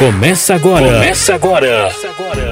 Começa 0.00 0.54
agora. 0.54 0.94
Começa 0.94 1.34
agora. 1.34 1.92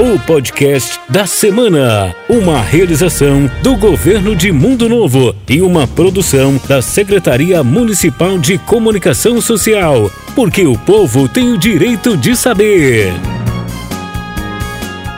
O 0.00 0.18
podcast 0.18 1.00
da 1.08 1.26
semana. 1.26 2.14
Uma 2.28 2.60
realização 2.60 3.50
do 3.62 3.74
governo 3.74 4.36
de 4.36 4.52
Mundo 4.52 4.86
Novo 4.86 5.34
e 5.48 5.62
uma 5.62 5.86
produção 5.86 6.60
da 6.68 6.82
Secretaria 6.82 7.64
Municipal 7.64 8.38
de 8.38 8.58
Comunicação 8.58 9.40
Social. 9.40 10.10
Porque 10.34 10.66
o 10.66 10.76
povo 10.76 11.26
tem 11.26 11.50
o 11.50 11.56
direito 11.56 12.18
de 12.18 12.36
saber. 12.36 13.14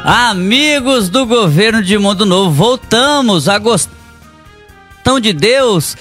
Amigos 0.04 1.08
do 1.08 1.26
governo 1.26 1.82
de 1.82 1.98
Mundo 1.98 2.24
Novo, 2.24 2.52
voltamos 2.52 3.48
a 3.48 3.58
gostar 3.58 3.98
de 5.20 5.32
Deus 5.32 5.96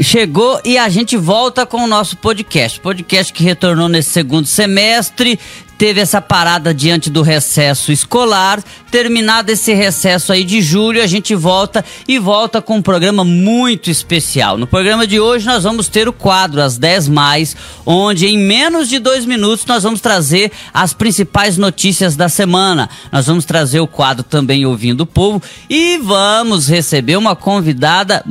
chegou 0.00 0.60
e 0.64 0.78
a 0.78 0.88
gente 0.88 1.16
volta 1.16 1.66
com 1.66 1.82
o 1.82 1.86
nosso 1.86 2.16
podcast. 2.16 2.80
Podcast 2.80 3.32
que 3.32 3.42
retornou 3.42 3.88
nesse 3.88 4.10
segundo 4.10 4.46
semestre, 4.46 5.38
teve 5.76 6.00
essa 6.00 6.20
parada 6.20 6.72
diante 6.72 7.10
do 7.10 7.22
recesso 7.22 7.92
escolar. 7.92 8.62
Terminado 8.90 9.50
esse 9.50 9.72
recesso 9.74 10.32
aí 10.32 10.44
de 10.44 10.62
julho, 10.62 11.02
a 11.02 11.06
gente 11.06 11.34
volta 11.34 11.84
e 12.06 12.18
volta 12.18 12.62
com 12.62 12.76
um 12.76 12.82
programa 12.82 13.24
muito 13.24 13.90
especial. 13.90 14.56
No 14.56 14.66
programa 14.66 15.06
de 15.06 15.18
hoje, 15.18 15.46
nós 15.46 15.64
vamos 15.64 15.88
ter 15.88 16.08
o 16.08 16.12
quadro 16.12 16.60
As 16.60 16.78
10 16.78 17.08
Mais, 17.08 17.56
onde 17.84 18.26
em 18.26 18.38
menos 18.38 18.88
de 18.88 18.98
dois 18.98 19.24
minutos 19.24 19.66
nós 19.66 19.82
vamos 19.82 20.00
trazer 20.00 20.52
as 20.72 20.92
principais 20.92 21.58
notícias 21.58 22.14
da 22.14 22.28
semana. 22.28 22.88
Nós 23.10 23.26
vamos 23.26 23.44
trazer 23.44 23.80
o 23.80 23.86
quadro 23.86 24.22
também 24.22 24.64
Ouvindo 24.64 25.02
o 25.02 25.06
Povo 25.06 25.42
e 25.68 25.98
vamos 25.98 26.68
receber 26.68 27.16
uma 27.16 27.34
convidada 27.34 28.22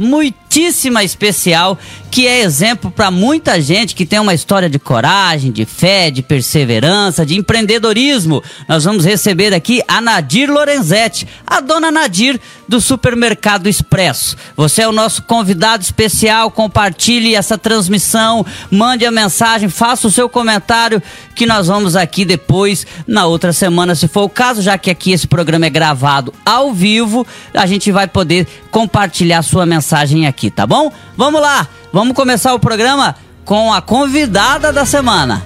muitíssima 0.54 1.04
especial 1.04 1.80
que 2.12 2.28
é 2.28 2.42
exemplo 2.42 2.92
para 2.92 3.10
muita 3.10 3.60
gente 3.60 3.96
que 3.96 4.06
tem 4.06 4.20
uma 4.20 4.36
história 4.36 4.70
de 4.70 4.78
coragem, 4.78 5.52
de 5.52 5.66
fé, 5.66 6.12
de 6.12 6.22
perseverança, 6.22 7.26
de 7.26 7.36
empreendedorismo. 7.36 8.44
Nós 8.70 8.84
vamos 8.84 9.04
receber 9.04 9.52
aqui 9.52 9.82
a 9.88 10.00
Nadir 10.00 10.52
Lorenzetti, 10.52 11.28
a 11.48 11.60
dona 11.60 11.90
Nadir 11.90 12.40
do 12.68 12.80
Supermercado 12.80 13.68
Expresso. 13.68 14.38
Você 14.56 14.84
é 14.84 14.88
o 14.88 14.92
nosso 14.92 15.24
convidado 15.24 15.82
especial, 15.82 16.52
compartilhe 16.52 17.34
essa 17.34 17.58
transmissão, 17.58 18.46
mande 18.70 19.08
a 19.08 19.12
mensagem, 19.12 19.68
faça 19.68 20.08
o 20.08 20.12
seu 20.12 20.30
comentário 20.30 21.02
que 21.34 21.48
nós 21.48 21.66
vamos 21.66 21.96
aqui 21.96 22.24
depois, 22.26 22.86
na 23.08 23.26
outra 23.26 23.52
semana, 23.52 23.96
se 23.96 24.08
for 24.08 24.22
o 24.22 24.30
caso, 24.30 24.62
já 24.62 24.78
que 24.78 24.92
aqui 24.92 25.12
esse 25.12 25.28
programa 25.28 25.66
é 25.66 25.70
gravado 25.70 26.32
ao 26.46 26.72
vivo, 26.72 27.26
a 27.56 27.66
gente 27.66 27.92
vai 27.92 28.08
poder 28.08 28.48
compartilhar 28.70 29.42
sua 29.42 29.66
mensagem 29.66 30.28
aqui, 30.28 30.43
tá 30.50 30.66
bom? 30.66 30.92
Vamos 31.18 31.42
lá! 31.42 31.68
Vamos 31.92 32.16
começar 32.16 32.54
o 32.54 32.60
programa 32.60 33.16
com 33.46 33.72
a 33.72 33.82
convidada 33.82 34.74
da 34.74 34.86
semana. 34.86 35.46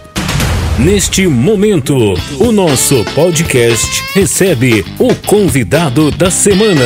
Neste 0.79 1.27
momento, 1.27 1.95
o 2.39 2.51
nosso 2.51 3.03
podcast 3.15 4.03
recebe 4.13 4.85
o 4.99 5.13
convidado 5.27 6.11
da 6.11 6.29
semana. 6.29 6.83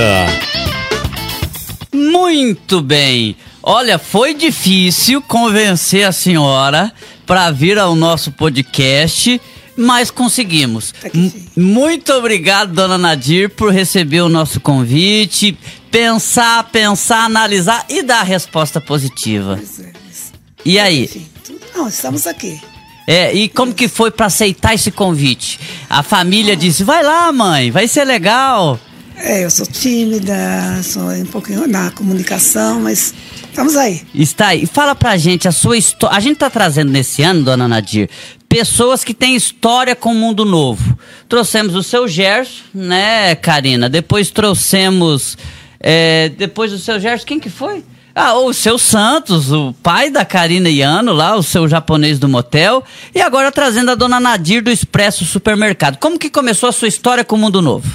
Muito 1.94 2.82
bem. 2.82 3.36
Olha, 3.62 4.00
foi 4.00 4.34
difícil 4.34 5.22
convencer 5.22 6.08
a 6.08 6.12
senhora 6.12 6.92
para 7.28 7.52
vir 7.52 7.78
ao 7.78 7.96
nosso 7.96 8.32
podcast, 8.32 9.40
mas 9.78 10.10
conseguimos. 10.10 10.94
Aqui, 11.04 11.30
sim. 11.30 11.48
Muito 11.56 12.12
obrigado, 12.14 12.74
dona 12.74 12.98
Nadir, 12.98 13.50
por 13.50 13.72
receber 13.72 14.22
o 14.22 14.30
nosso 14.30 14.60
convite, 14.60 15.58
pensar, 15.92 16.64
pensar, 16.72 17.26
analisar 17.26 17.86
e 17.90 18.02
dar 18.02 18.22
a 18.22 18.24
resposta 18.24 18.80
positiva. 18.80 19.60
É, 19.80 19.92
E 20.64 20.80
aí? 20.80 21.04
Enfim, 21.04 21.28
tudo- 21.44 21.60
não, 21.76 21.88
estamos 21.88 22.26
aqui. 22.26 22.60
É, 23.08 23.34
e 23.34 23.50
como 23.50 23.74
que 23.74 23.88
foi 23.88 24.10
para 24.12 24.28
aceitar 24.28 24.74
esse 24.74 24.92
convite? 24.92 25.60
A 25.90 26.02
família 26.04 26.56
disse: 26.56 26.84
"Vai 26.84 27.04
lá, 27.04 27.32
mãe, 27.32 27.72
vai 27.72 27.88
ser 27.88 28.06
legal". 28.06 28.80
É, 29.18 29.44
eu 29.44 29.52
sou 29.52 29.66
tímida, 29.66 30.34
sou 30.84 31.04
um 31.12 31.26
pouquinho 31.26 31.68
na 31.68 31.92
comunicação, 31.92 32.80
mas 32.80 33.14
estamos 33.44 33.76
aí. 33.76 34.02
Está 34.16 34.48
aí. 34.48 34.66
Fala 34.66 34.96
pra 34.96 35.18
gente 35.18 35.48
a 35.48 35.52
sua 35.52 35.78
história. 35.78 36.16
A 36.16 36.20
gente 36.20 36.38
tá 36.38 36.50
trazendo 36.50 36.92
nesse 36.92 37.22
ano, 37.22 37.44
dona 37.44 37.68
Nadir, 37.68 38.10
pessoas 38.48 39.04
que 39.04 39.14
têm 39.14 39.36
história 39.36 39.96
com 39.96 40.12
o 40.12 40.16
mundo 40.16 40.46
novo. 40.46 40.98
Trouxemos 41.28 41.76
o 41.76 41.84
seu 41.84 42.08
Gerson, 42.08 42.64
né, 42.74 43.36
Karina? 43.36 43.90
Depois 43.90 44.30
trouxemos. 44.32 45.38
É, 45.82 46.30
depois 46.30 46.72
do 46.72 46.78
seu 46.78 47.00
Gerson, 47.00 47.26
quem 47.26 47.40
que 47.40 47.50
foi? 47.50 47.84
Ah, 48.14 48.38
o 48.38 48.54
seu 48.54 48.78
Santos, 48.78 49.52
o 49.52 49.74
pai 49.82 50.10
da 50.10 50.26
Karina 50.26 50.70
Iano, 50.70 51.14
lá, 51.14 51.36
o 51.36 51.42
seu 51.42 51.68
japonês 51.68 52.20
do 52.20 52.28
motel. 52.28 52.84
E 53.16 53.22
agora 53.22 53.52
trazendo 53.52 53.92
a 53.92 53.96
dona 53.96 54.20
Nadir 54.20 54.62
do 54.62 54.70
Expresso 54.70 55.24
Supermercado. 55.26 55.98
Como 55.98 56.20
que 56.20 56.30
começou 56.30 56.68
a 56.68 56.74
sua 56.74 56.90
história 56.90 57.24
com 57.24 57.38
o 57.38 57.40
mundo 57.40 57.62
novo? 57.62 57.90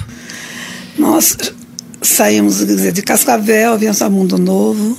Nós 0.97 1.37
saímos 2.01 2.65
dizer, 2.65 2.91
de 2.91 3.03
Cascavel, 3.03 3.77
viemos 3.77 4.01
a 4.01 4.09
Mundo 4.09 4.39
Novo 4.39 4.97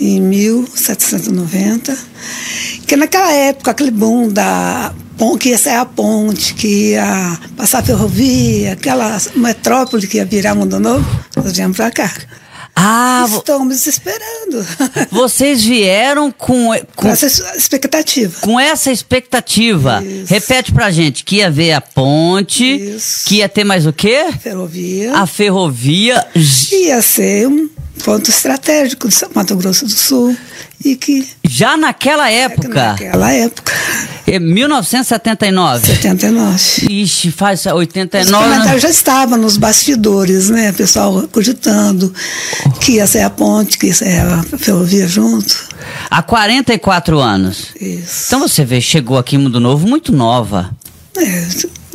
em 0.00 0.20
1790. 0.20 1.96
Que 2.88 2.96
naquela 2.96 3.30
época, 3.30 3.70
aquele 3.70 3.90
boom 3.90 4.30
da 4.30 4.94
que 5.38 5.50
ia 5.50 5.58
sair 5.58 5.76
a 5.76 5.84
ponte, 5.84 6.54
que 6.54 6.92
ia 6.92 7.38
passar 7.56 7.80
a 7.80 7.82
ferrovia, 7.82 8.72
aquela 8.72 9.18
metrópole 9.36 10.06
que 10.06 10.16
ia 10.16 10.24
virar 10.24 10.54
Mundo 10.54 10.80
Novo, 10.80 11.04
nós 11.36 11.52
viemos 11.54 11.76
para 11.76 11.90
cá. 11.90 12.10
Ah, 12.74 13.26
Estamos 13.28 13.86
esperando. 13.86 14.64
vocês 15.10 15.62
vieram 15.64 16.30
com, 16.30 16.68
com 16.96 17.02
Com 17.02 17.08
essa 17.08 17.26
expectativa. 17.26 18.40
com 18.40 18.58
essa 18.58 18.90
expectativa. 18.90 20.02
Isso. 20.02 20.32
Repete 20.32 20.72
pra 20.72 20.90
gente 20.90 21.24
que 21.24 21.36
ia 21.36 21.50
ver 21.50 21.72
a 21.72 21.80
ponte, 21.82 22.64
Isso. 22.64 23.26
que 23.26 23.36
ia 23.36 23.48
ter 23.50 23.64
mais 23.64 23.84
o 23.84 23.92
quê? 23.92 24.26
Ferrovia. 24.40 25.14
A 25.14 25.26
ferrovia. 25.26 26.24
ia 26.72 27.02
ser 27.02 27.48
um 27.48 27.68
ponto 27.98 28.30
estratégico 28.30 29.08
de 29.08 29.16
Mato 29.34 29.56
Grosso 29.56 29.84
do 29.84 29.92
Sul 29.92 30.36
e 30.84 30.94
que 30.96 31.26
Já 31.44 31.76
naquela 31.76 32.30
época, 32.30 32.68
naquela 32.68 33.32
época, 33.32 33.72
em 34.26 34.38
1979. 34.38 35.86
79. 35.86 36.86
Ixi, 36.88 37.32
faz 37.32 37.66
Os 37.66 37.72
89. 37.72 38.44
comentários 38.44 38.82
já 38.82 38.90
estavam 38.90 39.38
nos 39.38 39.56
bastidores, 39.56 40.50
né? 40.50 40.70
O 40.70 40.74
pessoal 40.74 41.28
cogitando 41.32 42.12
que 42.80 42.92
ia 42.92 43.06
ser 43.06 43.22
a 43.22 43.30
ponte, 43.30 43.78
que 43.78 43.86
ia 43.86 43.94
ser 43.94 44.20
a 44.20 44.42
ferrovia 44.58 45.08
junto. 45.08 45.68
Há 46.10 46.22
44 46.22 47.18
anos. 47.18 47.68
Isso. 47.80 48.24
Então 48.26 48.40
você 48.40 48.64
vê, 48.64 48.80
chegou 48.80 49.18
aqui 49.18 49.36
em 49.36 49.38
Mundo 49.38 49.58
Novo 49.58 49.86
muito 49.86 50.12
nova. 50.12 50.70
É, 51.16 51.48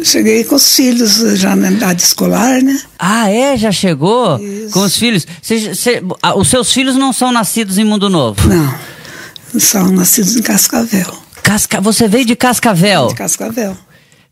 cheguei 0.04 0.44
com 0.44 0.56
os 0.56 0.76
filhos 0.76 1.18
já 1.40 1.56
na 1.56 1.72
idade 1.72 2.04
escolar, 2.04 2.62
né? 2.62 2.80
Ah, 3.00 3.30
é? 3.30 3.58
Já 3.58 3.72
chegou? 3.72 4.38
Isso. 4.40 4.72
Com 4.72 4.82
os 4.84 4.98
filhos? 4.98 5.26
Cê- 5.42 5.74
cê- 5.76 6.04
ah, 6.22 6.38
os 6.38 6.48
seus 6.48 6.72
filhos 6.72 6.96
não 6.96 7.12
são 7.14 7.32
nascidos 7.32 7.78
em 7.78 7.84
Mundo 7.84 8.10
Novo? 8.10 8.48
Não, 8.48 9.60
são 9.60 9.92
nascidos 9.92 10.36
em 10.36 10.42
Cascavel. 10.42 11.14
Casca... 11.44 11.82
Você 11.82 12.08
veio 12.08 12.26
de 12.26 12.36
Cascavel? 12.36 13.08
De 13.08 13.16
Cascavel. 13.16 13.78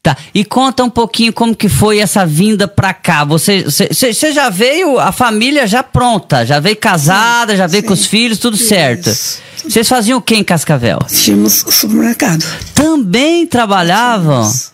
Tá, 0.04 0.18
e 0.34 0.44
conta 0.44 0.84
um 0.84 0.90
pouquinho 0.90 1.32
como 1.32 1.56
que 1.56 1.70
foi 1.70 2.00
essa 2.00 2.26
vinda 2.26 2.68
pra 2.68 2.92
cá. 2.92 3.24
Você, 3.24 3.62
você, 3.64 3.90
você 3.94 4.32
já 4.32 4.50
veio, 4.50 4.98
a 4.98 5.12
família 5.12 5.68
já 5.68 5.84
pronta, 5.84 6.44
já 6.44 6.60
veio 6.60 6.76
casada, 6.76 7.56
já 7.56 7.68
veio 7.68 7.82
sim. 7.84 7.88
com 7.88 7.94
os 7.94 8.08
filhos, 8.08 8.40
tudo 8.40 8.56
Isso. 8.56 8.68
certo. 8.68 9.16
Vocês 9.64 9.88
faziam 9.88 10.18
o 10.18 10.22
que 10.22 10.34
em 10.34 10.44
Cascavel? 10.44 10.98
Tínhamos 11.08 11.64
o 11.68 11.72
supermercado. 11.72 12.44
Também 12.74 13.46
trabalhavam? 13.46 14.42
Tínhamos. 14.42 14.71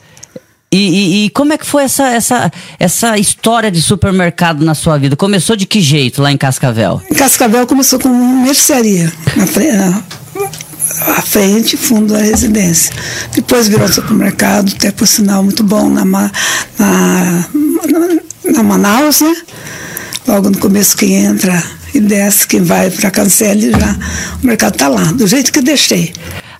E, 0.72 0.78
e- 0.78 1.26
e 1.26 1.30
como 1.30 1.54
é 1.54 1.58
que 1.58 1.66
foi 1.66 1.84
essa, 1.84 2.08
essa, 2.10 2.52
essa 2.78 3.18
história 3.18 3.72
de 3.72 3.82
supermercado 3.82 4.66
na 4.66 4.76
sua 4.76 4.98
vida? 4.98 5.16
Começou 5.16 5.56
de 5.56 5.66
que 5.66 5.80
jeito 5.80 6.22
lá 6.22 6.32
em 6.32 6.38
Cascavel? 6.38 7.02
Em 7.10 7.16
Cascavel 7.16 7.66
começou 7.66 7.98
com 8.00 8.10
mercearia, 8.10 9.12
na 9.38 9.48
frente, 9.48 10.04
à 11.08 11.22
frente 11.22 11.78
fundo 11.78 12.14
da 12.14 12.20
residência. 12.20 12.94
Depois 13.34 13.69
virou 13.69 13.88
supermercado, 13.88 14.74
até 14.75 14.92
por 14.92 15.08
sinal 15.08 15.42
muito 15.42 15.64
bom 15.64 15.90
na, 15.90 16.04
na, 16.04 16.31
na, 16.78 17.48
na 18.52 18.63
Manaus, 18.63 19.22
né? 19.22 19.36
Logo 20.28 20.50
no 20.50 20.58
começo 20.58 20.98
quem 20.98 21.13
entra 21.16 21.63
e 21.94 22.02
desce, 22.02 22.46
quem 22.46 22.62
vai 22.62 22.92
para 22.92 23.10
Cancele 23.10 23.72
já, 23.72 23.96
o 24.44 24.46
mercado 24.46 24.74
está 24.74 24.90
lá, 24.90 25.06
do 25.13 25.25
jeito 25.25 25.54
que 25.54 25.62
deixei. 25.62 26.13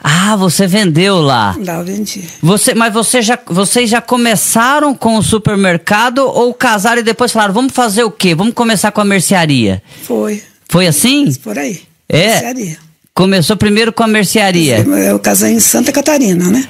Ah, 0.04 0.36
você 0.36 0.68
vendeu 0.68 1.18
lá. 1.22 1.56
Lá 1.60 1.76
eu 1.80 1.86
vendi. 1.86 2.24
Você, 2.42 2.74
mas 2.74 2.94
você 2.94 3.22
já, 3.22 3.38
vocês 3.48 3.90
já 3.90 4.00
começaram 4.02 4.94
com 4.94 5.18
o 5.18 5.24
supermercado 5.24 6.20
ou 6.20 6.54
casaram 6.54 7.02
e 7.02 7.04
depois 7.04 7.32
falaram, 7.32 7.54
vamos 7.54 7.74
fazer 7.74 8.04
o 8.04 8.12
quê? 8.12 8.36
Vamos 8.36 8.54
começar 8.54 8.92
com 8.92 9.02
a 9.02 9.06
mercearia? 9.06 9.82
Foi, 10.04 10.44
Foi 10.70 10.88
assim? 10.88 11.34
por 11.44 11.58
aí. 11.58 11.82
É? 12.08 12.28
Mercearia. 12.30 12.78
Começou 13.14 13.58
primeiro 13.58 13.92
com 13.92 14.04
a 14.04 14.08
mercearia. 14.08 14.78
Eu 15.10 15.18
casei 15.18 15.52
em 15.54 15.60
Santa 15.60 15.92
Catarina, 15.92 16.52
né? 16.52 16.64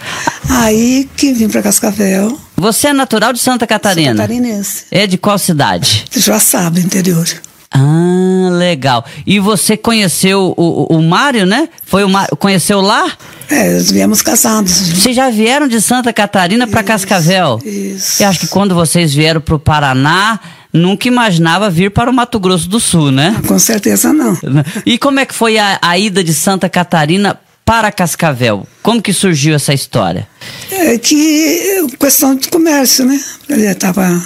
Aí 0.49 1.07
que 1.17 1.33
vim 1.33 1.49
para 1.49 1.61
Cascavel, 1.61 2.39
Você 2.55 2.87
é 2.87 2.93
natural 2.93 3.33
de 3.33 3.39
Santa 3.39 3.67
Catarina? 3.67 4.13
catarinense, 4.15 4.85
É 4.89 5.05
de 5.05 5.17
qual 5.17 5.37
cidade? 5.37 6.05
de 6.09 6.21
Joaçaba, 6.21 6.79
interior. 6.79 7.27
Ah, 7.71 8.49
legal. 8.51 9.05
E 9.25 9.39
você 9.39 9.75
conheceu 9.75 10.53
o, 10.57 10.87
o, 10.93 10.97
o 10.97 11.01
Mário, 11.03 11.45
né? 11.45 11.67
Foi 11.85 12.03
o 12.03 12.09
Má- 12.09 12.27
conheceu 12.39 12.79
lá? 12.81 13.11
É, 13.49 13.73
nós 13.73 13.91
viemos 13.91 14.21
casados. 14.21 14.71
Vocês 14.89 15.15
já 15.15 15.29
vieram 15.29 15.67
de 15.67 15.81
Santa 15.81 16.11
Catarina 16.13 16.65
para 16.67 16.83
Cascavel? 16.83 17.59
Isso. 17.63 18.23
Eu 18.23 18.29
acho 18.29 18.39
que 18.39 18.47
quando 18.47 18.73
vocês 18.73 19.13
vieram 19.13 19.41
para 19.41 19.55
o 19.55 19.59
Paraná, 19.59 20.39
nunca 20.71 21.07
imaginava 21.07 21.69
vir 21.69 21.91
para 21.91 22.09
o 22.09 22.13
Mato 22.13 22.39
Grosso 22.39 22.67
do 22.69 22.79
Sul, 22.79 23.11
né? 23.11 23.35
Com 23.47 23.59
certeza 23.59 24.11
não. 24.13 24.37
E 24.85 24.97
como 24.97 25.19
é 25.19 25.25
que 25.25 25.33
foi 25.33 25.57
a, 25.57 25.77
a 25.81 25.97
ida 25.97 26.23
de 26.23 26.33
Santa 26.33 26.69
Catarina 26.69 27.37
para 27.65 27.91
Cascavel? 27.91 28.65
Como 28.81 29.01
que 29.01 29.11
surgiu 29.13 29.55
essa 29.55 29.73
história? 29.73 30.27
É 30.71 30.97
que 30.97 31.87
questão 31.99 32.33
de 32.35 32.47
comércio, 32.47 33.05
né? 33.05 33.19
Ele 33.49 33.65
estava 33.65 34.21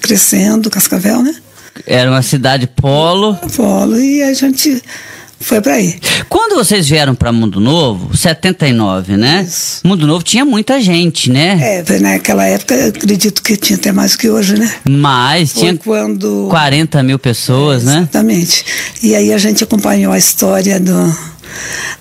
crescendo, 0.00 0.70
Cascavel, 0.70 1.22
né? 1.22 1.34
Era 1.86 2.10
uma 2.10 2.22
cidade 2.22 2.66
polo. 2.66 3.34
Polo, 3.56 3.98
e 4.00 4.22
a 4.22 4.32
gente 4.32 4.82
foi 5.40 5.60
para 5.60 5.74
aí. 5.74 5.98
Quando 6.28 6.54
vocês 6.54 6.88
vieram 6.88 7.14
para 7.14 7.30
Mundo 7.32 7.60
Novo, 7.60 8.16
79, 8.16 9.16
né? 9.16 9.44
Isso. 9.46 9.80
Mundo 9.84 10.06
Novo 10.06 10.24
tinha 10.24 10.44
muita 10.44 10.80
gente, 10.80 11.30
né? 11.30 11.82
É, 11.86 11.98
naquela 11.98 12.46
época, 12.46 12.74
eu 12.74 12.88
acredito 12.88 13.42
que 13.42 13.56
tinha 13.56 13.76
até 13.76 13.92
mais 13.92 14.16
que 14.16 14.28
hoje, 14.30 14.56
né? 14.58 14.72
Mas 14.88 15.52
Foi 15.52 15.60
tinha 15.62 15.76
quando. 15.76 16.46
40 16.48 17.02
mil 17.02 17.18
pessoas, 17.18 17.84
né? 17.84 17.98
Exatamente. 17.98 18.64
E 19.02 19.14
aí 19.14 19.32
a 19.32 19.38
gente 19.38 19.62
acompanhou 19.64 20.12
a 20.12 20.18
história 20.18 20.80
do, 20.80 21.16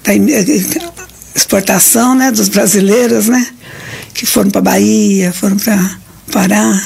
da 0.03 0.13
im- 0.15 0.27
exportação 1.35 2.15
né, 2.15 2.31
dos 2.31 2.47
brasileiros, 2.49 3.27
né? 3.27 3.45
Que 4.13 4.25
foram 4.25 4.49
para 4.51 4.61
Bahia, 4.61 5.33
foram 5.33 5.57
para 5.57 5.97
Pará. 6.31 6.81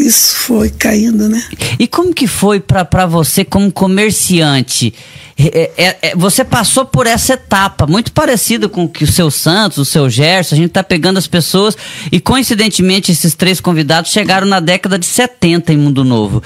Isso 0.00 0.34
foi 0.36 0.70
caindo, 0.70 1.28
né? 1.28 1.42
E 1.78 1.86
como 1.86 2.14
que 2.14 2.26
foi 2.26 2.58
para 2.58 3.06
você 3.06 3.44
como 3.44 3.70
comerciante? 3.70 4.94
É, 5.38 5.70
é, 5.76 5.98
é, 6.02 6.16
você 6.16 6.44
passou 6.44 6.84
por 6.84 7.06
essa 7.06 7.34
etapa, 7.34 7.86
muito 7.86 8.12
parecida 8.12 8.68
com 8.68 8.84
o 8.84 8.88
que 8.88 9.04
o 9.04 9.06
seu 9.10 9.30
Santos, 9.30 9.78
o 9.78 9.84
seu 9.84 10.08
Gerson, 10.10 10.54
a 10.54 10.58
gente 10.58 10.70
tá 10.70 10.82
pegando 10.82 11.18
as 11.18 11.26
pessoas 11.26 11.76
e 12.12 12.20
coincidentemente 12.20 13.10
esses 13.12 13.34
três 13.34 13.60
convidados 13.60 14.10
chegaram 14.10 14.46
na 14.46 14.60
década 14.60 14.98
de 14.98 15.06
70 15.06 15.72
em 15.72 15.78
Mundo 15.78 16.04
Novo. 16.04 16.42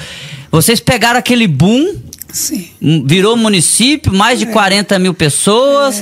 Vocês 0.50 0.78
pegaram 0.78 1.18
aquele 1.18 1.48
boom, 1.48 1.94
Sim. 2.32 2.68
hum, 2.80 3.04
virou 3.04 3.36
município, 3.36 4.12
mais 4.12 4.38
de 4.38 4.46
40 4.46 4.96
mil 5.00 5.14
pessoas, 5.14 6.00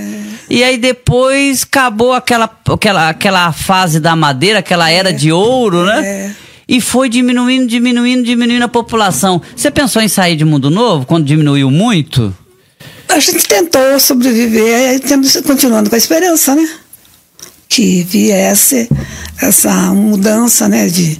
e 0.50 0.62
aí 0.62 0.76
depois 0.76 1.62
acabou 1.62 2.12
aquela, 2.12 2.50
aquela, 2.68 3.08
aquela 3.08 3.52
fase 3.52 4.00
da 4.00 4.14
madeira, 4.14 4.58
aquela 4.58 4.90
era 4.90 5.12
de 5.12 5.32
ouro, 5.32 5.84
né? 5.84 6.06
É. 6.06 6.51
E 6.68 6.80
foi 6.80 7.08
diminuindo, 7.08 7.66
diminuindo, 7.66 8.24
diminuindo 8.24 8.64
a 8.64 8.68
população. 8.68 9.42
Você 9.54 9.70
pensou 9.70 10.00
em 10.00 10.08
sair 10.08 10.36
de 10.36 10.44
Mundo 10.44 10.70
Novo 10.70 11.06
quando 11.06 11.24
diminuiu 11.24 11.70
muito? 11.70 12.34
A 13.08 13.18
gente 13.18 13.46
tentou 13.46 14.00
sobreviver, 14.00 14.90
aí 14.90 15.00
temos 15.00 15.36
continuando 15.42 15.90
com 15.90 15.94
a 15.94 15.98
esperança, 15.98 16.54
né? 16.54 16.68
Que 17.68 18.02
viesse 18.04 18.88
essa 19.40 19.70
mudança, 19.92 20.68
né? 20.68 20.88
De 20.88 21.18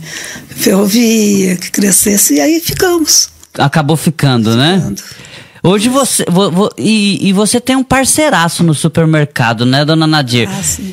ferrovia, 0.57 1.57
que 1.57 1.71
crescesse, 1.71 2.35
e 2.35 2.41
aí 2.41 2.61
ficamos. 2.61 3.29
Acabou 3.55 3.97
ficando, 3.97 4.57
né? 4.57 4.95
Hoje 5.65 5.89
você. 5.89 6.25
vo- 6.29 6.51
vo- 6.51 6.71
e, 6.77 7.29
e 7.29 7.33
você 7.33 7.61
tem 7.61 7.77
um 7.77 7.85
parceiraço 7.85 8.65
no 8.65 8.75
supermercado, 8.75 9.65
né, 9.65 9.85
dona 9.85 10.09
Nadir? 10.09 10.49
Ah, 10.51 10.61
sim. 10.61 10.93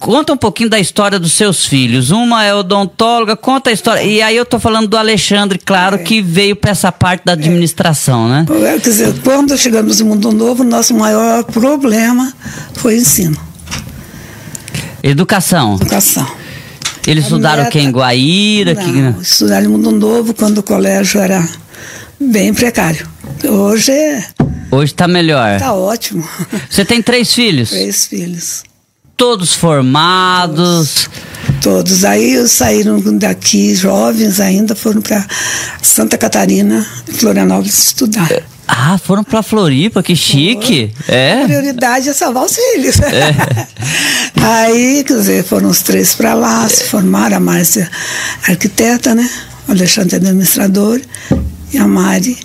Conta 0.00 0.32
um 0.32 0.36
pouquinho 0.36 0.68
da 0.68 0.80
história 0.80 1.16
dos 1.16 1.32
seus 1.32 1.64
filhos. 1.64 2.10
Uma 2.10 2.44
é 2.44 2.52
odontóloga, 2.52 3.36
conta 3.36 3.70
a 3.70 3.72
história. 3.72 4.02
E 4.02 4.20
aí 4.20 4.36
eu 4.36 4.44
tô 4.44 4.58
falando 4.58 4.88
do 4.88 4.96
Alexandre, 4.96 5.60
claro, 5.64 6.00
que 6.00 6.20
veio 6.20 6.56
pra 6.56 6.72
essa 6.72 6.90
parte 6.90 7.24
da 7.24 7.34
administração, 7.34 8.28
né? 8.28 8.46
Quer 8.48 8.80
dizer, 8.80 9.14
quando 9.22 9.56
chegamos 9.56 10.00
no 10.00 10.06
Mundo 10.06 10.32
Novo, 10.32 10.64
nosso 10.64 10.92
maior 10.94 11.44
problema 11.44 12.32
foi 12.74 12.96
o 12.96 13.00
ensino, 13.00 13.36
Educação. 15.02 15.76
educação. 15.76 16.26
Eles 17.06 17.24
A 17.24 17.26
estudaram 17.28 17.62
neta- 17.62 17.68
aqui 17.68 17.78
em 17.78 17.90
Guaíra? 17.90 18.74
que- 18.74 18.90
Não, 18.90 19.20
estudar 19.22 19.62
em 19.64 19.68
Mundo 19.68 19.90
Novo 19.92 20.34
quando 20.34 20.58
o 20.58 20.62
colégio 20.64 21.20
era 21.20 21.48
bem 22.20 22.52
precário. 22.54 23.06
Hoje 23.44 23.92
Hoje 24.70 24.94
tá 24.94 25.08
melhor. 25.08 25.54
está 25.56 25.72
ótimo. 25.74 26.26
Você 26.68 26.84
tem 26.84 27.02
três 27.02 27.32
filhos? 27.32 27.70
Três 27.70 28.06
filhos. 28.06 28.62
Todos 29.16 29.54
formados. 29.54 31.08
Todos. 31.62 32.04
Aí 32.04 32.46
saíram 32.48 33.00
daqui, 33.18 33.74
jovens 33.74 34.40
ainda, 34.40 34.74
foram 34.74 35.00
para 35.02 35.26
Santa 35.82 36.16
Catarina, 36.16 36.86
Florianópolis, 37.18 37.78
estudar. 37.78 38.28
Ah, 38.68 38.96
foram 38.98 39.24
pra 39.24 39.42
Floripa, 39.42 40.02
que 40.02 40.14
chique. 40.14 40.92
A 41.08 41.12
É. 41.12 41.44
prioridade 41.44 42.08
é 42.08 42.12
salvar 42.12 42.44
os 42.44 42.54
filhos. 42.54 42.96
Aí, 44.40 45.04
quer 45.04 45.14
dizer, 45.16 45.44
foram 45.44 45.68
os 45.68 45.80
três 45.82 46.14
para 46.14 46.32
lá, 46.34 46.66
se 46.68 46.84
formaram, 46.84 47.36
a 47.36 47.40
Márcia 47.40 47.90
arquiteta, 48.48 49.14
né? 49.14 49.28
O 49.68 49.72
Alexandre 49.72 50.16
administrador 50.16 51.00
e 51.72 51.78
a 51.78 51.86
Mari. 51.86 52.36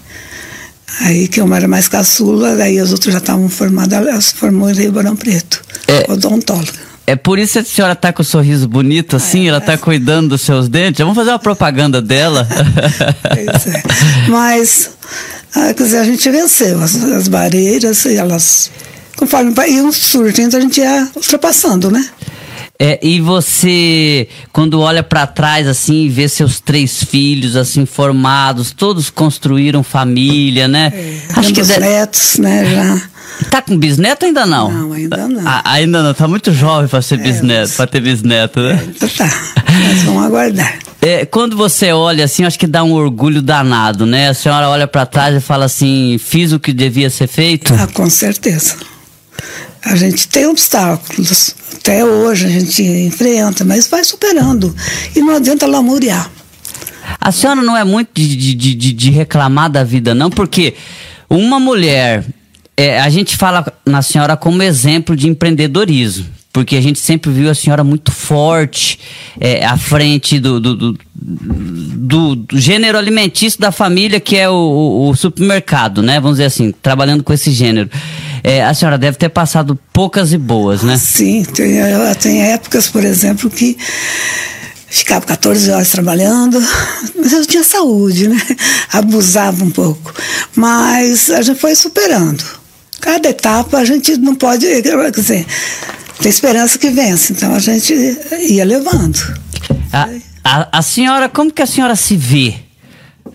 Aí 1.01 1.27
que 1.27 1.41
eu 1.41 1.53
era 1.53 1.67
mais 1.67 1.87
caçula, 1.87 2.55
daí 2.55 2.79
os 2.79 2.91
outros 2.91 3.11
já 3.11 3.19
estavam 3.19 3.49
formados, 3.49 3.91
ela 3.93 4.19
se 4.21 4.33
formou 4.33 4.69
em 4.69 4.73
Ribeirão 4.73 5.15
Preto, 5.15 5.61
É. 5.87 6.09
odontóloga. 6.11 6.85
É 7.07 7.15
por 7.15 7.37
isso 7.37 7.53
que 7.53 7.59
a 7.59 7.63
senhora 7.63 7.95
tá 7.95 8.11
com 8.11 8.23
o 8.23 8.25
sorriso 8.25 8.67
bonito 8.67 9.15
assim, 9.15 9.47
ela 9.47 9.61
tá 9.61 9.77
cuidando 9.77 10.29
dos 10.29 10.41
seus 10.41 10.67
dentes. 10.67 10.99
Vamos 10.99 11.15
fazer 11.15 11.29
uma 11.29 11.39
propaganda 11.39 12.01
dela. 12.01 12.47
Pois 13.21 13.67
é. 13.75 13.83
Mas, 14.27 14.89
ah, 15.53 15.71
quer 15.73 15.83
dizer, 15.83 15.97
a 15.99 16.03
gente 16.05 16.27
venceu 16.31 16.81
as, 16.81 16.95
as 17.03 17.27
barreiras 17.27 18.05
e 18.05 18.15
elas, 18.15 18.71
conforme 19.17 19.53
iam 19.67 19.91
surgindo, 19.91 20.57
a 20.57 20.59
gente 20.59 20.79
ia 20.81 21.07
ultrapassando, 21.15 21.91
né? 21.91 22.09
É, 22.77 22.99
e 23.01 23.21
você, 23.21 24.27
quando 24.51 24.81
olha 24.81 25.01
pra 25.01 25.25
trás 25.25 25.65
assim 25.65 26.03
e 26.05 26.09
vê 26.09 26.27
seus 26.27 26.59
três 26.59 27.01
filhos 27.03 27.55
assim 27.55 27.85
formados, 27.85 28.71
todos 28.73 29.09
construíram 29.09 29.81
família, 29.81 30.67
né? 30.67 30.91
Acho 31.35 31.49
que 31.49 31.53
Temos 31.61 31.69
de- 31.73 31.79
netos, 31.79 32.37
né, 32.37 32.65
já. 32.65 33.45
tá 33.49 33.61
com 33.61 33.77
bisneto 33.77 34.25
ainda 34.25 34.45
não? 34.45 34.69
Não, 34.69 34.91
ainda 34.91 35.25
não. 35.27 35.41
Ah, 35.47 35.61
ainda 35.63 36.03
não, 36.03 36.13
tá 36.13 36.27
muito 36.27 36.51
jovem 36.53 36.89
pra 36.89 37.01
ser 37.01 37.17
bisneto, 37.17 37.61
mas- 37.61 37.75
pra 37.75 37.87
ter 37.87 38.01
bisneto, 38.01 38.59
né? 38.59 38.83
Então 38.93 39.07
tá, 39.15 39.25
nós 39.87 40.03
vamos 40.03 40.23
aguardar. 40.25 40.77
É, 41.01 41.25
quando 41.25 41.55
você 41.55 41.93
olha 41.93 42.25
assim, 42.25 42.43
acho 42.43 42.59
que 42.59 42.67
dá 42.67 42.83
um 42.83 42.91
orgulho 42.91 43.41
danado, 43.41 44.05
né? 44.05 44.27
A 44.29 44.33
senhora 44.33 44.67
olha 44.67 44.85
pra 44.87 45.05
trás 45.05 45.33
e 45.35 45.39
fala 45.39 45.63
assim, 45.65 46.17
fiz 46.19 46.51
o 46.51 46.59
que 46.59 46.73
devia 46.73 47.09
ser 47.09 47.27
feito? 47.27 47.73
Ah, 47.73 47.87
com 47.87 48.09
certeza. 48.09 48.75
A 49.85 49.95
gente 49.95 50.27
tem 50.27 50.47
obstáculos, 50.47 51.55
até 51.75 52.03
hoje 52.03 52.45
a 52.47 52.49
gente 52.49 52.81
enfrenta, 52.81 53.63
mas 53.63 53.87
vai 53.87 54.03
superando. 54.03 54.75
E 55.15 55.19
não 55.21 55.35
adianta 55.35 55.67
lamuriar. 55.67 56.29
A 57.21 57.31
senhora 57.31 57.61
não 57.61 57.77
é 57.77 57.83
muito 57.83 58.09
de, 58.15 58.35
de, 58.35 58.73
de- 58.73 58.93
de- 58.93 59.11
reclamar 59.11 59.69
da 59.69 59.83
vida, 59.83 60.15
não, 60.15 60.29
porque 60.31 60.73
uma 61.29 61.59
mulher, 61.59 62.25
é, 62.75 62.99
a 62.99 63.09
gente 63.09 63.37
fala 63.37 63.63
na 63.85 64.01
senhora 64.01 64.35
como 64.35 64.63
exemplo 64.63 65.15
de 65.15 65.27
empreendedorismo. 65.27 66.25
Porque 66.51 66.77
a 66.77 66.81
gente 66.81 66.97
sempre 66.99 67.29
viu 67.31 67.49
a 67.49 67.53
senhora 67.53 67.83
muito 67.83 68.11
forte 68.13 68.97
é, 69.39 69.65
à 69.65 69.77
frente 69.77 70.39
do, 70.39 70.57
do, 70.59 70.73
do, 70.75 70.97
do- 71.13 72.35
do 72.37 72.57
gênero 72.57 72.97
alimentício 72.97 73.59
da 73.59 73.73
família, 73.73 74.21
que 74.21 74.37
é 74.37 74.49
o, 74.49 74.53
o- 74.53 75.09
o 75.09 75.15
supermercado, 75.15 76.01
né? 76.01 76.17
Vamos 76.19 76.37
dizer 76.37 76.45
assim, 76.45 76.71
trabalhando 76.81 77.23
com 77.23 77.33
esse 77.33 77.51
gênero. 77.51 77.89
É, 78.47 78.63
a 78.63 78.75
senhora 78.75 78.95
deve 78.95 79.17
ter 79.17 79.29
passado 79.29 79.75
poucas 79.91 80.31
e 80.31 80.37
boas, 80.37 80.83
né? 80.83 80.99
Sim, 80.99 81.43
tem, 81.45 81.79
tem 82.21 82.43
épocas, 82.43 82.87
por 82.87 83.03
exemplo, 83.03 83.49
que 83.49 83.75
ficava 84.87 85.25
14 85.25 85.71
horas 85.71 85.89
trabalhando, 85.89 86.63
mas 87.17 87.33
eu 87.33 87.43
tinha 87.43 87.63
saúde, 87.63 88.27
né? 88.27 88.39
Abusava 88.93 89.63
um 89.63 89.71
pouco. 89.71 90.13
Mas 90.55 91.31
a 91.31 91.41
gente 91.41 91.59
foi 91.59 91.73
superando. 91.75 92.43
Cada 93.01 93.29
etapa 93.29 93.79
a 93.79 93.83
gente 93.83 94.15
não 94.17 94.35
pode, 94.35 94.67
quer 94.67 95.09
dizer, 95.09 95.43
tem 96.21 96.29
esperança 96.29 96.77
que 96.77 96.91
vence, 96.91 97.33
então 97.33 97.51
a 97.51 97.59
gente 97.59 97.95
ia 98.47 98.63
levando. 98.63 99.17
A, 99.91 100.07
a, 100.43 100.77
a 100.77 100.81
senhora, 100.83 101.27
como 101.27 101.51
que 101.51 101.63
a 101.63 101.65
senhora 101.65 101.95
se 101.95 102.15
vê? 102.15 102.64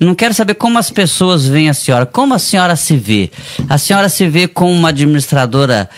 Não 0.00 0.14
quero 0.14 0.33
saber 0.33 0.54
como 0.54 0.78
as 0.78 0.90
pessoas 0.90 1.47
veem 1.47 1.69
a 1.69 1.75
senhora. 1.75 2.07
Como 2.07 2.33
a 2.33 2.38
senhora 2.38 2.75
se 2.75 2.97
vê? 2.97 3.30
A 3.69 3.76
senhora 3.76 4.09
se 4.09 4.26
vê 4.26 4.49
como 4.49 4.73
uma 4.73 4.88
administradora 4.88 5.90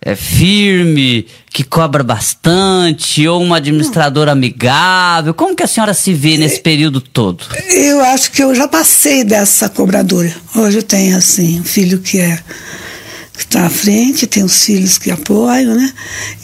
é, 0.00 0.14
firme, 0.14 1.26
que 1.52 1.64
cobra 1.64 2.04
bastante, 2.04 3.26
ou 3.26 3.42
uma 3.42 3.56
administradora 3.56 4.32
amigável? 4.32 5.34
Como 5.34 5.56
que 5.56 5.64
a 5.64 5.66
senhora 5.66 5.92
se 5.92 6.14
vê 6.14 6.38
nesse 6.38 6.60
período 6.60 7.00
todo? 7.00 7.44
Eu 7.68 8.00
acho 8.00 8.30
que 8.30 8.42
eu 8.42 8.54
já 8.54 8.68
passei 8.68 9.24
dessa 9.24 9.68
cobradora. 9.68 10.32
Hoje 10.54 10.78
eu 10.78 10.82
tenho, 10.82 11.16
assim, 11.16 11.60
um 11.60 11.64
filho 11.64 11.98
que 11.98 12.18
é 12.18 12.38
que 13.40 13.46
está 13.46 13.64
à 13.64 13.70
frente, 13.70 14.26
tenho 14.26 14.44
os 14.44 14.64
filhos 14.64 14.98
que 14.98 15.10
apoiam, 15.10 15.74
né? 15.74 15.90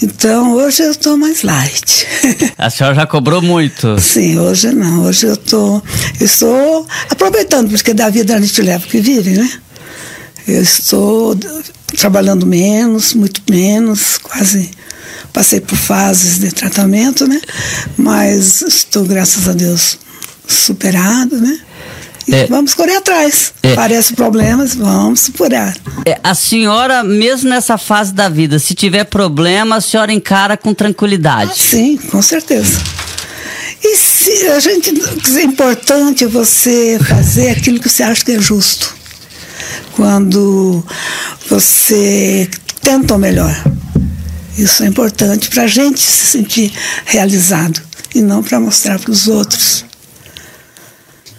Então 0.02 0.54
hoje 0.54 0.82
eu 0.82 0.90
estou 0.90 1.14
mais 1.14 1.42
light. 1.42 2.06
A 2.56 2.70
senhora 2.70 2.96
já 2.96 3.06
cobrou 3.06 3.42
muito. 3.42 3.98
Sim, 4.00 4.38
hoje 4.38 4.72
não. 4.72 5.04
Hoje 5.04 5.26
eu 5.26 5.36
tô, 5.36 5.82
estou 6.18 6.86
aproveitando, 7.10 7.68
porque 7.68 7.92
da 7.92 8.08
vida 8.08 8.34
a 8.34 8.40
gente 8.40 8.62
leva 8.62 8.82
o 8.82 8.88
que 8.88 8.98
vive, 8.98 9.32
né? 9.32 9.50
Eu 10.48 10.62
estou 10.62 11.38
trabalhando 11.98 12.46
menos, 12.46 13.12
muito 13.12 13.42
menos, 13.50 14.16
quase 14.16 14.70
passei 15.34 15.60
por 15.60 15.76
fases 15.76 16.38
de 16.38 16.50
tratamento, 16.50 17.26
né? 17.26 17.42
Mas 17.98 18.62
estou, 18.62 19.04
graças 19.04 19.46
a 19.46 19.52
Deus, 19.52 19.98
superado, 20.48 21.38
né? 21.38 21.60
É, 22.30 22.47
vamos 22.47 22.75
correr 22.75 22.97
atrás. 22.97 23.52
É, 23.62 23.75
Parece 23.75 24.14
problemas, 24.14 24.75
vamos 24.75 25.21
superar. 25.21 25.76
É, 26.04 26.18
a 26.23 26.35
senhora, 26.35 27.04
mesmo 27.04 27.49
nessa 27.49 27.78
fase 27.78 28.12
da 28.12 28.28
vida, 28.28 28.59
se 28.59 28.75
tiver 28.75 29.04
problema, 29.04 29.76
a 29.76 29.80
senhora 29.80 30.12
encara 30.12 30.56
com 30.56 30.75
tranquilidade? 30.75 31.52
Ah, 31.52 31.54
sim, 31.56 31.97
com 31.97 32.21
certeza. 32.21 32.80
E 33.83 33.97
se 33.97 34.49
a 34.49 34.59
gente 34.59 34.92
é 35.37 35.42
importante 35.42 36.26
você 36.26 36.99
fazer 36.99 37.50
aquilo 37.50 37.78
que 37.78 37.88
você 37.88 38.02
acha 38.02 38.25
que 38.25 38.33
é 38.33 38.40
justo. 38.40 38.95
Quando 39.92 40.85
você 41.49 42.49
tenta 42.83 43.14
o 43.14 43.18
melhor. 43.18 43.54
Isso 44.59 44.83
é 44.83 44.87
importante 44.87 45.49
para 45.49 45.64
a 45.64 45.66
gente 45.66 46.00
se 46.00 46.26
sentir 46.26 46.73
realizado 47.04 47.80
e 48.14 48.21
não 48.21 48.42
para 48.42 48.59
mostrar 48.59 48.99
para 48.99 49.11
os 49.11 49.28
outros. 49.28 49.85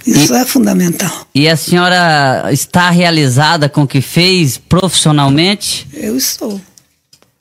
Isso 0.07 0.33
e, 0.33 0.37
é 0.37 0.45
fundamental. 0.45 1.27
E 1.35 1.49
a 1.49 1.57
senhora 1.57 2.49
está 2.51 2.89
realizada 2.89 3.67
com 3.67 3.83
o 3.83 3.87
que 3.87 3.99
fez 3.99 4.57
profissionalmente? 4.57 5.85
Eu 5.93 6.15
estou. 6.15 6.61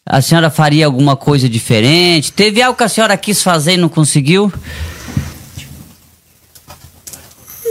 A 0.04 0.20
senhora 0.20 0.50
faria 0.50 0.85
alguma 0.87 1.16
coisa 1.16 1.49
diferente? 1.49 2.32
Teve 2.32 2.61
algo 2.61 2.76
que 2.76 2.82
a 2.82 2.88
senhora 2.88 3.16
quis 3.16 3.40
fazer 3.40 3.75
e 3.75 3.76
não 3.76 3.88
conseguiu? 3.88 4.52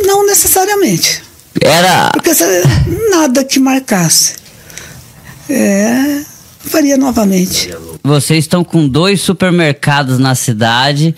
Não 0.03 0.25
necessariamente. 0.25 1.21
Era. 1.61 2.11
Porque 2.11 2.31
nada 3.09 3.43
que 3.43 3.59
marcasse. 3.59 4.35
É, 5.49 6.21
faria 6.59 6.97
novamente. 6.97 7.69
Vocês 8.03 8.45
estão 8.45 8.63
com 8.63 8.87
dois 8.87 9.21
supermercados 9.21 10.19
na 10.19 10.35
cidade 10.35 11.15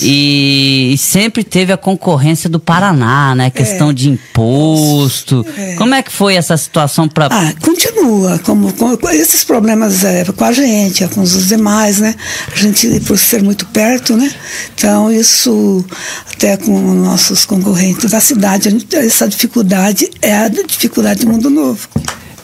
e, 0.00 0.90
e, 0.92 0.98
sempre 0.98 1.42
teve 1.42 1.72
a 1.72 1.76
concorrência 1.76 2.48
do 2.48 2.60
Paraná, 2.60 3.34
né? 3.34 3.50
Questão 3.50 3.90
é. 3.90 3.92
de 3.94 4.10
imposto. 4.10 5.46
É. 5.56 5.76
Como 5.76 5.94
é 5.94 6.02
que 6.02 6.12
foi 6.12 6.34
essa 6.34 6.56
situação 6.58 7.08
para? 7.08 7.28
Ah, 7.30 7.54
continua 7.60 8.38
como, 8.40 8.70
esses 9.10 9.44
problemas 9.44 10.04
é, 10.04 10.24
com 10.24 10.44
a 10.44 10.52
gente, 10.52 11.04
é, 11.04 11.08
com 11.08 11.22
os 11.22 11.46
demais, 11.48 12.00
né? 12.00 12.14
A 12.52 12.56
gente 12.56 13.00
por 13.00 13.18
ser 13.18 13.42
muito 13.42 13.64
perto, 13.66 14.14
né? 14.14 14.30
Então 14.74 15.10
isso 15.10 15.82
até 16.30 16.58
com 16.58 16.78
nossos 16.94 17.46
concorrentes 17.46 18.10
da 18.10 18.20
cidade, 18.20 18.70
gente, 18.70 18.94
essa 18.94 19.26
dificuldade 19.26 20.10
é 20.20 20.36
a 20.36 20.48
dificuldade 20.48 21.24
do 21.24 21.32
mundo 21.32 21.48
novo. 21.48 21.88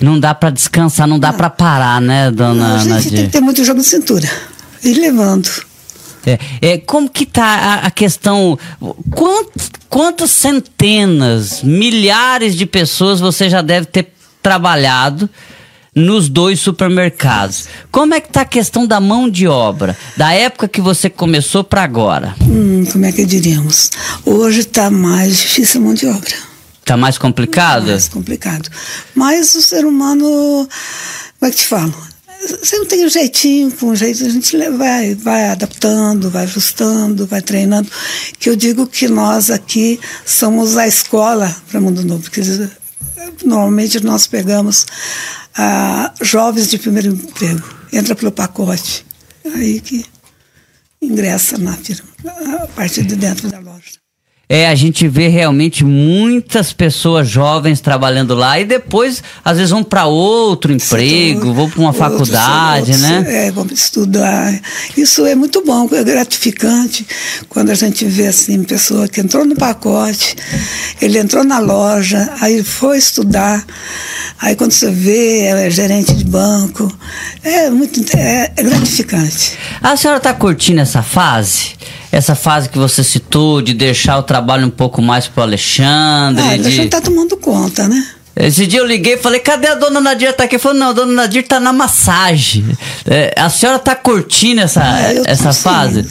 Não 0.01 0.19
dá 0.19 0.35
para 0.35 0.51
descansar, 0.51 1.07
não 1.07 1.19
dá 1.19 1.33
para 1.33 1.49
parar, 1.49 2.01
né, 2.01 2.31
dona 2.31 2.69
Não, 2.69 2.75
a 2.77 2.79
gente 2.79 2.89
Nadir? 2.89 3.13
tem 3.13 3.27
que 3.27 3.33
ter 3.33 3.41
muito 3.41 3.63
jogo 3.65 3.81
de 3.81 3.87
cintura. 3.87 4.29
Ir 4.83 4.95
levando. 4.95 5.49
É, 6.27 6.39
é, 6.61 6.79
como 6.79 7.09
que 7.09 7.27
tá 7.27 7.45
a, 7.45 7.75
a 7.87 7.91
questão? 7.91 8.59
Quantas, 9.11 9.71
quantas 9.89 10.31
centenas, 10.31 11.63
milhares 11.63 12.57
de 12.57 12.67
pessoas 12.67 13.21
você 13.21 13.49
já 13.49 13.63
deve 13.63 13.87
ter 13.87 14.13
trabalhado 14.43 15.29
nos 15.95 16.29
dois 16.29 16.61
supermercados? 16.61 17.67
Como 17.91 18.15
é 18.15 18.21
que 18.21 18.29
tá 18.29 18.43
a 18.43 18.47
questão 18.47 18.87
da 18.87 19.01
mão 19.01 19.29
de 19.29 19.47
obra, 19.47 19.97
da 20.17 20.33
época 20.33 20.67
que 20.69 20.81
você 20.81 21.09
começou 21.09 21.63
para 21.63 21.83
agora? 21.83 22.35
Hum, 22.43 22.85
como 22.91 23.05
é 23.05 23.13
que 23.13 23.25
diríamos? 23.25 23.91
Hoje 24.25 24.61
está 24.61 24.91
mais 24.91 25.37
difícil 25.39 25.81
a 25.81 25.85
mão 25.85 25.95
de 25.95 26.07
obra. 26.07 26.35
Está 26.81 26.97
mais 26.97 27.17
complicado? 27.17 27.87
Mais 27.87 28.09
complicado. 28.09 28.69
Mas 29.15 29.55
o 29.55 29.63
ser 29.63 29.87
humano, 29.87 30.69
como 31.39 31.49
é 31.49 31.51
que 31.51 31.57
te 31.57 31.67
falo? 31.67 31.95
Não 32.73 32.87
tem 32.87 33.07
um 33.07 33.09
jeitinho, 33.09 33.73
um 33.83 33.97
jeito 33.97 34.25
a 34.25 34.29
gente 34.29 34.57
vai, 34.71 35.15
vai 35.15 35.51
adaptando, 35.51 36.31
vai 36.31 36.45
ajustando, 36.45 37.27
vai 37.27 37.41
treinando. 37.41 37.91
Que 38.39 38.51
eu 38.51 38.57
digo 38.57 38.87
que 38.87 39.09
nós 39.09 39.51
aqui 39.51 39.99
somos 40.27 40.77
a 40.77 40.87
escola 40.87 41.55
para 41.69 41.81
o 41.81 41.83
Mundo 41.83 42.05
Novo, 42.05 42.23
porque 42.23 42.43
normalmente 43.45 44.01
nós 44.01 44.27
pegamos 44.27 44.87
ah, 45.57 46.13
jovens 46.21 46.69
de 46.69 46.79
primeiro 46.79 47.09
emprego, 47.09 47.63
entra 47.93 48.15
pelo 48.15 48.33
pacote, 48.33 49.07
aí 49.55 49.81
que 49.81 50.05
ingressa 51.01 51.59
na 51.59 51.75
firma, 51.77 52.09
a 52.63 52.67
partir 52.69 53.05
de 53.05 53.17
dentro 53.17 53.49
da 53.49 53.59
loja. 53.59 54.04
É, 54.49 54.69
a 54.69 54.75
gente 54.75 55.09
vê 55.09 55.29
realmente 55.29 55.85
muitas 55.85 56.73
pessoas 56.73 57.29
jovens 57.29 57.81
trabalhando 57.81 58.35
lá 58.35 58.61
e 58.61 58.65
depois, 58.65 59.23
às 59.43 59.57
vezes, 59.57 59.71
vão 59.71 59.83
para 59.83 60.05
outro 60.05 60.71
emprego, 60.71 61.55
vão 61.55 61.71
para 61.71 61.81
uma 61.81 61.93
faculdade, 61.95 62.93
outros, 62.93 63.01
né? 63.01 63.47
É, 63.47 63.51
vão 63.51 63.67
estudar. 63.73 64.61
Isso 64.97 65.25
é 65.25 65.35
muito 65.35 65.65
bom, 65.65 65.89
é 65.93 66.05
gratificante 66.05 67.07
quando 67.49 67.71
a 67.71 67.75
gente 67.75 68.05
vê 68.05 68.27
assim, 68.27 68.63
pessoa 68.65 69.09
que 69.09 69.21
entrou 69.21 69.45
no 69.45 69.57
pacote, 69.57 70.37
ele 71.01 71.19
entrou 71.19 71.43
na 71.43 71.59
loja, 71.59 72.31
aí 72.41 72.63
foi 72.63 72.99
estudar, 72.99 73.65
aí 74.41 74.55
quando 74.55 74.73
você 74.73 74.91
vê, 74.91 75.47
é 75.47 75.71
gerente 75.71 76.15
de 76.15 76.25
banco, 76.25 76.93
é 77.43 77.71
muito 77.71 78.01
é, 78.17 78.53
é 78.57 78.63
gratificante. 78.63 79.59
A 79.81 79.97
senhora 79.97 80.19
está 80.19 80.35
curtindo 80.35 80.81
essa 80.81 81.03
fase? 81.03 81.75
Essa 82.15 82.35
fase 82.35 82.69
que 82.69 82.79
você 82.79 83.03
citou 83.03 83.61
de 83.61 83.75
deixar 83.75 84.19
o 84.19 84.23
trabalho 84.23 84.67
um 84.67 84.71
pouco 84.71 85.03
mais 85.03 85.27
pro 85.27 85.43
Alexandre. 85.43 86.45
Ah, 86.45 86.57
de... 86.57 86.67
a 86.67 86.71
gente 86.71 86.89
tá 86.89 87.01
tomando 87.01 87.37
conta, 87.37 87.89
né? 87.89 88.07
Esse 88.37 88.67
dia 88.67 88.81
eu 88.81 88.87
liguei 88.87 89.15
e 89.15 89.19
falei, 89.19 89.41
cadê 89.41 89.69
a 89.69 89.75
dona 89.75 90.01
Nadir? 90.01 90.33
Tá 90.33 90.45
aqui. 90.45 90.59
Falou, 90.59 90.79
não, 90.79 90.89
a 90.89 90.93
dona 90.93 91.13
Nadir 91.13 91.47
tá 91.47 91.61
na 91.61 91.73
massagem. 91.73 92.67
É, 93.07 93.35
a 93.37 93.49
senhora 93.49 93.79
tá 93.79 93.95
curtindo 93.95 94.61
essa, 94.61 94.83
ah, 94.83 95.23
essa 95.25 95.53
fase? 95.53 96.07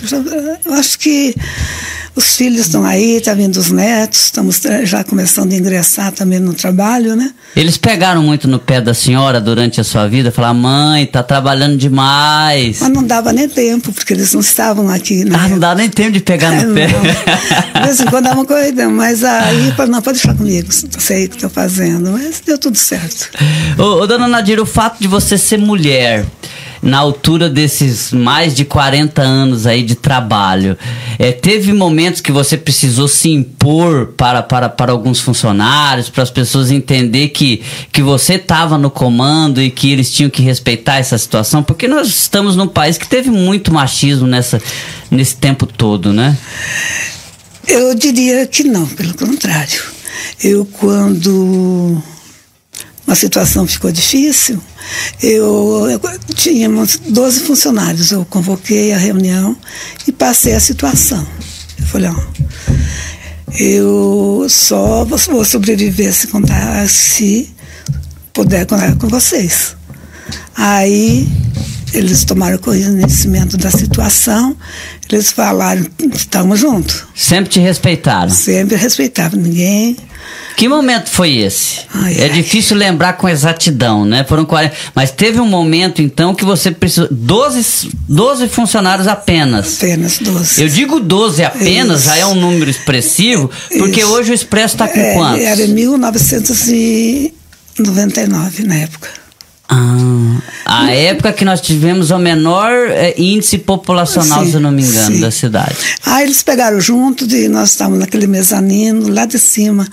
Eu 0.65 0.73
acho 0.73 0.99
que 0.99 1.35
os 2.15 2.35
filhos 2.35 2.67
estão 2.67 2.85
aí, 2.85 3.19
tá 3.19 3.33
vindo 3.33 3.57
os 3.57 3.71
netos, 3.71 4.25
estamos 4.25 4.61
já 4.83 5.03
começando 5.03 5.51
a 5.51 5.55
ingressar 5.55 6.11
também 6.11 6.39
no 6.39 6.53
trabalho, 6.53 7.15
né? 7.15 7.31
Eles 7.55 7.77
pegaram 7.77 8.21
muito 8.21 8.47
no 8.47 8.59
pé 8.59 8.79
da 8.79 8.93
senhora 8.93 9.41
durante 9.41 9.81
a 9.81 9.83
sua 9.83 10.07
vida, 10.07 10.31
falaram, 10.31 10.55
mãe, 10.55 11.05
tá 11.07 11.23
trabalhando 11.23 11.75
demais. 11.75 12.79
Mas 12.81 12.89
não 12.89 13.03
dava 13.03 13.33
nem 13.33 13.49
tempo, 13.49 13.91
porque 13.91 14.13
eles 14.13 14.31
não 14.33 14.41
estavam 14.41 14.89
aqui. 14.89 15.23
Ah, 15.33 15.49
não 15.49 15.57
dava 15.57 15.75
nem 15.75 15.89
tempo 15.89 16.11
de 16.11 16.19
pegar 16.19 16.51
no 16.51 16.71
é, 16.77 16.87
pé. 16.87 16.93
Não. 16.93 17.81
De 17.81 17.87
vez 17.87 17.99
em 17.99 18.05
quando 18.05 18.25
dava 18.25 18.35
uma 18.35 18.45
corrida, 18.45 18.87
mas 18.89 19.23
aí, 19.23 19.73
não, 19.89 20.01
pode 20.01 20.19
deixar 20.19 20.35
comigo, 20.35 20.69
sei 20.71 21.25
o 21.25 21.29
que 21.29 21.35
estou 21.35 21.49
fazendo, 21.49 22.11
mas 22.11 22.41
deu 22.45 22.57
tudo 22.59 22.77
certo. 22.77 23.29
Ô, 23.77 24.01
ô, 24.01 24.07
dona 24.07 24.27
Nadir, 24.27 24.59
o 24.59 24.65
fato 24.65 24.99
de 24.99 25.07
você 25.07 25.37
ser 25.37 25.57
mulher, 25.57 26.25
na 26.83 26.97
altura 26.97 27.49
desses 27.49 28.11
mais 28.11 28.53
de 28.53 28.65
40 28.65 29.21
anos 29.21 29.65
aí 29.65 29.81
de 29.81 29.95
trabalho, 29.95 30.77
é, 31.17 31.31
teve 31.31 31.71
momentos 31.71 32.19
que 32.19 32.31
você 32.31 32.57
precisou 32.57 33.07
se 33.07 33.29
impor 33.29 34.07
para, 34.17 34.43
para, 34.43 34.67
para 34.67 34.91
alguns 34.91 35.21
funcionários, 35.21 36.09
para 36.09 36.21
as 36.21 36.29
pessoas 36.29 36.69
entender 36.69 37.29
que, 37.29 37.63
que 37.91 38.01
você 38.01 38.33
estava 38.33 38.77
no 38.77 38.91
comando 38.91 39.61
e 39.61 39.71
que 39.71 39.91
eles 39.91 40.11
tinham 40.11 40.29
que 40.29 40.41
respeitar 40.41 40.97
essa 40.97 41.17
situação? 41.17 41.63
Porque 41.63 41.87
nós 41.87 42.07
estamos 42.07 42.57
num 42.57 42.67
país 42.67 42.97
que 42.97 43.07
teve 43.07 43.29
muito 43.31 43.73
machismo 43.73 44.27
nessa, 44.27 44.61
nesse 45.09 45.37
tempo 45.37 45.65
todo, 45.65 46.11
né? 46.11 46.37
Eu 47.65 47.95
diria 47.95 48.45
que 48.45 48.65
não, 48.65 48.85
pelo 48.85 49.13
contrário. 49.13 49.81
Eu, 50.43 50.65
quando 50.65 52.03
uma 53.05 53.15
situação 53.15 53.67
ficou 53.67 53.91
difícil, 53.91 54.61
eu, 55.21 55.87
eu 55.89 55.99
tínhamos 56.33 56.97
12 56.97 57.41
funcionários, 57.41 58.11
eu 58.11 58.25
convoquei 58.25 58.93
a 58.93 58.97
reunião 58.97 59.55
e 60.07 60.11
passei 60.11 60.53
a 60.53 60.59
situação. 60.59 61.25
Eu 61.79 61.85
falei, 61.85 62.09
ó, 62.09 62.15
eu 63.59 64.45
só 64.49 65.05
vou 65.05 65.45
sobreviver 65.45 66.13
se 66.13 66.27
contar 66.27 66.87
se 66.87 67.53
puder 68.33 68.65
contar 68.65 68.95
com 68.95 69.07
vocês. 69.07 69.75
Aí 70.55 71.27
eles 71.93 72.23
tomaram 72.23 72.57
conhecimento 72.57 73.57
da 73.57 73.71
situação, 73.71 74.55
eles 75.11 75.31
falaram, 75.31 75.85
estamos 76.13 76.59
juntos. 76.59 77.03
Sempre 77.15 77.51
te 77.51 77.59
respeitaram? 77.59 78.29
Sempre 78.29 78.75
respeitavam, 78.75 79.39
ninguém 79.39 79.95
que 80.55 80.67
momento 80.67 81.09
foi 81.09 81.37
esse? 81.37 81.79
Ai, 81.93 82.15
é 82.17 82.23
ai. 82.23 82.29
difícil 82.29 82.75
lembrar 82.77 83.13
com 83.13 83.27
exatidão, 83.27 84.05
né? 84.05 84.23
Foram 84.23 84.45
40. 84.45 84.75
Mas 84.93 85.09
teve 85.11 85.39
um 85.39 85.47
momento, 85.47 85.99
então, 86.01 86.35
que 86.35 86.45
você 86.45 86.71
precisou. 86.71 87.07
12, 87.11 87.89
12 88.07 88.47
funcionários 88.49 89.07
apenas. 89.07 89.77
Apenas 89.77 90.19
12. 90.19 90.61
Eu 90.61 90.69
digo 90.69 90.99
12 90.99 91.43
apenas, 91.43 92.01
Isso. 92.01 92.09
já 92.09 92.17
é 92.17 92.25
um 92.25 92.35
número 92.35 92.69
expressivo, 92.69 93.49
porque 93.77 94.01
Isso. 94.01 94.11
hoje 94.11 94.31
o 94.31 94.33
Expresso 94.33 94.75
está 94.75 94.87
com 94.87 94.99
é, 94.99 95.13
quantos? 95.15 95.43
Era 95.43 95.67
1999 95.67 98.63
na 98.63 98.75
época. 98.75 99.22
Ah, 100.65 100.85
a 100.85 100.91
época 100.91 101.33
que 101.33 101.43
nós 101.43 101.61
tivemos 101.61 102.11
o 102.11 102.17
menor 102.17 102.71
é, 102.89 103.13
índice 103.17 103.57
populacional, 103.57 104.45
sim, 104.45 104.51
se 104.51 104.59
não 104.59 104.71
me 104.71 104.83
engano, 104.83 105.15
sim. 105.15 105.21
da 105.21 105.31
cidade. 105.31 105.75
Ah, 106.05 106.23
eles 106.23 106.43
pegaram 106.43 106.79
junto 106.79 107.25
e 107.25 107.47
nós 107.47 107.71
estávamos 107.71 107.99
naquele 107.99 108.27
mezanino, 108.27 109.09
lá 109.09 109.25
de 109.25 109.39
cima. 109.39 109.87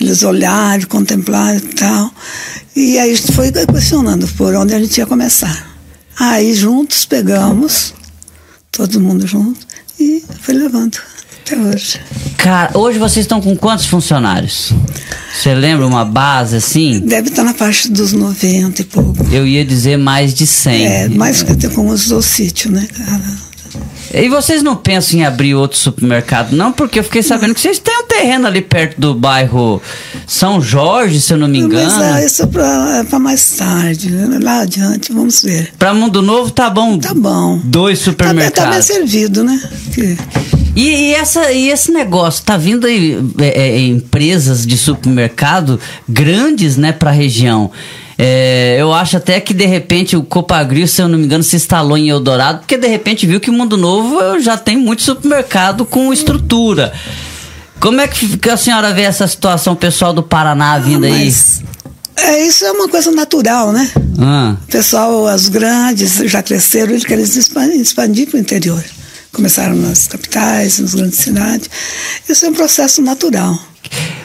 Eles 0.00 0.22
olharam, 0.22 0.84
contemplaram 0.86 1.58
e 1.58 1.74
tal. 1.74 2.10
E 2.74 2.98
aí 2.98 3.16
foi 3.16 3.52
questionando 3.52 4.26
por 4.28 4.54
onde 4.54 4.74
a 4.74 4.80
gente 4.80 4.96
ia 4.98 5.06
começar. 5.06 5.68
Aí 6.18 6.54
juntos 6.54 7.04
pegamos, 7.04 7.94
todo 8.70 9.00
mundo 9.00 9.26
junto, 9.26 9.60
e 9.98 10.24
foi 10.40 10.54
levando 10.54 10.98
até 11.44 11.56
hoje. 11.56 12.00
Cara, 12.36 12.70
hoje 12.78 12.98
vocês 12.98 13.24
estão 13.24 13.40
com 13.40 13.56
quantos 13.56 13.86
funcionários? 13.86 14.72
Você 15.34 15.54
lembra 15.54 15.86
uma 15.86 16.04
base 16.04 16.56
assim? 16.56 17.00
Deve 17.00 17.28
estar 17.28 17.44
na 17.44 17.54
faixa 17.54 17.88
dos 17.88 18.12
90 18.12 18.80
e 18.82 18.84
pouco. 18.84 19.26
Eu 19.32 19.46
ia 19.46 19.64
dizer 19.64 19.96
mais 19.96 20.34
de 20.34 20.46
100. 20.46 20.86
É, 20.86 21.08
mais 21.08 21.42
que 21.42 21.52
até 21.52 21.68
como 21.68 21.90
os 21.90 22.08
do 22.08 22.20
sítio, 22.22 22.70
né, 22.70 22.86
cara? 22.96 23.50
E 24.12 24.28
vocês 24.28 24.60
não 24.60 24.74
pensam 24.74 25.20
em 25.20 25.24
abrir 25.24 25.54
outro 25.54 25.78
supermercado, 25.78 26.52
não? 26.56 26.72
Porque 26.72 26.98
eu 26.98 27.04
fiquei 27.04 27.22
sabendo 27.22 27.54
que 27.54 27.60
vocês 27.60 27.78
têm 27.78 27.96
um 27.96 28.06
terreno 28.08 28.48
ali 28.48 28.60
perto 28.60 29.00
do 29.00 29.14
bairro 29.14 29.80
São 30.26 30.60
Jorge, 30.60 31.20
se 31.20 31.32
eu 31.32 31.38
não 31.38 31.46
me 31.46 31.58
engano. 31.60 31.88
Mas 31.96 32.16
é, 32.16 32.26
isso 32.26 32.42
é 32.42 32.46
pra, 32.46 33.04
é 33.08 33.18
mais 33.20 33.50
tarde, 33.52 34.10
né? 34.10 34.40
lá 34.42 34.62
adiante, 34.62 35.12
vamos 35.12 35.42
ver. 35.42 35.72
Pra 35.78 35.94
Mundo 35.94 36.20
Novo 36.22 36.50
tá 36.50 36.68
bom. 36.68 36.98
Tá 36.98 37.14
bom. 37.14 37.60
Dois 37.62 38.00
Tá, 38.00 38.06
supermercados. 38.06 38.54
tá 38.64 38.70
bem 38.72 38.82
servido, 38.82 39.44
né? 39.44 39.62
Que- 39.94 40.16
E, 40.74 41.10
e 41.10 41.14
essa, 41.14 41.52
e 41.52 41.68
esse 41.68 41.90
negócio, 41.90 42.44
tá 42.44 42.56
vindo 42.56 42.86
aí 42.86 43.18
é, 43.38 43.68
é, 43.68 43.80
empresas 43.80 44.66
de 44.66 44.76
supermercado 44.76 45.80
grandes, 46.08 46.76
né, 46.76 46.92
pra 46.92 47.10
região. 47.10 47.70
É, 48.16 48.76
eu 48.78 48.92
acho 48.92 49.16
até 49.16 49.40
que 49.40 49.54
de 49.54 49.64
repente 49.64 50.14
o 50.14 50.22
Copagril, 50.22 50.86
se 50.86 51.00
eu 51.00 51.08
não 51.08 51.18
me 51.18 51.24
engano, 51.24 51.42
se 51.42 51.56
instalou 51.56 51.96
em 51.96 52.10
Eldorado, 52.10 52.60
porque 52.60 52.76
de 52.76 52.86
repente 52.86 53.26
viu 53.26 53.40
que 53.40 53.48
o 53.48 53.52
Mundo 53.52 53.76
Novo 53.76 54.38
já 54.40 54.56
tem 54.58 54.76
muito 54.76 55.02
supermercado 55.02 55.86
com 55.86 56.12
estrutura. 56.12 56.92
Como 57.80 57.98
é 57.98 58.06
que 58.06 58.36
que 58.36 58.50
a 58.50 58.58
senhora 58.58 58.92
vê 58.92 59.02
essa 59.02 59.26
situação, 59.26 59.74
pessoal 59.74 60.12
do 60.12 60.22
Paraná 60.22 60.78
vindo 60.78 61.04
aí? 61.04 61.24
Mas 61.24 61.62
é, 62.14 62.46
isso 62.46 62.64
é 62.64 62.72
uma 62.72 62.88
coisa 62.88 63.10
natural, 63.10 63.72
né? 63.72 63.90
Ah, 64.18 64.56
O 64.62 64.70
pessoal, 64.70 65.26
as 65.26 65.48
grandes, 65.48 66.16
já 66.26 66.42
cresceram, 66.42 66.90
eles 66.90 67.04
querem 67.04 67.24
expandir 67.24 68.28
para 68.28 68.36
o 68.36 68.40
interior. 68.40 68.84
Começaram 69.32 69.76
nas 69.76 70.06
capitais, 70.08 70.78
nas 70.78 70.94
grandes 70.94 71.18
cidades. 71.18 71.70
Isso 72.28 72.46
é 72.46 72.48
um 72.48 72.54
processo 72.54 73.00
natural. 73.02 73.56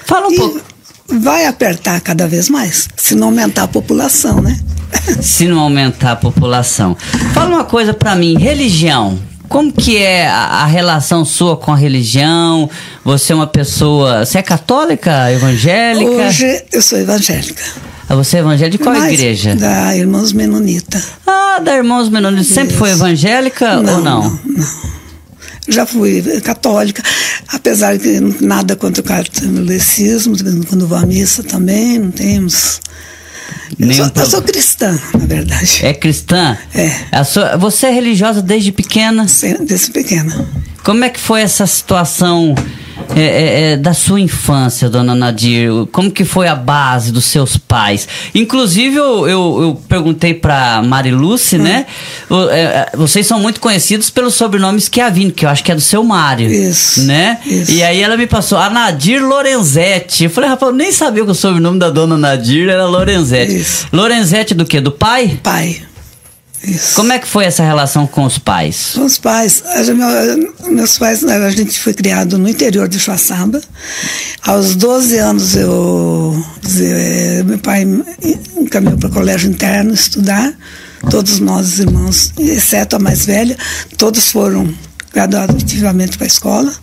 fala 0.06 0.28
um 0.28 0.32
E 0.32 0.36
pouco. 0.38 0.62
vai 1.08 1.46
apertar 1.46 2.00
cada 2.02 2.28
vez 2.28 2.50
mais, 2.50 2.88
se 2.98 3.14
não 3.16 3.28
aumentar 3.28 3.64
a 3.64 3.68
população, 3.68 4.42
né? 4.42 4.60
se 5.22 5.48
não 5.48 5.60
aumentar 5.60 6.14
a 6.14 6.16
população. 6.16 6.96
Fala 7.34 7.56
uma 7.56 7.64
coisa 7.66 7.94
pra 7.94 8.16
mim, 8.16 8.38
religião. 8.38 9.20
Como 9.48 9.72
que 9.72 9.96
é 9.98 10.28
a, 10.28 10.64
a 10.64 10.66
relação 10.66 11.24
sua 11.24 11.56
com 11.56 11.72
a 11.72 11.76
religião? 11.76 12.68
Você 13.04 13.32
é 13.32 13.36
uma 13.36 13.46
pessoa, 13.46 14.26
você 14.26 14.40
é 14.40 14.42
católica, 14.42 15.32
evangélica? 15.32 16.10
Hoje 16.12 16.64
eu 16.74 16.82
sou 16.82 16.98
evangélica. 16.98 17.64
Ah, 18.10 18.16
Você 18.16 18.38
é 18.38 18.40
evangélica 18.40 18.78
de 18.78 18.84
qual 18.84 18.96
Mas 18.96 19.14
igreja? 19.14 19.56
Da 19.56 19.96
Irmãos 19.96 20.34
Menonita. 20.34 21.02
Ah, 21.28 21.60
da 21.60 21.76
Irmãos 21.76 22.10
Menonitas. 22.10 22.48
Sempre 22.48 22.76
foi 22.76 22.90
evangélica 22.92 23.78
ou 23.78 23.84
não? 23.84 24.02
Não, 24.02 24.22
não. 24.22 24.40
Já 25.68 25.86
fui 25.86 26.22
católica, 26.42 27.02
apesar 27.48 27.98
que 27.98 28.20
nada 28.42 28.76
contra 28.76 29.02
o 29.02 29.04
catolicismo, 29.06 30.36
quando 30.68 30.88
vou 30.88 30.98
à 30.98 31.06
missa 31.06 31.44
também, 31.44 31.98
não 32.00 32.12
temos. 32.12 32.80
Eu 33.80 33.94
sou, 33.94 34.12
eu 34.16 34.26
sou 34.26 34.42
cristã, 34.42 35.00
na 35.14 35.26
verdade. 35.26 35.80
É 35.86 35.94
cristã? 35.94 36.58
É. 36.74 37.24
Sua- 37.24 37.58
você 37.58 37.88
é 37.88 37.92
religiosa 37.92 38.42
desde 38.42 38.72
pequena? 38.72 39.28
Se- 39.28 39.58
Desde 39.64 39.92
pequena. 39.92 40.48
Como 40.86 41.04
é 41.04 41.10
que 41.10 41.20
foi 41.20 41.42
essa 41.42 41.66
situação 41.66 42.54
é, 43.16 43.22
é, 43.22 43.72
é, 43.72 43.78
da 43.78 43.92
sua 43.92 44.20
infância, 44.22 44.88
dona 44.88 45.16
Nadir? 45.16 45.70
Como 45.92 46.12
que 46.12 46.24
foi 46.24 46.48
a 46.48 46.54
base 46.54 47.12
dos 47.12 47.26
seus 47.26 47.58
pais? 47.58 48.08
Inclusive, 48.36 48.96
eu, 48.96 49.28
eu, 49.28 49.58
eu 49.62 49.82
perguntei 49.90 50.36
pra 50.36 50.84
Mariluce, 50.84 51.58
né? 51.58 51.88
O- 52.30 52.50
é, 52.52 52.62
é, 52.62 52.90
vocês 52.96 53.26
são 53.26 53.40
muito 53.40 53.60
conhecidos 53.60 54.12
pelos 54.12 54.36
sobrenomes 54.36 54.88
Chiavini, 54.94 55.32
que 55.32 55.44
eu 55.46 55.50
acho 55.50 55.64
que 55.64 55.72
é 55.72 55.76
do 55.76 55.82
seu 55.82 56.04
Mário. 56.04 56.48
Isso, 56.52 57.02
Né? 57.02 57.40
isso. 57.48 57.72
E 57.72 57.82
aí 57.84 58.02
ela 58.04 58.16
me 58.16 58.28
passou 58.28 58.58
a 58.60 58.70
Nadir 58.70 59.26
Lorenzetti. 59.26 60.26
Eu 60.26 60.30
falei, 60.30 60.52
rapaz, 60.52 60.72
eu 60.72 60.78
nem 60.78 60.92
sabia 60.92 61.26
que 61.26 61.32
o 61.32 61.36
sobrenome 61.36 61.80
da 61.80 61.90
dona 61.90 62.16
Nadir 62.16 62.70
era 62.70 62.86
Lorenzetti. 62.86 63.58
Isso. 63.58 63.88
Lorenzetti 63.92 64.54
do 64.54 64.66
quê? 64.66 64.80
Do 64.80 64.92
pai? 64.92 65.40
Pai. 65.42 65.82
Isso. 66.68 66.96
Como 66.96 67.14
é 67.14 67.20
que 67.20 67.28
foi 67.28 67.46
essa 67.46 67.64
relação 67.64 68.08
com 68.08 68.24
os 68.24 68.40
pais? 68.40 68.92
Com 68.96 69.06
os 69.06 69.18
pais. 69.18 69.64
Meus 70.68 70.98
pais, 70.98 71.24
a 71.24 71.50
gente 71.52 71.80
foi 71.80 71.94
criado 71.94 72.38
no 72.38 72.50
interior 72.50 72.88
de 72.88 73.00
Chuaçaba. 73.00 73.62
Aos 74.42 74.76
12 74.76 75.18
anos, 75.18 75.56
eu, 75.56 76.46
dizer, 76.62 76.96
eh, 76.96 77.44
meu 77.44 77.60
pai 77.60 77.86
encaminhou 78.58 78.98
para 78.98 79.10
o 79.10 79.12
colégio 79.12 79.50
interno 79.50 79.94
estudar. 79.94 80.54
Todos 81.10 81.40
nós, 81.40 81.80
irmãos, 81.80 82.34
exceto 82.40 82.96
a 82.96 83.00
mais 83.00 83.26
velha, 83.26 83.56
todos 83.96 84.32
foram 84.32 84.74
graduados 85.14 85.62
ativamente 85.62 86.18
para 86.18 86.26
a 86.26 86.28
escola. 86.28 86.74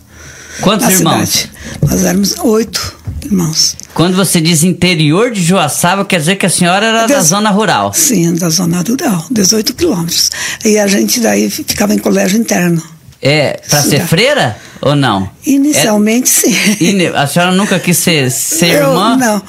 Quantos 0.61 0.87
irmãos? 0.87 1.29
cidade. 1.29 1.51
Nós 1.81 2.05
éramos 2.05 2.35
oito 2.39 3.02
irmãos. 3.25 3.75
Quando 3.93 4.15
você 4.15 4.39
diz 4.41 4.63
interior 4.63 5.31
de 5.31 5.41
Joaçaba, 5.43 6.03
quer 6.05 6.19
dizer 6.19 6.35
que 6.35 6.45
a 6.45 6.49
senhora 6.49 6.85
era 6.85 7.07
da 7.07 7.17
Des- 7.19 7.27
zona 7.27 7.49
rural. 7.49 7.93
Sim, 7.93 8.33
da 8.35 8.49
zona 8.49 8.81
rural, 8.87 9.25
18 9.31 9.73
quilômetros. 9.73 10.31
E 10.65 10.77
a 10.79 10.87
gente 10.87 11.19
daí 11.19 11.49
ficava 11.49 11.93
em 11.93 11.99
colégio 11.99 12.39
interno. 12.39 12.81
É, 13.21 13.61
pra 13.69 13.81
ser 13.81 14.05
freira 14.05 14.57
ou 14.81 14.95
não? 14.97 15.29
Inicialmente, 15.45 16.27
sim. 16.29 16.53
É, 16.53 16.83
ine- 16.83 17.07
a 17.07 17.25
senhora 17.25 17.53
nunca 17.53 17.79
quis 17.79 17.97
ser, 17.97 18.29
ser 18.29 18.71
eu, 18.81 18.89
irmã? 18.89 19.15
Não, 19.15 19.41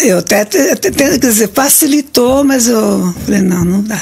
eu 0.00 0.18
até, 0.18 0.42
até- 0.42 0.72
até- 0.72 0.90
quer 0.90 1.18
dizer, 1.18 1.48
facilitou, 1.54 2.44
mas 2.44 2.68
eu 2.68 3.14
falei, 3.24 3.40
não, 3.40 3.64
não 3.64 3.82
dá. 3.82 3.98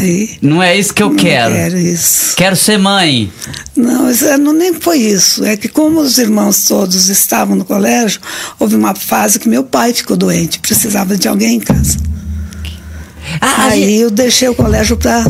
Aí. 0.00 0.38
Não 0.42 0.62
é 0.62 0.76
isso 0.76 0.92
que 0.94 1.02
eu 1.02 1.14
quero. 1.14 1.52
quero 1.54 1.78
isso. 1.78 2.34
Quero 2.36 2.56
ser 2.56 2.78
mãe. 2.78 3.30
Não, 3.76 4.10
isso 4.10 4.24
é- 4.26 4.36
não 4.38 4.52
nem 4.52 4.74
foi 4.74 4.98
isso. 4.98 5.44
É 5.44 5.56
que 5.56 5.68
como 5.68 6.00
os 6.00 6.18
irmãos 6.18 6.64
todos 6.64 7.08
estavam 7.08 7.54
no 7.56 7.64
colégio, 7.64 8.20
houve 8.58 8.74
uma 8.76 8.94
fase 8.94 9.38
que 9.38 9.48
meu 9.48 9.64
pai 9.64 9.92
ficou 9.92 10.16
doente, 10.16 10.58
precisava 10.60 11.16
de 11.16 11.28
alguém 11.28 11.56
em 11.56 11.60
casa. 11.60 11.96
Ah, 13.40 13.46
a 13.46 13.64
Aí 13.68 13.80
gente- 13.82 14.00
eu 14.00 14.10
deixei 14.10 14.48
o 14.48 14.54
colégio 14.54 14.96
para 14.96 15.24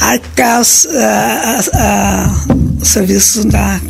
arcar 0.00 0.60
os, 0.60 0.86
a- 0.86 1.58
a- 1.74 1.78
a- 1.78 2.46
o 2.80 2.84
serviço 2.84 3.44
da, 3.46 3.80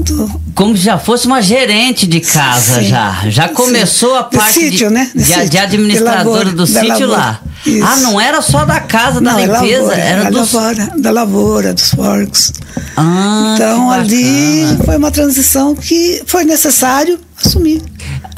do, 0.00 0.40
como 0.54 0.76
se 0.76 0.82
já 0.84 0.98
fosse 0.98 1.26
uma 1.26 1.40
gerente 1.40 2.06
de 2.06 2.20
casa 2.20 2.80
Sim. 2.82 2.88
já. 2.88 3.22
Já 3.28 3.48
Sim. 3.48 3.54
começou 3.54 4.14
a 4.16 4.22
Do 4.22 4.36
parte 4.36 4.54
sítio, 4.60 4.88
de, 4.88 4.94
né? 4.94 5.10
Do 5.14 5.22
de, 5.22 5.48
de 5.48 5.58
administradora 5.58 6.50
do 6.52 6.66
sítio 6.66 6.88
lavoura. 6.88 7.06
lá. 7.16 7.40
Isso. 7.66 7.84
Ah, 7.86 7.96
não 7.98 8.20
era 8.20 8.40
só 8.40 8.64
da 8.64 8.80
casa, 8.80 9.20
da 9.20 9.32
não, 9.32 9.38
é 9.38 9.46
limpeza, 9.46 9.78
lavoura, 9.82 9.96
era 9.96 10.24
da 10.24 10.30
dos... 10.30 10.52
lavoura, 10.52 10.90
da 10.96 11.10
lavoura, 11.10 11.74
dos 11.74 11.94
porcos. 11.94 12.52
Ah, 12.96 13.52
então 13.54 13.90
ali 13.90 14.64
foi 14.84 14.96
uma 14.96 15.10
transição 15.10 15.74
que 15.74 16.22
foi 16.26 16.44
necessário 16.44 17.18
assumir. 17.44 17.82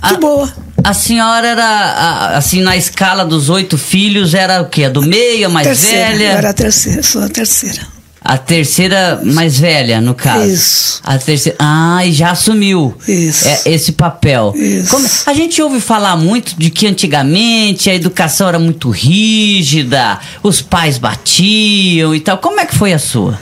Ah, 0.01 0.13
De 0.15 0.19
boa. 0.21 0.53
A 0.83 0.95
senhora 0.95 1.47
era, 1.47 1.65
a- 1.65 2.37
assim, 2.39 2.63
na 2.63 2.75
escala 2.77 3.23
dos 3.25 3.51
oito 3.51 3.77
filhos, 3.77 4.33
era 4.33 4.63
o 4.63 4.69
quê? 4.71 4.85
A 4.85 4.89
do 4.89 5.03
meio, 5.03 5.47
a 5.47 5.51
mais 5.51 5.67
terceira, 5.67 6.09
velha? 6.13 6.25
eu 6.33 6.39
era 6.39 6.51
a 6.51 6.55
terceira, 6.55 7.03
sou 7.03 7.23
a 7.23 7.29
terceira. 7.29 7.87
A 8.23 8.37
terceira 8.37 9.21
mais 9.25 9.59
velha, 9.59 10.01
no 10.01 10.15
caso. 10.15 10.45
Isso. 10.51 11.01
A 11.03 11.17
terceira. 11.19 11.57
Ah, 11.59 12.05
e 12.05 12.13
já 12.13 12.31
assumiu 12.33 12.95
Isso. 13.09 13.49
é, 13.49 13.63
esse 13.67 13.93
papel. 13.93 14.53
Isso. 14.55 14.91
Como- 14.91 15.09
a 15.27 15.33
gente 15.33 15.61
ouve 15.63 15.81
falar 15.81 16.17
muito 16.17 16.55
de 16.57 16.69
que 16.71 16.87
antigamente 16.87 17.89
a 17.89 17.95
educação 17.95 18.47
era 18.49 18.59
muito 18.59 18.91
rígida, 18.91 20.19
os 20.43 20.61
pais 20.61 20.99
batiam 20.99 22.15
e 22.15 22.21
tal. 22.21 22.39
Como 22.39 22.61
é 22.61 22.67
que 22.67 22.75
foi 22.75 22.93
a 22.93 22.99
sua? 22.99 23.39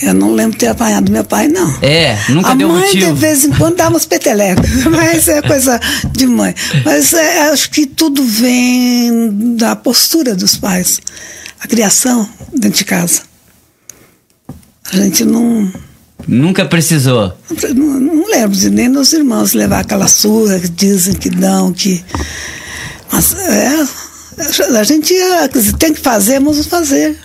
Eu 0.00 0.14
não 0.14 0.32
lembro 0.32 0.52
de 0.52 0.58
ter 0.58 0.68
apanhado 0.68 1.10
meu 1.10 1.24
pai, 1.24 1.48
não. 1.48 1.74
É, 1.82 2.16
nunca 2.28 2.50
a 2.52 2.54
deu 2.54 2.68
mãe, 2.68 2.82
motivo. 2.84 3.14
de 3.14 3.18
vez 3.20 3.44
em 3.44 3.50
quando, 3.50 3.76
dá 3.76 3.88
umas 3.88 4.06
petelecas, 4.06 4.70
mas 4.86 5.26
é 5.26 5.42
coisa 5.42 5.80
de 6.12 6.26
mãe. 6.26 6.54
Mas 6.84 7.12
é, 7.14 7.48
acho 7.50 7.68
que 7.70 7.84
tudo 7.86 8.22
vem 8.22 9.56
da 9.56 9.74
postura 9.74 10.36
dos 10.36 10.54
pais, 10.56 11.00
a 11.58 11.66
criação 11.66 12.28
dentro 12.54 12.78
de 12.78 12.84
casa. 12.84 13.22
A 14.92 14.96
gente 14.96 15.24
não, 15.24 15.70
Nunca 16.26 16.64
precisou. 16.64 17.32
não, 17.74 18.00
não 18.00 18.26
lembro 18.26 18.56
de 18.56 18.70
nem 18.70 18.88
nos 18.88 19.12
irmãos 19.12 19.52
levar 19.52 19.80
aquela 19.80 20.08
surra 20.08 20.58
que 20.58 20.68
dizem 20.68 21.14
que 21.14 21.30
dão, 21.30 21.72
que. 21.72 22.04
Mas 23.10 23.34
é, 23.34 23.86
a 24.78 24.84
gente 24.84 25.14
é, 25.14 25.48
dizer, 25.48 25.72
tem 25.74 25.94
que 25.94 26.00
fazer, 26.00 26.40
vamos 26.40 26.66
fazer. 26.66 27.18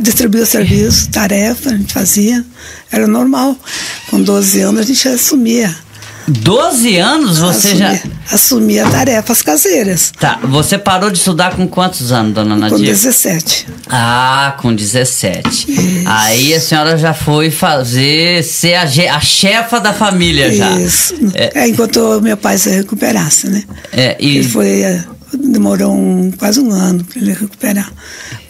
Distribuir 0.00 0.44
o 0.44 0.46
serviço, 0.46 1.10
tarefa, 1.10 1.70
a 1.70 1.76
gente 1.76 1.92
fazia. 1.92 2.44
Era 2.92 3.06
normal. 3.06 3.56
Com 4.10 4.22
12 4.22 4.60
anos 4.60 4.80
a 4.80 4.84
gente 4.84 5.08
assumia. 5.08 5.74
12 6.28 6.96
anos 6.98 7.38
você 7.38 7.74
já. 7.76 7.98
assumia, 8.30 8.86
tarefas 8.90 9.40
caseiras. 9.42 10.12
Tá, 10.18 10.38
você 10.42 10.76
parou 10.76 11.10
de 11.10 11.18
estudar 11.18 11.56
com 11.56 11.66
quantos 11.66 12.12
anos, 12.12 12.34
dona 12.34 12.54
Com 12.54 12.60
Nadia? 12.60 12.86
17. 12.92 13.66
Ah, 13.88 14.54
com 14.60 14.74
17. 14.74 15.66
Aí 16.06 16.54
a 16.54 16.60
senhora 16.60 16.98
já 16.98 17.14
foi 17.14 17.50
fazer, 17.50 18.42
ser 18.44 18.74
a, 18.74 18.82
a 19.16 19.20
chefa 19.20 19.80
da 19.80 19.92
família 19.92 20.52
já. 20.54 20.70
Isso. 20.78 21.14
É, 21.34 21.62
É, 21.62 21.68
enquanto 21.68 22.20
meu 22.20 22.36
pai 22.36 22.58
se 22.58 22.70
recuperasse, 22.70 23.48
né? 23.48 23.64
é, 23.92 24.16
e 24.20 24.38
Ele 24.38 24.48
foi. 24.48 24.80
eh, 24.82 25.04
Demorou 25.32 25.92
um- 25.94 26.30
quase 26.30 26.58
um 26.60 26.70
ano 26.72 27.04
para 27.04 27.20
ele 27.20 27.32
recuperar. 27.32 27.90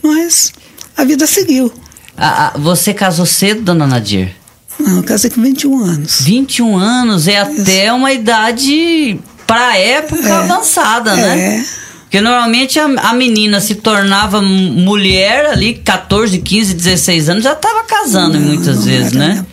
mas 0.02 0.52
a 0.96 1.04
vida 1.04 1.26
seguiu. 1.26 1.72
Ah, 2.16 2.52
ah, 2.54 2.58
você 2.58 2.92
casou 2.94 3.26
cedo, 3.26 3.62
dona 3.62 3.86
Nadir? 3.86 4.34
Não, 4.78 4.98
eu 4.98 5.02
casei 5.02 5.30
com 5.30 5.42
21 5.42 5.80
anos. 5.84 6.20
21 6.22 6.76
anos 6.76 7.26
é 7.28 7.42
Isso. 7.42 7.62
até 7.62 7.92
uma 7.92 8.12
idade 8.12 9.18
pra 9.46 9.76
época 9.76 10.28
É. 10.28 10.32
avançada, 10.32 11.14
né? 11.16 11.56
É. 11.56 11.64
Porque 12.02 12.20
normalmente 12.22 12.78
a, 12.78 12.84
a 12.86 13.12
menina 13.12 13.60
se 13.60 13.74
tornava 13.74 14.40
mulher 14.40 15.46
ali, 15.46 15.74
14, 15.74 16.38
15, 16.38 16.74
16 16.74 17.28
anos, 17.28 17.44
já 17.44 17.54
tava 17.54 17.84
casando 17.84 18.38
Não, 18.38 18.46
muitas 18.46 18.76
não 18.76 18.82
vezes, 18.82 19.14
era, 19.14 19.18
né? 19.34 19.46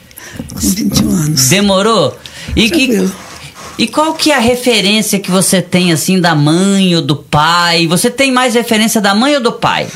Com 0.53 0.59
21 0.59 1.09
anos. 1.11 1.49
Demorou? 1.49 2.17
E, 2.55 2.69
que, 2.69 2.87
Tranquilo. 2.87 3.15
e 3.77 3.87
qual 3.87 4.13
que 4.13 4.31
é 4.31 4.35
a 4.37 4.39
referência 4.39 5.19
que 5.19 5.29
você 5.31 5.61
tem, 5.61 5.91
assim, 5.91 6.21
da 6.21 6.33
mãe 6.33 6.95
ou 6.95 7.01
do 7.01 7.15
pai? 7.17 7.87
Você 7.87 8.09
tem 8.09 8.31
mais 8.31 8.53
referência 8.53 9.01
da 9.01 9.13
mãe 9.13 9.35
ou 9.35 9.41
do 9.41 9.51
pai? 9.51 9.87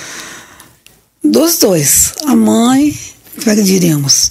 Dos 1.23 1.59
dois. 1.59 2.13
A 2.25 2.35
mãe, 2.35 2.89
é 2.89 3.08
diríamos? 3.63 4.29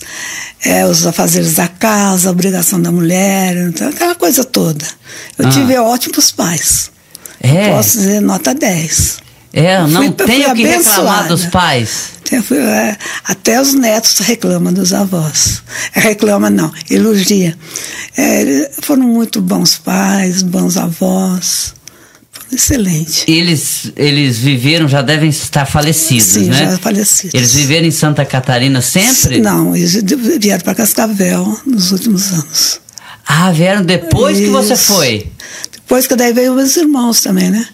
É, 0.64 0.84
os 0.86 1.06
afazeres 1.06 1.54
da 1.54 1.68
casa, 1.68 2.28
a 2.28 2.32
obrigação 2.32 2.80
da 2.80 2.90
mulher, 2.90 3.56
então, 3.68 3.88
aquela 3.88 4.14
coisa 4.14 4.44
toda. 4.44 4.84
Eu 5.38 5.46
Ah. 5.46 5.50
tive 5.50 5.76
ótimos 5.78 6.30
pais. 6.32 6.90
É, 7.40 7.70
Posso 7.70 7.98
dizer 7.98 8.20
nota 8.20 8.52
10. 8.54 9.18
é 9.52 9.80
não 9.86 10.02
fui- 10.02 10.10
tenho 10.26 10.44
fui 10.48 10.54
que 10.56 10.66
reclamar 10.66 11.28
dos 11.28 11.46
pais. 11.46 11.90
Até, 12.26 12.42
fui- 12.42 12.58
é, 12.58 12.96
até 13.24 13.60
os 13.60 13.72
netos 13.74 14.18
reclamam 14.18 14.72
dos 14.72 14.92
avós. 14.92 15.62
É, 15.94 16.00
reclama 16.00 16.50
não, 16.50 16.70
elogia. 16.90 17.56
É, 18.16 18.70
foram 18.82 19.04
muito 19.04 19.40
bons 19.40 19.78
pais, 19.78 20.42
bons 20.42 20.76
avós. 20.76 21.72
Foram 22.48 22.56
excelentes. 22.56 23.24
Eles, 23.26 23.92
eles 23.96 24.38
viveram, 24.38 24.88
já 24.88 25.02
devem 25.02 25.28
estar 25.28 25.66
falecidos, 25.66 26.24
Sim, 26.26 26.46
né? 26.50 26.70
já 26.72 26.78
falecidos. 26.78 27.34
Eles 27.34 27.54
viveram 27.54 27.86
em 27.86 27.90
Santa 27.90 28.24
Catarina 28.24 28.80
sempre? 28.80 29.40
Não, 29.40 29.76
eles 29.76 29.92
vieram 30.40 30.62
para 30.64 30.74
Cascavel 30.74 31.58
nos 31.66 31.92
últimos 31.92 32.32
anos. 32.32 32.80
Ah, 33.26 33.50
vieram 33.52 33.84
depois 33.84 34.38
que 34.38 34.46
você 34.48 34.72
Isso. 34.74 34.92
foi. 34.94 35.26
Depois 35.72 36.06
que 36.06 36.16
daí 36.16 36.32
veio 36.32 36.54
meus 36.54 36.76
irmãos 36.76 37.20
também, 37.20 37.50
né? 37.50 37.66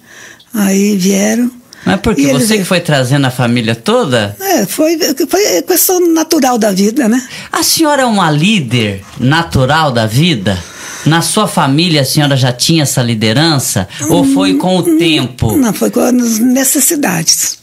Aí 0.52 0.96
vieram. 0.96 1.50
Mas 1.86 2.00
porque 2.00 2.22
E 2.22 2.30
eles- 2.30 2.48
você 2.48 2.58
que 2.58 2.64
foi 2.64 2.80
trazendo 2.80 3.26
a 3.26 3.30
família 3.30 3.74
toda? 3.76 4.34
É, 4.40 4.64
foi, 4.66 4.98
foi 5.28 5.62
questão 5.62 6.00
natural 6.12 6.56
da 6.58 6.72
vida, 6.72 7.08
né? 7.08 7.22
A 7.52 7.62
senhora 7.62 8.02
é 8.02 8.06
uma 8.06 8.30
líder 8.30 9.04
natural 9.20 9.92
da 9.92 10.06
vida? 10.06 10.58
Na 11.06 11.20
sua 11.22 11.46
família 11.46 12.00
a 12.02 12.04
senhora 12.04 12.36
já 12.36 12.52
tinha 12.52 12.82
essa 12.82 13.02
liderança? 13.02 13.86
Ou 14.08 14.24
foi 14.24 14.54
com 14.54 14.78
o 14.78 14.96
tempo? 14.98 15.56
Não, 15.56 15.72
foi 15.72 15.90
com 15.90 16.00
as 16.00 16.38
necessidades. 16.38 17.58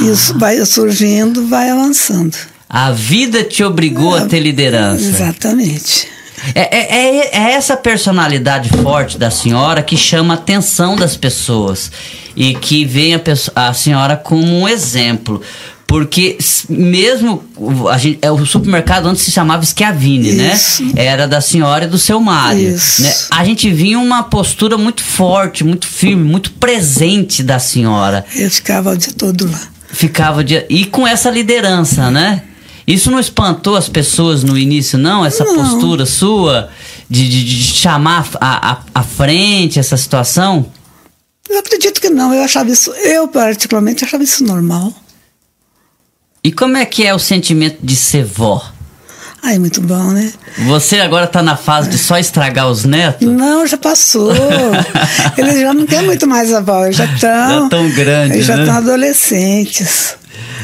Isso 0.00 0.32
Ah. 0.34 0.38
vai 0.38 0.64
surgindo, 0.64 1.46
vai 1.48 1.70
avançando. 1.70 2.36
A 2.68 2.90
vida 2.92 3.42
te 3.42 3.64
obrigou 3.64 4.14
a 4.14 4.26
ter 4.26 4.40
liderança. 4.40 5.02
Exatamente. 5.04 6.06
É, 6.54 6.60
é- 6.60 7.16
é- 7.18 7.30
é 7.36 7.52
essa 7.52 7.76
personalidade 7.76 8.68
forte 8.82 9.18
da 9.18 9.30
senhora 9.30 9.82
que 9.82 9.96
chama 9.96 10.34
a 10.34 10.36
atenção 10.36 10.94
das 10.94 11.16
pessoas 11.16 11.90
e 12.36 12.54
que 12.54 12.84
vem 12.84 13.14
a, 13.14 13.20
a 13.56 13.74
senhora 13.74 14.16
como 14.16 14.46
um 14.60 14.68
exemplo. 14.68 15.42
Porque 15.88 16.36
mesmo 16.68 17.42
o- 17.56 17.88
a 17.88 17.96
gente, 17.96 18.18
é, 18.20 18.30
o 18.30 18.44
supermercado 18.44 19.06
antes 19.06 19.22
se 19.22 19.30
chamava 19.30 19.64
Schiavini, 19.64 20.28
Isso. 20.28 20.84
né? 20.84 20.92
Era 20.96 21.26
da 21.26 21.40
senhora 21.40 21.86
e 21.86 21.88
do 21.88 21.96
seu 21.96 22.20
Mário. 22.20 22.70
Né? 22.98 23.14
A 23.30 23.42
gente 23.42 23.70
vinha 23.70 23.98
uma 23.98 24.22
postura 24.24 24.76
muito 24.76 25.02
forte, 25.02 25.64
muito 25.64 25.86
firme, 25.86 26.22
muito 26.22 26.50
presente 26.52 27.42
da 27.42 27.58
senhora. 27.58 28.22
Eu 28.36 28.50
ficava 28.50 28.90
o 28.92 28.96
dia 28.98 29.14
todo 29.16 29.50
lá. 29.50 29.60
Ficava 29.90 30.44
de, 30.44 30.62
e 30.68 30.84
com 30.84 31.06
essa 31.06 31.30
liderança, 31.30 32.10
né? 32.10 32.42
Isso 32.86 33.10
não 33.10 33.18
espantou 33.18 33.74
as 33.74 33.88
pessoas 33.88 34.44
no 34.44 34.58
início, 34.58 34.98
não? 34.98 35.24
Essa 35.24 35.42
Não. 35.44 35.56
postura 35.56 36.04
sua 36.04 36.68
de, 37.08 37.26
de, 37.28 37.44
de 37.44 37.62
chamar 37.62 38.28
a, 38.38 38.72
a, 38.72 38.78
a 38.94 39.02
frente 39.02 39.78
essa 39.78 39.96
situação? 39.96 40.66
Eu 41.48 41.58
acredito 41.60 41.98
que 41.98 42.10
não, 42.10 42.32
eu 42.34 42.42
achava 42.42 42.70
isso, 42.70 42.90
eu 42.92 43.26
particularmente 43.28 44.04
achava 44.04 44.22
isso 44.22 44.44
normal. 44.44 44.92
E 46.42 46.52
como 46.52 46.76
é 46.76 46.84
que 46.84 47.04
é 47.04 47.14
o 47.14 47.18
sentimento 47.18 47.78
de 47.82 47.96
ser 47.96 48.24
vó? 48.24 48.64
Ai, 49.42 49.58
muito 49.58 49.80
bom, 49.80 50.10
né? 50.10 50.32
Você 50.66 50.98
agora 50.98 51.26
tá 51.26 51.42
na 51.42 51.56
fase 51.56 51.88
de 51.88 51.96
só 51.96 52.18
estragar 52.18 52.68
os 52.68 52.84
netos? 52.84 53.26
Não, 53.28 53.66
já 53.66 53.76
passou. 53.76 54.32
Eles 55.38 55.60
já 55.60 55.72
não 55.72 55.86
têm 55.86 56.02
muito 56.02 56.26
mais 56.26 56.52
avó, 56.52 56.84
eles 56.84 56.96
já 56.96 57.04
estão. 57.04 57.62
Já 57.62 57.68
tão 57.68 57.90
grandes, 57.90 58.34
Eles 58.34 58.46
já 58.46 58.56
né? 58.56 58.62
estão 58.62 58.76
adolescentes. 58.76 60.16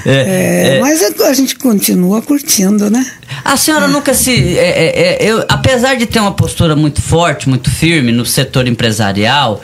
É, 0.05 0.77
É, 0.77 0.81
Mas 0.81 1.01
a 1.03 1.33
gente 1.33 1.57
continua 1.57 2.21
curtindo, 2.21 2.91
né? 2.91 3.07
A 3.45 3.57
senhora 3.57 3.89
nunca 3.89 4.13
se. 4.13 4.59
é, 4.59 4.69
é, 4.69 5.25
é, 5.25 5.31
eu, 5.31 5.45
apesar 5.49 5.95
de 5.95 6.05
ter 6.05 6.19
uma 6.21 6.33
postura 6.33 6.77
muito 6.77 7.01
forte, 7.01 7.49
muito 7.49 7.71
firme 7.71 8.13
no 8.13 8.27
setor 8.27 8.69
empresarial, 8.69 9.63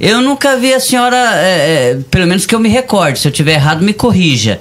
eu 0.00 0.20
nunca 0.20 0.56
vi 0.56 0.74
a 0.74 0.80
senhora, 0.80 1.16
é, 1.36 1.90
é, 1.90 1.98
pelo 2.10 2.26
menos 2.26 2.44
que 2.46 2.54
eu 2.54 2.58
me 2.58 2.68
recorde, 2.68 3.20
se 3.20 3.28
eu 3.28 3.32
tiver 3.32 3.54
errado, 3.54 3.82
me 3.82 3.92
corrija. 3.92 4.60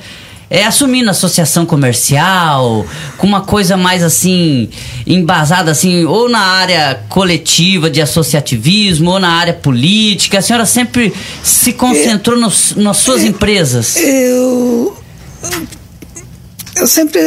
É 0.49 0.63
assumindo 0.65 1.09
associação 1.09 1.65
comercial, 1.65 2.85
com 3.17 3.25
uma 3.25 3.41
coisa 3.41 3.75
mais 3.75 4.03
assim, 4.03 4.69
embasada 5.05 5.71
assim, 5.71 6.05
ou 6.05 6.29
na 6.29 6.39
área 6.39 7.03
coletiva 7.09 7.89
de 7.89 8.01
associativismo, 8.01 9.11
ou 9.11 9.19
na 9.19 9.29
área 9.29 9.53
política. 9.53 10.39
A 10.39 10.41
senhora 10.41 10.65
sempre 10.65 11.13
se 11.43 11.73
concentrou 11.73 12.39
nos, 12.39 12.75
nas 12.75 12.97
suas 12.97 13.23
empresas. 13.23 13.95
Eu. 13.97 14.95
Eu 16.75 16.87
sempre, 16.87 17.21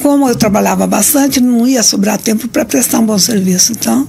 como 0.00 0.28
eu 0.28 0.36
trabalhava 0.36 0.86
bastante, 0.86 1.40
não 1.40 1.66
ia 1.66 1.82
sobrar 1.82 2.18
tempo 2.18 2.46
para 2.46 2.64
prestar 2.64 3.00
um 3.00 3.06
bom 3.06 3.18
serviço. 3.18 3.72
Então, 3.72 4.06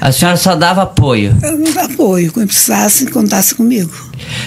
A 0.00 0.12
senhora 0.12 0.36
só 0.36 0.54
dava 0.54 0.82
apoio. 0.82 1.36
eu 1.42 1.80
apoio, 1.84 2.32
quando 2.32 2.48
precisasse, 2.48 3.06
contasse 3.06 3.54
comigo. 3.54 3.90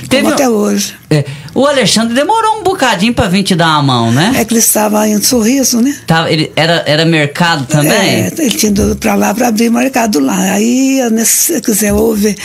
Teve 0.07 0.27
um- 0.27 0.31
até 0.33 0.47
hoje. 0.49 0.95
É, 1.09 1.25
o 1.53 1.65
Alexandre 1.65 2.13
demorou 2.13 2.59
um 2.59 2.63
bocadinho 2.63 3.13
pra 3.13 3.27
vir 3.27 3.43
te 3.43 3.55
dar 3.55 3.67
uma 3.79 3.83
mão, 3.83 4.11
né? 4.11 4.33
É 4.37 4.45
que 4.45 4.53
ele 4.53 4.59
estava 4.59 5.07
em 5.07 5.21
sorriso, 5.21 5.81
né? 5.81 5.95
Tava, 6.07 6.31
ele, 6.31 6.51
era, 6.55 6.83
era 6.85 7.05
mercado 7.05 7.65
também? 7.65 7.91
É, 7.91 8.33
ele 8.37 8.51
tinha 8.51 8.69
ido 8.71 8.95
para 8.95 9.15
lá 9.15 9.33
para 9.33 9.47
abrir 9.47 9.69
mercado 9.69 10.19
lá. 10.19 10.37
Aí, 10.53 10.99
quer 11.47 11.71
dizer, 11.71 11.91
houve 11.93 12.35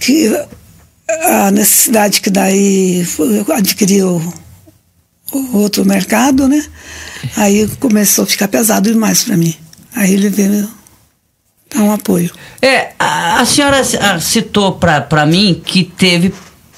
que 0.00 0.36
a 1.24 1.50
necessidade 1.50 2.20
que 2.20 2.30
daí 2.30 3.06
adquiriu 3.54 4.20
o 5.32 5.56
outro 5.58 5.84
mercado, 5.84 6.48
né? 6.48 6.64
Aí 7.36 7.66
começou 7.80 8.24
a 8.24 8.26
ficar 8.26 8.48
pesado 8.48 8.90
demais 8.92 9.22
para 9.24 9.36
mim. 9.36 9.54
Aí 9.94 10.12
ele 10.12 10.28
veio 10.28 10.68
dar 11.74 11.82
um 11.82 11.92
apoio. 11.92 12.30
É, 12.62 12.92
a, 12.98 13.40
a 13.40 13.44
senhora 13.44 13.82
citou 14.20 14.72
pra 14.72 15.26
mim 15.26 15.60
que 15.64 15.84
teve 15.84 16.32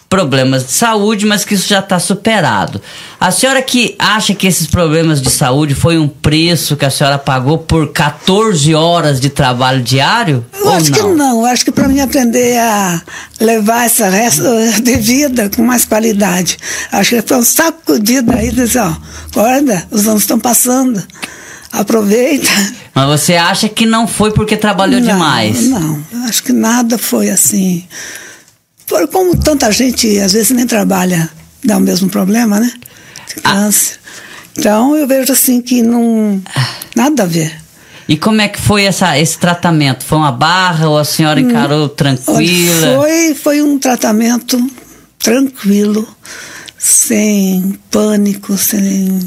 problemas 0.08 0.66
de 0.66 0.72
saúde, 0.72 1.26
mas 1.26 1.44
que 1.44 1.54
isso 1.54 1.68
já 1.68 1.80
está 1.80 1.98
superado. 1.98 2.80
A 3.20 3.30
senhora 3.30 3.60
que 3.60 3.94
acha 3.98 4.34
que 4.34 4.46
esses 4.46 4.66
problemas 4.66 5.20
de 5.20 5.30
saúde 5.30 5.74
foi 5.74 5.98
um 5.98 6.08
preço 6.08 6.76
que 6.76 6.84
a 6.84 6.90
senhora 6.90 7.18
pagou 7.18 7.58
por 7.58 7.92
14 7.92 8.74
horas 8.74 9.20
de 9.20 9.28
trabalho 9.28 9.82
diário? 9.82 10.44
Eu 10.54 10.70
acho 10.70 10.90
não? 10.90 10.98
que 10.98 11.16
não, 11.16 11.40
eu 11.40 11.46
acho 11.46 11.64
que 11.64 11.72
para 11.72 11.88
mim 11.88 12.00
aprender 12.00 12.58
a 12.58 13.02
levar 13.40 13.86
essa 13.86 14.08
resto 14.08 14.42
de 14.82 14.96
vida 14.96 15.50
com 15.54 15.62
mais 15.62 15.84
qualidade. 15.84 16.56
Acho 16.92 17.16
que 17.16 17.22
foi 17.22 17.38
um 17.38 17.44
sacudida 17.44 18.36
aí, 18.36 18.50
dizer, 18.50 18.80
ó, 18.80 18.96
acorda, 19.30 19.86
os 19.90 20.06
anos 20.06 20.22
estão 20.22 20.38
passando, 20.38 21.02
aproveita. 21.80 22.48
Mas 22.94 23.06
você 23.06 23.34
acha 23.34 23.68
que 23.68 23.84
não 23.86 24.06
foi 24.06 24.32
porque 24.32 24.56
trabalhou 24.56 25.00
não, 25.00 25.06
demais? 25.06 25.68
Não, 25.68 26.02
acho 26.28 26.42
que 26.42 26.52
nada 26.52 26.96
foi 26.98 27.30
assim. 27.30 27.84
Foi 28.86 29.06
como 29.06 29.36
tanta 29.36 29.70
gente 29.70 30.18
às 30.18 30.32
vezes 30.32 30.50
nem 30.50 30.66
trabalha, 30.66 31.28
dá 31.64 31.76
o 31.76 31.80
mesmo 31.80 32.08
problema, 32.08 32.60
né? 32.60 32.72
De 33.28 33.40
Ah. 33.44 33.52
câncer. 33.52 33.98
Então 34.56 34.96
eu 34.96 35.06
vejo 35.06 35.32
assim 35.32 35.60
que 35.60 35.82
não. 35.82 36.40
Nada 36.94 37.24
a 37.24 37.26
ver. 37.26 37.54
E 38.08 38.16
como 38.16 38.40
é 38.40 38.48
que 38.48 38.60
foi 38.60 38.84
essa, 38.84 39.18
esse 39.18 39.36
tratamento? 39.36 40.04
Foi 40.04 40.16
uma 40.16 40.30
barra 40.30 40.88
ou 40.88 40.96
a 40.96 41.04
senhora 41.04 41.40
encarou 41.40 41.88
tranquila? 41.88 42.96
Foi, 42.96 43.34
foi 43.34 43.62
um 43.62 43.78
tratamento 43.80 44.64
tranquilo, 45.18 46.06
sem 46.78 47.76
pânico, 47.90 48.56
sem. 48.56 49.18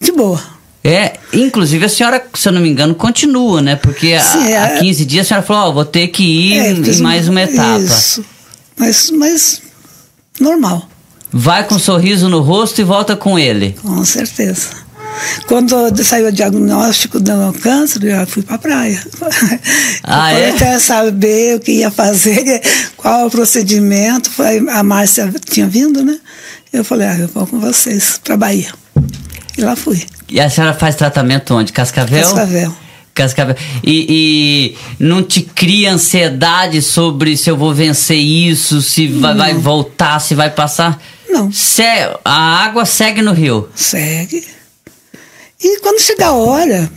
De 0.00 0.12
boa. 0.12 0.40
É, 0.82 1.12
inclusive 1.34 1.84
a 1.84 1.88
senhora, 1.88 2.24
se 2.34 2.48
eu 2.48 2.52
não 2.52 2.60
me 2.60 2.68
engano, 2.70 2.94
continua, 2.94 3.60
né? 3.60 3.76
Porque 3.76 4.14
há- 4.14 4.20
Sim, 4.24 4.52
há 4.54 4.66
é. 4.76 4.78
15 4.80 5.04
dias 5.04 5.26
a 5.26 5.28
senhora 5.28 5.46
falou, 5.46 5.68
ó, 5.68 5.72
vou 5.72 5.84
ter 5.84 6.08
que 6.08 6.22
ir 6.22 6.58
É, 6.58 6.70
em 6.72 7.00
mais 7.02 7.28
uma 7.28 7.42
etapa. 7.42 7.78
Isso. 7.80 8.24
Mas, 8.78 9.10
mas 9.10 9.60
normal, 10.40 10.88
Vai 11.32 11.62
com 11.64 11.76
um 11.76 11.78
sorriso 11.78 12.28
no 12.28 12.40
rosto 12.40 12.80
e 12.80 12.84
volta 12.84 13.14
com 13.14 13.38
ele. 13.38 13.76
com 13.80 14.04
certeza. 14.04 14.68
Quando 15.46 15.76
saiu 16.02 16.26
o 16.28 16.32
diagnóstico 16.32 17.20
do 17.20 17.52
câncer, 17.60 18.02
eu 18.04 18.26
fui 18.26 18.42
para 18.42 18.54
a 18.56 18.58
praia. 18.58 19.04
Ah, 20.02 20.32
eu 20.32 20.38
é? 20.46 20.50
até 20.50 20.78
saber 20.80 21.56
o 21.56 21.60
que 21.60 21.72
ia 21.72 21.90
fazer, 21.90 22.60
qual 22.96 23.26
o 23.26 23.30
procedimento. 23.30 24.30
A 24.70 24.82
Márcia 24.82 25.32
tinha 25.48 25.66
vindo, 25.68 26.02
né? 26.04 26.18
Eu 26.72 26.82
falei, 26.84 27.06
ah, 27.06 27.18
eu 27.18 27.28
vou 27.28 27.46
com 27.46 27.60
vocês 27.60 28.18
para 28.24 28.36
Bahia. 28.36 28.72
E 29.56 29.62
lá 29.62 29.74
fui. 29.76 30.02
E 30.28 30.40
a 30.40 30.48
senhora 30.48 30.72
faz 30.74 30.94
tratamento 30.96 31.54
onde? 31.54 31.72
Cascavel? 31.72 32.22
Cascavel. 32.22 32.76
Cascavel. 33.14 33.56
E, 33.84 34.76
e 34.98 35.04
não 35.04 35.22
te 35.22 35.42
cria 35.42 35.92
ansiedade 35.92 36.80
sobre 36.80 37.36
se 37.36 37.50
eu 37.50 37.56
vou 37.56 37.74
vencer 37.74 38.16
isso, 38.18 38.80
se 38.80 39.08
vai, 39.08 39.34
vai 39.34 39.54
voltar, 39.54 40.20
se 40.20 40.34
vai 40.34 40.50
passar? 40.50 41.00
Não. 41.28 41.50
Se- 41.52 41.82
a 42.24 42.64
água 42.64 42.84
segue 42.86 43.20
no 43.22 43.32
rio. 43.32 43.68
Segue. 43.74 44.46
E 45.62 45.80
quando 45.80 46.00
chegar 46.00 46.28
a 46.28 46.32
hora, 46.32 46.90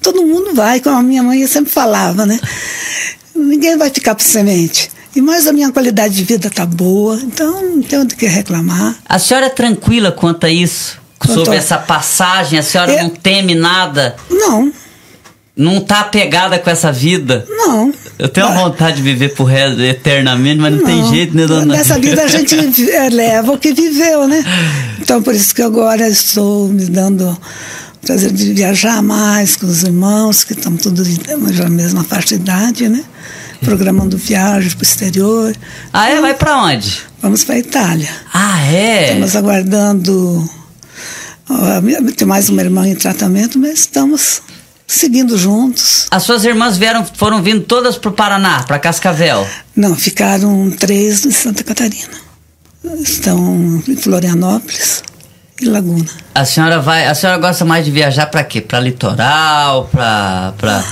todo 0.00 0.22
mundo 0.24 0.54
vai, 0.54 0.80
como 0.80 0.96
a 0.96 1.02
minha 1.02 1.22
mãe 1.22 1.44
sempre 1.46 1.72
falava, 1.72 2.24
né? 2.26 2.38
Ninguém 3.34 3.76
vai 3.76 3.90
ficar 3.90 4.14
por 4.14 4.22
semente. 4.22 4.90
E 5.16 5.20
mais 5.20 5.46
a 5.48 5.52
minha 5.52 5.72
qualidade 5.72 6.14
de 6.14 6.22
vida 6.22 6.48
tá 6.50 6.64
boa, 6.64 7.16
então 7.16 7.60
não 7.64 7.82
tem 7.82 8.04
do 8.04 8.14
que 8.14 8.26
reclamar. 8.26 8.96
A 9.08 9.18
senhora 9.18 9.46
é 9.46 9.50
tranquila 9.50 10.12
quanto 10.12 10.44
a 10.44 10.50
isso? 10.50 10.99
Sobre 11.26 11.56
essa 11.56 11.76
passagem, 11.78 12.58
a 12.58 12.62
senhora 12.62 12.92
É- 12.92 13.02
não 13.02 13.10
teme 13.10 13.54
nada? 13.54 14.16
Não, 14.30 14.72
Não 15.56 15.80
tá 15.80 16.00
apegada 16.00 16.58
com 16.58 16.70
essa 16.70 16.90
vida? 16.90 17.44
não. 17.48 17.92
Eu 18.18 18.28
tenho 18.28 18.46
Ah, 18.46 18.52
vontade 18.54 18.96
de 18.98 19.02
viver 19.02 19.30
por 19.30 19.44
resto, 19.44 19.80
eternamente, 19.80 20.60
mas 20.60 20.74
não, 20.74 20.84
tem 20.84 21.08
jeito, 21.08 21.34
né, 21.34 21.46
dona? 21.46 21.74
Nessa 21.74 21.98
vida 21.98 22.22
a 22.22 22.26
gente 22.28 22.54
eh, 22.90 23.08
leva 23.08 23.52
o 23.52 23.58
que 23.58 23.72
viveu, 23.72 24.26
né? 24.28 24.44
Então 25.00 25.22
por 25.22 25.34
isso 25.34 25.54
que 25.54 25.62
agora 25.62 26.06
estou 26.08 26.68
me 26.68 26.84
dando 26.86 27.28
o 28.02 28.06
prazer 28.06 28.30
de 28.30 28.52
viajar 28.52 29.02
mais 29.02 29.56
com 29.56 29.66
os 29.66 29.82
irmãos, 29.82 30.44
que 30.44 30.52
estão 30.52 30.76
todos 30.76 31.06
na 31.58 31.68
mesma 31.70 32.04
faixa 32.04 32.28
de 32.28 32.34
idade, 32.36 32.88
né? 32.90 33.02
Programando 33.62 34.16
viagens 34.18 34.74
para 34.74 34.82
o 34.82 34.86
exterior. 34.86 35.54
Ah, 35.92 36.08
é? 36.10 36.20
Vai 36.20 36.34
pra 36.34 36.62
onde? 36.62 36.98
Vamos 37.22 37.44
para 37.44 37.54
a 37.54 37.58
Itália. 37.58 38.08
Ah, 38.32 38.62
é? 38.72 39.04
Estamos 39.08 39.34
aguardando. 39.36 40.48
Tem 42.16 42.26
mais 42.26 42.48
uma 42.48 42.62
irmã 42.62 42.86
em 42.86 42.94
tratamento, 42.94 43.58
mas 43.58 43.80
estamos 43.80 44.42
seguindo 44.86 45.36
juntos. 45.36 46.06
As 46.10 46.22
suas 46.22 46.44
irmãs 46.44 46.76
vieram, 46.76 47.04
foram 47.04 47.42
vindo 47.42 47.62
todas 47.62 47.96
pro 47.96 48.12
Paraná, 48.12 48.62
pra 48.62 48.78
Cascavel. 48.78 49.46
Não, 49.74 49.96
ficaram 49.96 50.70
três 50.70 51.24
em 51.24 51.30
Santa 51.30 51.64
Catarina. 51.64 52.08
Estão 53.00 53.82
em 53.86 53.96
Florianópolis 53.96 55.02
e 55.60 55.66
Laguna. 55.66 56.08
A 56.34 56.44
senhora 56.44 56.80
vai, 56.80 57.06
a 57.06 57.14
senhora 57.14 57.38
gosta 57.38 57.64
mais 57.64 57.84
de 57.84 57.90
viajar 57.90 58.26
pra 58.26 58.44
quê? 58.44 58.60
Pra 58.60 58.80
litoral, 58.80 59.88
pra, 59.92 60.54
pra 60.56 60.84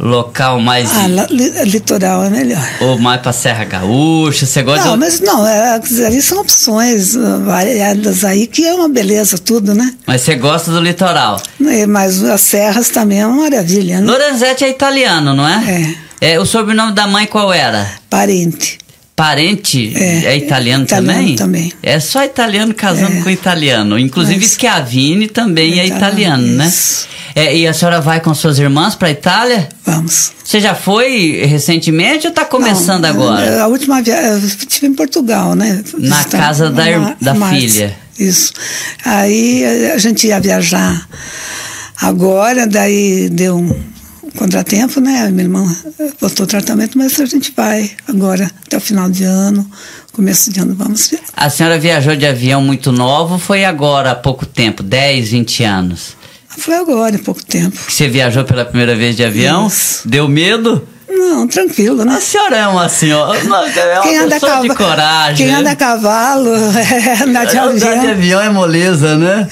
local 0.00 0.60
mais 0.60 0.90
Ah, 0.94 1.06
li- 1.30 1.64
litoral 1.64 2.24
é 2.24 2.30
melhor. 2.30 2.62
ou 2.80 2.98
mais 2.98 3.20
pra 3.20 3.32
Serra 3.32 3.64
Gaúcha? 3.64 4.46
Você 4.46 4.62
gosta 4.62 4.84
Não, 4.86 4.92
de... 4.94 4.98
mas 5.00 5.20
não, 5.20 5.46
é, 5.46 5.78
dizer, 5.78 6.06
ali 6.06 6.20
são 6.22 6.40
opções 6.40 7.16
ah, 7.16 7.38
variadas 7.44 8.24
aí, 8.24 8.46
que 8.46 8.64
é 8.66 8.74
uma 8.74 8.88
beleza 8.88 9.38
tudo, 9.38 9.74
né? 9.74 9.94
Mas 10.06 10.22
você 10.22 10.34
gosta 10.34 10.70
do 10.70 10.80
litoral. 10.80 11.40
E- 11.60 11.86
Mas 11.86 12.22
as 12.22 12.40
serras 12.42 12.88
também 12.90 13.20
é 13.20 13.26
uma 13.26 13.42
maravilha, 13.42 14.00
né? 14.00 14.06
Lorenzetti 14.10 14.64
é 14.64 14.70
italiano, 14.70 15.34
não 15.34 15.46
é? 15.48 15.94
É. 16.20 16.32
É, 16.32 16.40
o 16.40 16.44
sobrenome 16.44 16.92
da 16.92 17.06
mãe 17.06 17.26
qual 17.26 17.52
era? 17.52 17.88
Parente. 18.10 18.78
Parente 19.18 19.92
É, 19.96 20.26
é, 20.26 20.36
italiano, 20.36 20.84
italiano 20.84 20.86
também? 20.86 21.34
também. 21.36 21.72
É 21.82 21.98
só 21.98 22.24
italiano 22.24 22.72
casando 22.72 23.18
É. 23.18 23.20
com 23.20 23.28
italiano. 23.28 23.98
Inclusive 23.98 24.38
Mas- 24.38 24.52
Schiavini 24.52 25.26
também 25.26 25.80
é, 25.80 25.82
É 25.82 25.86
italiano, 25.88 26.44
italiano, 26.44 26.56
né? 26.56 26.72
É, 27.34 27.56
e 27.56 27.66
a 27.66 27.72
senhora 27.72 28.00
vai 28.00 28.20
com 28.20 28.32
suas 28.32 28.60
irmãs 28.60 28.94
pra 28.94 29.10
Itália? 29.10 29.68
Vamos. 29.84 30.30
Você 30.44 30.60
já 30.60 30.72
foi 30.72 31.44
recentemente 31.46 32.28
ou 32.28 32.32
tá 32.32 32.44
começando 32.44 33.02
Não, 33.02 33.10
agora? 33.10 33.60
A 33.60 33.66
última 33.66 34.00
viagem, 34.00 34.30
eu 34.30 34.38
estive 34.38 34.86
em 34.86 34.94
Portugal, 34.94 35.56
né? 35.56 35.82
Na 35.98 36.18
Visitando 36.18 36.40
casa 36.40 36.70
da 36.70 36.84
a 36.84 37.16
da 37.20 37.34
filha. 37.50 37.96
Isso. 38.16 38.52
Aí 39.04 39.64
a- 39.90 39.94
a 39.94 39.98
gente 39.98 40.28
ia 40.28 40.38
viajar 40.40 41.08
agora, 42.00 42.68
daí 42.68 43.28
deu 43.28 43.56
um 43.58 43.76
contratempo, 44.36 45.00
né? 45.00 45.24
A 45.26 45.30
minha 45.30 45.44
irmã 45.44 45.76
botou 46.20 46.44
o 46.44 46.46
tratamento, 46.46 46.96
mas 46.98 47.18
a 47.20 47.24
gente 47.26 47.52
vai 47.56 47.90
agora, 48.06 48.50
até 48.66 48.76
o 48.76 48.80
final 48.80 49.08
de 49.10 49.24
ano, 49.24 49.68
começo 50.12 50.52
de 50.52 50.60
ano, 50.60 50.74
vamos 50.74 51.08
ver. 51.08 51.20
A 51.36 51.48
senhora 51.50 51.78
viajou 51.78 52.14
de 52.16 52.26
avião 52.26 52.60
muito 52.62 52.90
novo 52.92 53.34
ou 53.34 53.38
foi 53.38 53.64
agora 53.64 54.12
há 54.12 54.14
pouco 54.14 54.44
tempo, 54.46 54.82
10, 54.82 55.30
20 55.30 55.64
anos? 55.64 56.16
Foi 56.48 56.74
agora, 56.74 57.14
em 57.14 57.18
pouco 57.18 57.44
tempo. 57.44 57.76
Você 57.88 58.08
viajou 58.08 58.44
pela 58.44 58.64
primeira 58.64 58.96
vez 58.96 59.14
de 59.16 59.24
avião? 59.24 59.66
Isso. 59.68 60.06
Deu 60.08 60.26
medo? 60.28 60.86
Não, 61.08 61.46
tranquilo, 61.48 62.04
né? 62.04 62.14
A 62.16 62.20
senhora 62.20 62.56
é 62.56 62.66
uma 62.68 62.88
senhora, 62.88 63.38
é 63.38 63.42
uma 63.42 64.28
pessoa 64.28 64.60
de 64.62 64.68
cava- 64.68 64.74
coragem. 64.74 65.36
quem 65.36 65.46
né? 65.46 65.54
anda 65.60 65.70
a 65.70 65.76
cavalo, 65.76 66.48
é, 66.76 67.22
andar 67.22 67.44
de 67.46 67.56
Andar 67.56 67.72
de 67.74 67.84
avião. 67.86 68.10
avião 68.10 68.40
é 68.40 68.50
moleza, 68.50 69.16
né? 69.16 69.48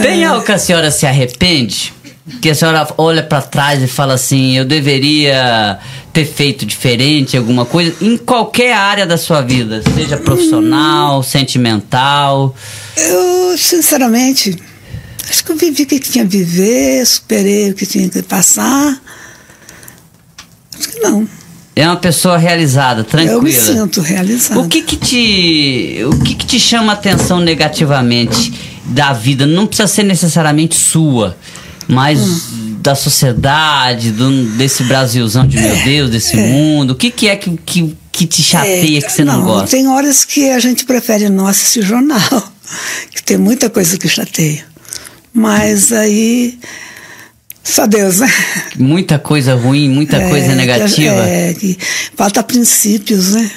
Tem 0.00 0.24
algo 0.24 0.44
que 0.44 0.52
a 0.52 0.58
senhora 0.58 0.90
se 0.90 1.06
arrepende? 1.06 1.92
Que 2.40 2.50
a 2.50 2.54
senhora 2.54 2.86
olha 2.96 3.22
pra 3.22 3.40
trás 3.40 3.82
e 3.82 3.86
fala 3.86 4.14
assim: 4.14 4.56
eu 4.56 4.64
deveria 4.64 5.78
ter 6.12 6.24
feito 6.24 6.66
diferente 6.66 7.36
alguma 7.36 7.64
coisa 7.64 7.94
em 8.00 8.16
qualquer 8.16 8.74
área 8.74 9.06
da 9.06 9.16
sua 9.16 9.40
vida, 9.40 9.82
seja 9.94 10.16
profissional, 10.16 11.22
sentimental. 11.22 12.54
Eu, 12.96 13.56
sinceramente, 13.56 14.56
acho 15.30 15.44
que 15.44 15.52
eu 15.52 15.56
vivi 15.56 15.84
o 15.84 15.86
que 15.86 16.00
tinha 16.00 16.24
que 16.24 16.38
viver, 16.38 17.06
superei 17.06 17.70
o 17.70 17.74
que 17.74 17.86
tinha 17.86 18.08
que 18.08 18.22
passar. 18.22 19.00
Acho 20.78 20.88
que 20.88 21.00
não. 21.00 21.28
É 21.78 21.86
uma 21.86 21.96
pessoa 21.96 22.36
realizada, 22.36 23.04
tranquila. 23.04 23.34
Eu 23.34 23.42
me 23.42 23.52
sinto 23.52 24.00
realizada. 24.00 24.58
O 24.58 24.68
que 24.68 24.82
que 24.82 24.96
te, 24.96 26.04
o 26.06 26.18
que 26.24 26.34
que 26.34 26.44
te 26.44 26.58
chama 26.58 26.90
a 26.90 26.94
atenção 26.96 27.38
negativamente 27.38 28.52
da 28.86 29.12
vida? 29.12 29.46
Não 29.46 29.64
precisa 29.64 29.86
ser 29.86 30.02
necessariamente 30.02 30.74
sua, 30.74 31.36
mas 31.88 32.20
Hum. 32.20 32.76
da 32.80 32.94
sociedade, 32.94 34.12
do, 34.12 34.44
desse 34.56 34.84
Brasilzão 34.84 35.46
de 35.46 35.58
meu 35.58 35.76
Deus, 35.84 36.10
desse 36.10 36.36
mundo. 36.36 36.92
O 36.92 36.94
que 36.94 37.10
que 37.10 37.28
é 37.28 37.34
que, 37.36 37.58
que, 37.64 37.96
que 38.12 38.26
te 38.26 38.42
chateia, 38.42 38.98
É, 38.98 39.02
que 39.02 39.10
você 39.10 39.24
não, 39.24 39.42
gosta? 39.42 39.70
Tem 39.70 39.88
horas 39.88 40.24
que 40.24 40.50
a 40.50 40.58
gente 40.58 40.84
prefere 40.84 41.28
não 41.28 41.46
assistir 41.46 41.82
jornal, 41.82 42.52
que 43.10 43.22
tem 43.22 43.36
muita 43.38 43.68
coisa 43.70 43.96
que 43.98 44.08
chateia. 44.08 44.64
Mas 45.32 45.92
aí. 45.92 46.58
Só 47.62 47.86
Deus, 47.86 48.20
né? 48.20 48.32
Muita 48.78 49.18
coisa 49.18 49.54
ruim, 49.54 49.90
muita 49.90 50.16
É, 50.16 50.28
coisa 50.30 50.48
que 50.48 50.54
negativa. 50.54 51.14
É, 51.28 51.52
que 51.52 51.76
falta 52.16 52.42
princípios, 52.42 53.32
né? 53.32 53.50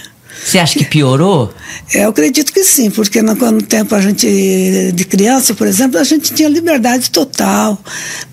Você 0.44 0.58
acha 0.58 0.78
que 0.78 0.86
piorou? 0.86 1.54
Eu 1.94 2.10
acredito 2.10 2.52
que 2.52 2.64
sim, 2.64 2.90
porque 2.90 3.22
no, 3.22 3.36
no 3.36 3.62
tempo 3.62 3.94
a 3.94 4.02
gente, 4.02 4.92
de 4.94 5.06
criança, 5.06 5.54
por 5.54 5.68
exemplo, 5.68 6.00
a 6.00 6.04
gente 6.04 6.34
tinha 6.34 6.50
liberdade 6.50 7.12
total. 7.12 7.80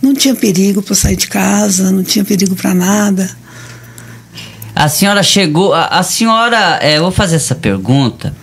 Não 0.00 0.14
tinha 0.14 0.34
perigo 0.34 0.82
para 0.82 0.94
sair 0.94 1.16
de 1.16 1.28
casa, 1.28 1.92
não 1.92 2.02
tinha 2.02 2.24
perigo 2.24 2.56
para 2.56 2.72
nada. 2.74 3.30
A 4.74 4.88
senhora 4.88 5.22
chegou. 5.22 5.74
A, 5.74 5.86
a 5.86 6.02
senhora. 6.02 6.78
É, 6.80 6.96
eu 6.98 7.02
vou 7.02 7.10
fazer 7.10 7.36
essa 7.36 7.54
pergunta. 7.54 8.34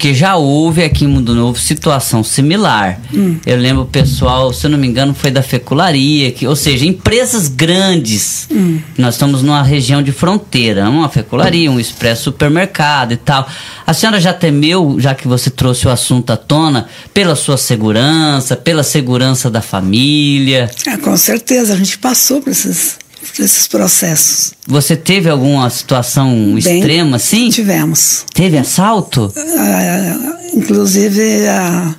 Porque 0.00 0.14
já 0.14 0.34
houve 0.34 0.82
aqui 0.82 1.04
em 1.04 1.08
Mundo 1.08 1.34
Novo 1.34 1.58
situação 1.58 2.24
similar. 2.24 2.98
Eu 3.44 3.58
lembro 3.58 3.82
o 3.82 3.86
pessoal, 3.86 4.50
se 4.50 4.64
eu 4.64 4.70
não 4.70 4.78
me 4.78 4.86
engano, 4.86 5.12
foi 5.12 5.30
da 5.30 5.42
fecularia, 5.42 6.32
que, 6.32 6.46
ou 6.46 6.56
seja, 6.56 6.86
empresas 6.86 7.48
grandes. 7.48 8.48
Nós 8.96 9.16
estamos 9.16 9.42
numa 9.42 9.62
região 9.62 10.02
de 10.02 10.10
fronteira, 10.10 10.88
uma 10.88 11.10
fecularia, 11.10 11.70
um 11.70 11.78
expresso 11.78 12.22
supermercado 12.22 13.12
e 13.12 13.18
tal. 13.18 13.46
A 13.86 13.92
senhora 13.92 14.18
já 14.18 14.32
temeu, 14.32 14.96
já 14.98 15.14
que 15.14 15.28
você 15.28 15.50
trouxe 15.50 15.86
o 15.86 15.90
assunto 15.90 16.30
à 16.30 16.36
tona, 16.38 16.88
pela 17.12 17.36
sua 17.36 17.58
segurança, 17.58 18.56
pela 18.56 18.82
segurança 18.82 19.50
da 19.50 19.60
família? 19.60 20.70
É, 20.86 20.96
com 20.96 21.14
certeza, 21.14 21.74
a 21.74 21.76
gente 21.76 21.98
passou 21.98 22.40
por 22.40 22.48
esses, 22.48 22.96
esses 23.38 23.66
processos. 23.68 24.52
Você 24.66 24.96
teve 24.96 25.28
alguma 25.28 25.68
situação 25.70 26.28
Bem, 26.62 26.78
extrema 26.78 27.16
assim? 27.16 27.48
Tivemos. 27.50 28.24
Teve 28.34 28.58
assalto? 28.58 29.32
Ah, 29.36 30.38
inclusive 30.54 31.46
a, 31.48 31.94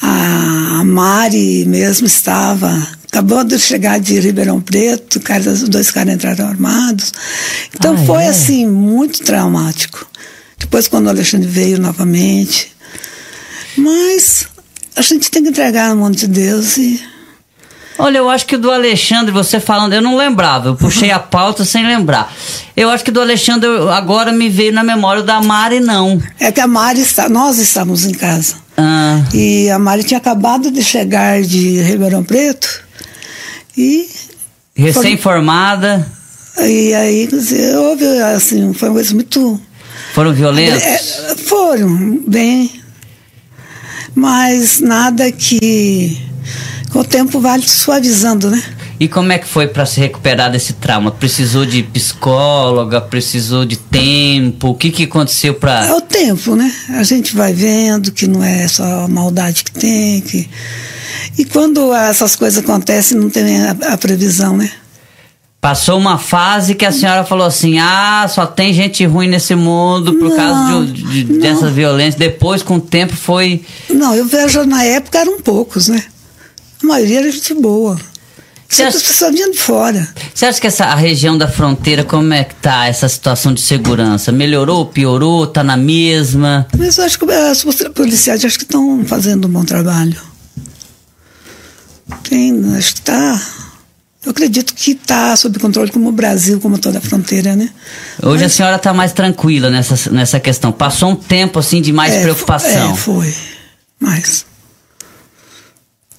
a 0.00 0.84
Mari 0.84 1.64
mesmo 1.66 2.06
estava. 2.06 2.86
Acabou 3.08 3.44
de 3.44 3.58
chegar 3.58 4.00
de 4.00 4.18
Ribeirão 4.20 4.60
Preto, 4.60 5.20
cara, 5.20 5.50
os 5.50 5.68
dois 5.68 5.90
caras 5.90 6.14
entraram 6.14 6.46
armados. 6.48 7.12
Então 7.74 7.94
Ah, 7.94 8.06
foi 8.06 8.22
é? 8.24 8.28
assim, 8.28 8.66
muito 8.66 9.22
traumático. 9.22 10.06
Depois 10.58 10.88
quando 10.88 11.06
o 11.06 11.10
Alexandre 11.10 11.46
veio 11.48 11.78
novamente. 11.78 12.72
Mas 13.76 14.46
a 14.96 15.02
gente 15.02 15.30
tem 15.30 15.42
que 15.42 15.50
entregar 15.50 15.88
na 15.90 15.94
mão 15.94 16.10
de 16.10 16.26
Deus 16.26 16.76
e. 16.78 17.11
Olha, 17.98 18.18
eu 18.18 18.28
acho 18.28 18.46
que 18.46 18.56
do 18.56 18.70
Alexandre, 18.70 19.30
você 19.30 19.60
falando, 19.60 19.92
eu 19.92 20.02
não 20.02 20.16
lembrava, 20.16 20.68
eu 20.68 20.76
puxei 20.76 21.10
a 21.10 21.18
pauta 21.18 21.64
sem 21.64 21.86
lembrar. 21.86 22.34
Eu 22.76 22.88
acho 22.90 23.04
que 23.04 23.10
do 23.10 23.20
Alexandre 23.20 23.68
agora 23.90 24.32
me 24.32 24.48
veio 24.48 24.72
na 24.72 24.82
memória 24.82 25.22
da 25.22 25.40
Mari, 25.40 25.80
não. 25.80 26.20
É 26.40 26.50
que 26.50 26.60
a 26.60 26.66
Mari 26.66 27.00
está. 27.00 27.28
Nós 27.28 27.58
estávamos 27.58 28.04
em 28.04 28.12
casa. 28.12 28.56
Ah, 28.76 29.22
E 29.34 29.68
a 29.70 29.78
Mari 29.78 30.02
tinha 30.04 30.18
acabado 30.18 30.70
de 30.70 30.82
chegar 30.82 31.42
de 31.42 31.80
Ribeirão 31.82 32.24
Preto. 32.24 32.82
E, 33.76 34.08
recém-formada, 34.74 36.06
e 36.58 36.94
aí, 36.94 37.28
houve, 37.76 38.04
assim, 38.34 38.72
foi 38.74 38.88
uma 38.88 38.94
coisa 38.94 39.14
muito. 39.14 39.60
foram 40.14 40.32
violentos? 40.34 40.82
É, 40.82 41.34
foram, 41.36 42.22
bem. 42.26 42.70
Mas 44.14 44.80
nada 44.80 45.32
que. 45.32 46.20
Com 46.92 46.98
o 47.00 47.04
tempo 47.04 47.40
vai 47.40 47.58
suavizando, 47.62 48.50
né? 48.50 48.62
E 49.00 49.08
como 49.08 49.32
é 49.32 49.38
que 49.38 49.48
foi 49.48 49.66
para 49.66 49.86
se 49.86 49.98
recuperar 49.98 50.50
desse 50.52 50.74
trauma? 50.74 51.10
Precisou 51.10 51.64
de 51.64 51.82
psicóloga? 51.82 53.00
Precisou 53.00 53.64
de 53.64 53.76
tempo? 53.76 54.68
O 54.68 54.74
que 54.74 54.90
que 54.90 55.04
aconteceu 55.04 55.52
É 55.52 55.56
para 55.56 55.96
o 55.96 56.00
tempo, 56.02 56.54
né? 56.54 56.72
A 56.90 57.02
gente 57.02 57.34
vai 57.34 57.52
vendo 57.54 58.12
que 58.12 58.26
não 58.26 58.44
é 58.44 58.68
só 58.68 59.04
a 59.04 59.08
maldade 59.08 59.64
que 59.64 59.72
tem. 59.72 60.20
Que... 60.20 60.48
E 61.38 61.44
quando 61.46 61.92
essas 61.94 62.36
coisas 62.36 62.62
acontecem, 62.62 63.18
não 63.18 63.30
tem 63.30 63.62
a, 63.62 63.70
a 63.92 63.96
previsão, 63.96 64.56
né? 64.56 64.70
Passou 65.62 65.96
uma 65.96 66.18
fase 66.18 66.74
que 66.74 66.84
a 66.84 66.92
senhora 66.92 67.24
falou 67.24 67.46
assim: 67.46 67.78
ah, 67.78 68.26
só 68.28 68.44
tem 68.44 68.74
gente 68.74 69.04
ruim 69.06 69.28
nesse 69.28 69.54
mundo 69.54 70.12
por 70.14 70.28
Não, 70.28 70.36
causa 70.36 70.86
de, 70.86 71.24
de- 71.24 71.38
dessa 71.38 71.70
violência. 71.70 72.18
Depois, 72.18 72.62
com 72.62 72.76
o 72.76 72.80
tempo, 72.80 73.14
foi. 73.16 73.62
Não, 73.88 74.14
eu 74.14 74.26
vejo 74.26 74.64
na 74.64 74.82
época 74.84 75.18
eram 75.20 75.40
poucos, 75.40 75.88
né? 75.88 76.02
A 76.82 76.86
maioria 76.86 77.20
era 77.20 77.30
gente 77.30 77.54
boa. 77.54 77.98
Você 78.68 78.84
acha- 78.84 78.96
as 78.96 79.02
pessoas 79.02 79.34
vinham 79.34 79.50
de 79.50 79.58
fora. 79.58 80.08
Você 80.34 80.46
acha 80.46 80.58
que 80.60 80.66
essa 80.66 80.86
a 80.86 80.94
região 80.94 81.36
da 81.36 81.46
fronteira, 81.46 82.02
como 82.04 82.32
é 82.32 82.42
que 82.42 82.54
tá 82.54 82.86
essa 82.86 83.06
situação 83.08 83.52
de 83.52 83.60
segurança? 83.60 84.32
Melhorou, 84.32 84.86
piorou, 84.86 85.46
tá 85.46 85.62
na 85.62 85.76
mesma? 85.76 86.66
Mas 86.78 86.96
eu 86.96 87.04
acho 87.04 87.18
que 87.18 87.30
as 87.30 87.62
policiais 87.94 88.42
acho 88.44 88.56
que 88.58 88.64
estão 88.64 89.04
fazendo 89.04 89.46
um 89.46 89.50
bom 89.50 89.64
trabalho. 89.64 90.18
Tem, 92.28 92.74
acho 92.76 92.94
que 92.94 93.00
está. 93.00 93.40
Eu 94.24 94.30
acredito 94.30 94.72
que 94.74 94.92
está 94.92 95.36
sob 95.36 95.58
controle 95.58 95.90
como 95.90 96.08
o 96.08 96.12
Brasil, 96.12 96.58
como 96.60 96.78
toda 96.78 96.98
a 96.98 97.00
fronteira, 97.00 97.54
né? 97.56 97.68
Hoje 98.22 98.44
a 98.44 98.48
senhora 98.48 98.78
tá 98.78 98.94
mais 98.94 99.12
tranquila 99.12 99.68
nessa, 99.68 100.10
nessa 100.10 100.38
questão. 100.40 100.72
Passou 100.72 101.10
um 101.10 101.16
tempo 101.16 101.58
assim 101.58 101.82
de 101.82 101.92
mais 101.92 102.14
É, 102.14 102.22
preocupação. 102.22 102.92
É, 102.92 102.96
foi. 102.96 103.34
Mas. 104.00 104.46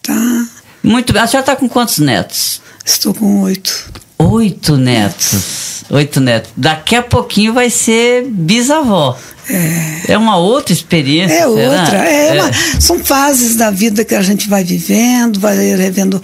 Tá. 0.02 0.46
Muito 0.84 1.14
bem. 1.14 1.22
A 1.22 1.28
senhora 1.28 1.46
tá 1.46 1.56
com 1.56 1.70
quantos 1.70 2.00
netos? 2.00 2.62
Estou 2.86 3.14
com 3.14 3.42
oito. 3.42 3.92
Oito 4.20 4.76
netos. 4.78 5.84
Oito 5.90 6.20
netos. 6.20 6.52
Daqui 6.56 6.96
a 6.96 7.02
pouquinho 7.02 7.54
vai 7.54 7.70
ser 7.70 8.26
bisavó. 8.28 9.18
É. 9.50 10.14
É 10.14 10.18
uma 10.18 10.38
outra 10.38 10.72
experiência. 10.74 11.34
É 11.36 11.40
será? 11.40 11.82
outra. 11.82 11.98
É 11.98 12.42
uma- 12.42 12.52
são 12.80 13.04
fases 13.04 13.56
da 13.58 13.70
vida 13.72 14.06
que 14.06 14.16
a 14.16 14.22
gente 14.22 14.48
vai 14.48 14.64
vivendo, 14.64 15.40
vai 15.40 15.58
revendo 15.76 16.22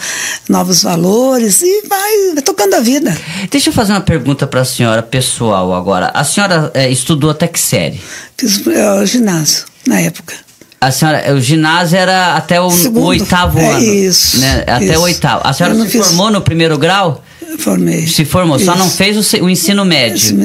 novos 0.47 0.83
valores 0.83 1.61
e 1.61 1.81
vai, 1.87 2.33
vai 2.33 2.43
tocando 2.43 2.75
a 2.75 2.79
vida. 2.79 3.15
Deixa 3.51 3.69
eu 3.69 3.73
fazer 3.73 3.91
uma 3.91 4.01
pergunta 4.01 4.47
para 4.47 4.61
a 4.61 4.65
senhora 4.65 5.03
pessoal 5.03 5.73
agora. 5.73 6.11
A 6.13 6.23
senhora 6.23 6.71
eh, 6.73 6.89
estudou 6.89 7.29
até 7.31 7.47
que 7.47 7.59
série? 7.59 8.01
Fiz 8.37 8.65
é, 8.67 8.91
o 8.93 9.05
ginásio 9.05 9.65
na 9.85 9.99
época. 9.99 10.33
A 10.81 10.91
senhora, 10.91 11.33
o 11.35 11.41
ginásio 11.41 11.97
era 11.97 12.35
até 12.35 12.61
o, 12.61 12.69
Segundo. 12.71 13.03
o 13.03 13.07
oitavo 13.07 13.59
É 13.59 13.69
ano. 13.71 13.83
isso, 13.83 14.39
Né? 14.39 14.63
Até 14.65 14.85
isso. 14.85 14.99
o 14.99 15.01
oitavo. 15.01 15.41
A 15.45 15.51
senhora 15.53 15.75
não 15.75 15.85
se 15.85 15.91
fiz- 15.91 16.07
formou 16.07 16.31
no 16.31 16.41
primeiro 16.41 16.77
grau? 16.77 17.23
Formei. 17.57 18.07
Se 18.07 18.23
formou, 18.23 18.57
só 18.59 18.75
não 18.75 18.87
Isso. 18.87 18.95
fez 18.95 19.33
o, 19.33 19.43
o 19.43 19.49
ensino 19.49 19.83
médio. 19.83 20.37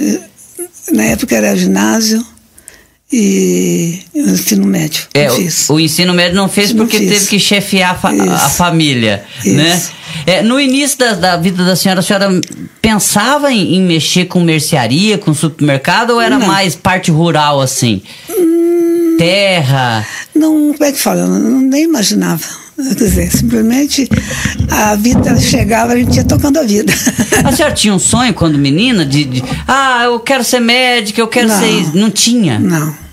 Na 0.92 1.04
época 1.04 1.36
era 1.36 1.54
ginásio 1.56 2.24
e 3.12 4.00
ensino 4.14 4.66
médio. 4.66 5.04
É, 5.14 5.30
o, 5.30 5.74
o 5.74 5.80
ensino 5.80 6.12
médio 6.12 6.34
não 6.36 6.48
fez 6.48 6.72
Não 6.72 6.78
porque 6.84 6.98
teve 6.98 7.26
que 7.26 7.38
chefiar 7.38 7.92
a, 7.92 7.94
fa- 7.94 8.10
a- 8.10 8.14
Isso. 8.46 8.56
família, 8.56 9.22
Isso. 9.44 9.54
né? 9.54 9.82
É, 10.26 10.42
no 10.42 10.58
início 10.60 10.98
da, 10.98 11.12
da 11.12 11.36
vida 11.36 11.64
da 11.64 11.76
senhora, 11.76 12.00
a 12.00 12.02
senhora 12.02 12.28
pensava 12.82 13.52
em, 13.52 13.76
em 13.76 13.82
mexer 13.82 14.24
com 14.26 14.40
mercearia, 14.40 15.18
com 15.18 15.32
supermercado 15.34 16.10
ou 16.14 16.20
era 16.20 16.38
Não. 16.38 16.46
mais 16.46 16.74
parte 16.74 17.10
rural 17.10 17.60
assim? 17.60 18.02
Terra. 19.18 20.06
Não, 20.34 20.72
como 20.72 20.84
é 20.84 20.92
que 20.92 20.98
fala? 20.98 21.20
Eu 21.22 21.28
não- 21.28 21.60
nem 21.60 21.84
imaginava. 21.84 22.44
Quer 22.76 22.94
dizer, 22.94 23.30
simplesmente 23.30 24.08
a 24.68 24.96
vida 24.96 25.38
chegava, 25.38 25.92
a 25.92 25.96
gente 25.96 26.16
ia 26.16 26.24
tocando 26.24 26.58
a 26.58 26.62
vida. 26.64 26.92
A 27.44 27.52
senhora 27.52 27.72
tinha 27.74 27.94
um 27.94 28.00
sonho 28.00 28.34
quando 28.34 28.58
menina 28.58 29.06
de, 29.06 29.24
de, 29.24 29.44
ah, 29.68 30.02
eu 30.06 30.18
quero 30.18 30.42
ser 30.42 30.58
médica, 30.60 31.20
eu 31.20 31.28
quero 31.28 31.46
Não. 31.48 31.58
ser. 31.60 31.94
Não 31.96 32.10
tinha. 32.10 32.58
Não. 32.58 33.03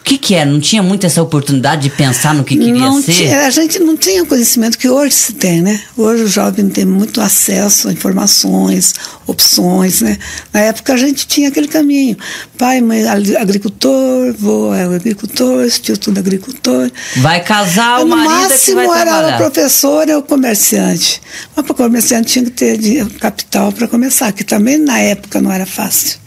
O 0.00 0.02
que 0.02 0.16
que 0.18 0.34
era? 0.34 0.50
Não 0.50 0.58
tinha 0.60 0.82
muito 0.82 1.06
essa 1.06 1.22
oportunidade 1.22 1.82
de 1.82 1.90
pensar 1.90 2.34
no 2.34 2.42
que 2.42 2.56
queria 2.56 2.72
não 2.74 3.00
ser? 3.00 3.12
tinha- 3.12 3.46
a 3.46 3.50
gente 3.50 3.78
não 3.78 3.96
tinha 3.96 4.22
o 4.22 4.26
conhecimento 4.26 4.76
que 4.78 4.88
hoje 4.88 5.14
se 5.14 5.32
tem, 5.34 5.60
né? 5.62 5.80
Hoje 5.96 6.24
o 6.24 6.26
jovem 6.26 6.68
tem 6.68 6.84
muito 6.84 7.20
acesso 7.20 7.88
a 7.88 7.92
informações, 7.92 8.94
opções, 9.26 10.00
né? 10.00 10.18
Na 10.52 10.60
época 10.60 10.94
a 10.94 10.96
gente 10.96 11.26
tinha 11.28 11.48
aquele 11.48 11.68
caminho. 11.68 12.16
Pai, 12.58 12.80
mãe, 12.80 13.04
agricultor, 13.08 14.34
vô 14.38 14.72
é 14.74 14.84
agricultor, 14.84 15.68
tio 15.70 15.96
tudo 15.96 16.18
agricultor. 16.18 16.90
Vai 17.18 17.44
casar 17.44 18.00
o 18.00 18.04
no 18.06 18.16
marido 18.16 18.32
é 18.32 18.46
que 18.46 18.52
máximo 18.52 18.76
vai 18.76 18.86
era 19.00 19.10
trabalhar. 19.10 19.34
o 19.34 19.38
professor 19.38 20.08
ou 20.08 20.18
o 20.18 20.22
comerciante. 20.22 21.20
Mas 21.54 21.64
para 21.64 21.72
o 21.72 21.76
comerciante 21.76 22.32
tinha 22.32 22.44
que 22.46 22.50
ter 22.50 23.06
capital 23.20 23.70
para 23.70 23.86
começar, 23.86 24.32
que 24.32 24.42
também 24.44 24.78
na 24.78 24.98
época 24.98 25.40
não 25.40 25.52
era 25.52 25.66
fácil. 25.66 26.18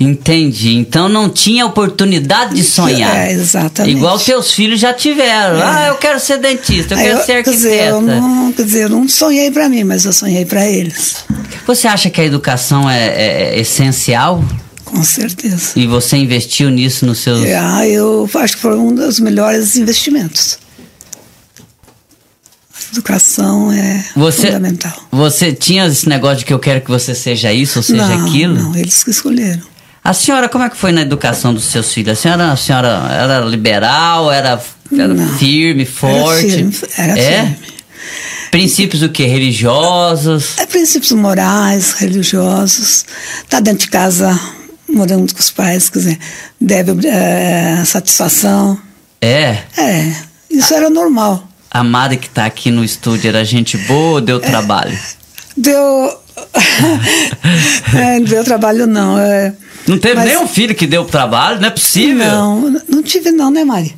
Entendi. 0.00 0.76
Então 0.76 1.08
não 1.08 1.28
tinha 1.28 1.66
oportunidade 1.66 2.54
de 2.54 2.62
sonhar. 2.62 3.16
É, 3.16 3.32
exatamente. 3.32 3.96
Igual 3.96 4.16
teus 4.18 4.52
filhos 4.52 4.78
já 4.78 4.94
tiveram. 4.94 5.60
Ah, 5.60 5.86
eu 5.88 5.96
quero 5.96 6.20
ser 6.20 6.38
dentista, 6.38 6.94
eu 6.94 6.98
Aí 6.98 7.04
quero 7.06 7.18
eu- 7.18 7.24
ser 7.26 7.42
quer 7.44 7.50
dizer, 7.50 7.88
eu 7.88 7.96
arquiteta. 7.96 8.20
não, 8.20 8.52
quer 8.52 8.64
dizer, 8.64 8.82
eu 8.84 8.88
não 8.90 9.08
sonhei 9.08 9.50
para 9.50 9.68
mim, 9.68 9.82
mas 9.82 10.04
eu 10.04 10.12
sonhei 10.12 10.44
para 10.44 10.64
eles. 10.68 11.16
Você 11.66 11.88
acha 11.88 12.08
que 12.10 12.20
a 12.20 12.24
educação 12.24 12.88
é, 12.88 13.06
é- 13.08 13.56
é 13.56 13.58
essencial? 13.60 14.44
Com 14.84 15.02
certeza. 15.02 15.72
E 15.76 15.86
você 15.86 16.16
investiu 16.16 16.70
nisso 16.70 17.04
nos 17.04 17.18
seus. 17.18 17.44
Ah, 17.50 17.86
eu 17.86 18.30
acho 18.36 18.54
que 18.56 18.62
foi 18.62 18.78
um 18.78 18.94
dos 18.94 19.18
melhores 19.18 19.76
investimentos. 19.76 20.58
A 22.72 22.92
educação 22.92 23.70
é 23.72 24.04
Você, 24.16 24.46
fundamental. 24.46 24.92
você 25.10 25.52
tinha 25.52 25.86
esse 25.86 26.08
negócio 26.08 26.38
de 26.38 26.44
que 26.46 26.52
eu 26.54 26.58
quero 26.58 26.80
que 26.80 26.88
você 26.90 27.14
seja 27.14 27.52
isso 27.52 27.80
ou 27.80 27.82
seja 27.82 28.06
não, 28.06 28.26
aquilo? 28.28 28.54
não, 28.54 28.76
eles 28.76 29.02
que 29.04 29.10
escolheram. 29.10 29.60
A 30.08 30.14
senhora, 30.14 30.48
como 30.48 30.64
é 30.64 30.70
que 30.70 30.76
foi 30.78 30.90
na 30.90 31.02
educação 31.02 31.52
dos 31.52 31.64
seus 31.64 31.92
filhos? 31.92 32.12
A 32.12 32.14
senhora, 32.14 32.52
a 32.52 32.56
senhora 32.56 33.08
era 33.10 33.40
liberal, 33.40 34.32
era, 34.32 34.58
era 34.90 35.08
Não. 35.08 35.28
firme, 35.36 35.84
forte? 35.84 36.50
firme, 36.50 36.74
era 36.96 37.18
é? 37.18 37.42
firme. 37.42 37.58
Princípios 38.50 39.02
o 39.02 39.10
quê? 39.10 39.26
Religiosos? 39.26 40.56
É 40.56 40.64
princípios 40.64 41.12
morais, 41.12 41.92
religiosos. 41.92 43.04
Tá 43.50 43.60
dentro 43.60 43.80
de 43.80 43.90
casa, 43.90 44.40
morando 44.88 45.34
com 45.34 45.40
os 45.40 45.50
pais, 45.50 45.90
quer 45.90 45.98
dizer, 45.98 46.18
deve 46.58 47.06
é, 47.06 47.84
satisfação. 47.84 48.80
É. 49.20 49.58
É, 49.76 50.10
isso 50.48 50.72
era 50.72 50.88
normal. 50.88 51.46
A 51.70 51.84
Mari 51.84 52.16
que 52.16 52.30
tá 52.30 52.46
aqui 52.46 52.70
no 52.70 52.82
estúdio 52.82 53.28
era 53.28 53.44
gente 53.44 53.76
boa 53.76 54.12
ou 54.12 54.20
deu 54.22 54.40
trabalho? 54.40 54.98
Deu. 55.54 56.18
é, 57.94 58.20
deu 58.20 58.42
trabalho, 58.42 58.86
não. 58.86 59.18
É, 59.18 59.52
Não 59.86 59.98
teve 59.98 60.16
Mas- 60.16 60.24
nenhum 60.26 60.46
filho 60.46 60.74
que 60.74 60.86
deu 60.86 61.04
trabalho, 61.04 61.60
não 61.60 61.68
é 61.68 61.70
possível? 61.70 62.26
Não, 62.26 62.82
não 62.88 63.02
tive 63.02 63.30
não, 63.32 63.50
né, 63.50 63.64
Mari? 63.64 63.96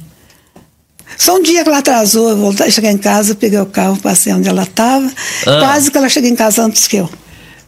Só 1.19 1.37
um 1.37 1.43
dia 1.43 1.63
que 1.63 1.69
ela 1.69 1.79
atrasou, 1.79 2.31
eu 2.31 2.37
voltei, 2.37 2.71
cheguei 2.71 2.91
em 2.91 2.97
casa, 2.99 3.35
peguei 3.35 3.59
o 3.59 3.67
carro, 3.67 3.97
passei 3.97 4.33
onde 4.33 4.49
ela 4.49 4.63
estava. 4.63 5.07
Ah. 5.47 5.59
Quase 5.59 5.91
que 5.91 5.99
ela 5.99 6.09
chegou 6.09 6.31
em 6.31 6.37
casa 6.37 6.63
antes 6.63 6.87
que 6.87 6.97
eu. 6.99 7.11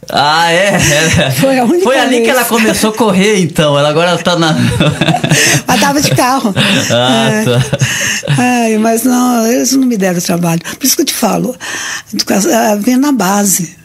Ah, 0.09 0.51
é? 0.51 0.79
Foi 1.39 1.59
a 1.59 1.63
única 1.63 1.83
Foi 1.83 1.97
ali 1.99 2.15
vez. 2.15 2.23
que 2.25 2.29
ela 2.29 2.45
começou 2.45 2.89
a 2.89 2.93
correr, 2.93 3.39
então. 3.41 3.77
Ela 3.77 3.89
agora 3.89 4.17
tá 4.17 4.35
na. 4.37 4.49
Ela 5.67 5.75
estava 5.75 6.01
de 6.01 6.11
carro. 6.11 6.53
Ah, 6.91 7.29
É. 7.31 7.43
tá. 7.45 7.61
Ai, 8.37 8.77
mas 8.77 9.03
não, 9.03 9.45
eles 9.47 9.71
não 9.73 9.85
me 9.87 9.97
deram 9.97 10.19
trabalho. 10.19 10.61
Por 10.77 10.83
isso 10.85 10.95
que 10.95 11.01
eu 11.03 11.05
te 11.05 11.13
falo, 11.13 11.55
ela 12.49 12.75
vem 12.75 12.97
na 12.97 13.11
base. 13.11 13.75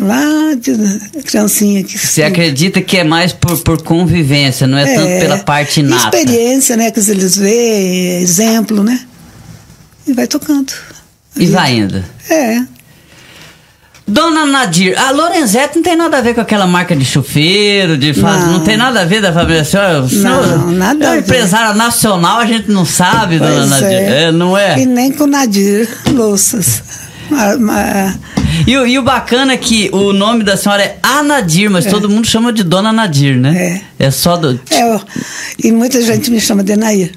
Lá 0.00 0.54
de 0.54 1.22
criancinha 1.22 1.82
que 1.82 1.98
Você 1.98 2.22
acredita 2.22 2.80
que 2.80 2.98
é 2.98 3.04
mais 3.04 3.32
por, 3.32 3.58
por 3.58 3.82
convivência, 3.82 4.66
não 4.66 4.78
é, 4.78 4.94
tanto 4.94 5.20
pela 5.20 5.38
parte 5.38 5.80
inata? 5.80 6.16
Experiência, 6.16 6.76
né? 6.76 6.90
Que 6.90 7.00
eles 7.00 7.36
vê, 7.36 8.18
exemplo, 8.20 8.82
né? 8.82 9.00
E 10.06 10.12
vai 10.12 10.26
tocando. 10.26 10.72
E 11.36 11.46
vai 11.46 11.76
indo. 11.76 12.04
É. 12.30 12.62
Dona 14.08 14.46
Nadir, 14.46 14.96
a 14.96 15.10
Lorenzetti 15.10 15.76
não 15.76 15.82
tem 15.82 15.96
nada 15.96 16.18
a 16.18 16.20
ver 16.20 16.32
com 16.32 16.40
aquela 16.40 16.64
marca 16.64 16.94
de 16.94 17.04
chuveiro, 17.04 17.98
de 17.98 18.14
faz... 18.14 18.42
não. 18.42 18.52
Não. 18.52 18.60
tem 18.60 18.76
nada 18.76 19.00
a 19.00 19.04
ver 19.04 19.20
da 19.20 19.32
família. 19.32 19.62
A 19.62 19.64
senhora, 19.64 20.08
senhora 20.08 20.58
nada 20.58 21.04
é 21.04 21.08
a 21.08 21.10
uma 21.10 21.18
empresária 21.18 21.74
nacional, 21.74 22.38
a 22.38 22.46
gente 22.46 22.70
não 22.70 22.84
sabe, 22.84 23.38
dona 23.40 23.56
Pois 23.56 23.70
Nadir. 23.70 23.88
é. 23.88 24.22
É, 24.22 24.32
não 24.32 24.56
é? 24.56 24.78
E 24.78 24.86
nem 24.86 25.10
com 25.10 25.26
Nadir 25.26 25.88
Louças. 26.12 26.82
Uma, 27.30 27.54
uma... 27.56 28.20
E, 28.66 28.72
e, 28.72 28.98
o 28.98 29.02
bacana 29.02 29.52
é 29.52 29.56
que 29.56 29.90
o 29.92 30.12
nome 30.12 30.44
da 30.44 30.56
senhora 30.56 30.82
é 30.82 30.98
Anadir, 31.02 31.70
mas 31.70 31.86
é. 31.86 31.90
todo 31.90 32.08
mundo 32.08 32.26
chama 32.26 32.52
de 32.52 32.62
Dona 32.62 32.92
Nadir, 32.92 33.36
né? 33.36 33.82
É. 33.98 34.06
É 34.06 34.10
só 34.10 34.36
do. 34.36 34.58
É, 34.70 35.00
e 35.62 35.72
muita 35.72 36.00
gente 36.02 36.30
me 36.30 36.40
chama 36.40 36.62
de 36.62 36.76
Nair. 36.76 37.12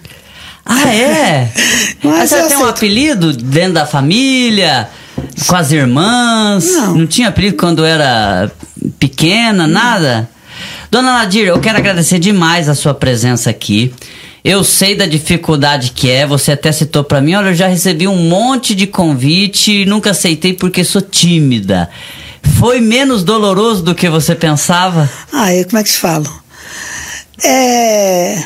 Ah, 0.65 0.93
é? 0.93 1.51
Mas 2.03 2.29
você 2.29 2.43
tem 2.43 2.57
um 2.57 2.65
apelido 2.65 3.33
dentro 3.33 3.73
da 3.73 3.87
família? 3.87 4.87
Com 5.47 5.55
as 5.55 5.71
irmãs? 5.71 6.65
Não. 6.65 6.95
Não 6.95 7.07
tinha 7.07 7.29
apelido 7.29 7.57
quando 7.57 7.83
era 7.83 8.51
pequena, 8.99 9.65
nada? 9.65 10.29
Dona 10.91 11.13
Nadir, 11.13 11.47
eu 11.47 11.59
quero 11.59 11.77
agradecer 11.77 12.19
demais 12.19 12.69
a 12.69 12.75
sua 12.75 12.93
presença 12.93 13.49
aqui. 13.49 13.91
Eu 14.43 14.63
sei 14.63 14.95
da 14.95 15.05
dificuldade 15.05 15.91
que 15.91 16.09
é, 16.09 16.25
você 16.25 16.53
até 16.53 16.71
citou 16.71 17.03
para 17.03 17.21
mim, 17.21 17.35
olha, 17.35 17.49
eu 17.49 17.55
já 17.55 17.67
recebi 17.67 18.07
um 18.07 18.15
monte 18.15 18.73
de 18.73 18.87
convite 18.87 19.81
e 19.81 19.85
nunca 19.85 20.11
aceitei 20.11 20.53
porque 20.53 20.83
sou 20.83 21.01
tímida. 21.01 21.89
Foi 22.57 22.79
menos 22.79 23.23
doloroso 23.23 23.83
do 23.83 23.93
que 23.93 24.09
você 24.09 24.33
pensava? 24.33 25.09
Ah, 25.31 25.53
e 25.53 25.65
como 25.65 25.77
é 25.77 25.83
que 25.83 25.89
se 25.89 25.99
fala? 25.99 26.25
É 27.43 28.43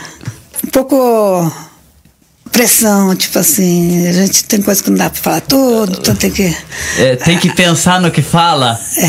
um 0.65 0.69
pouco 0.69 1.51
pressão, 2.53 3.15
tipo 3.15 3.39
assim, 3.39 4.07
a 4.07 4.13
gente 4.13 4.45
tem 4.45 4.61
coisa 4.61 4.81
que 4.81 4.89
não 4.91 4.97
dá 4.97 5.09
pra 5.09 5.19
falar 5.21 5.41
tudo, 5.41 5.97
então 5.99 6.15
tem 6.15 6.29
que. 6.29 6.55
É, 6.99 7.15
tem 7.15 7.37
que 7.37 7.51
pensar 7.51 7.99
no 7.99 8.11
que 8.11 8.21
fala. 8.21 8.79
É. 8.95 9.07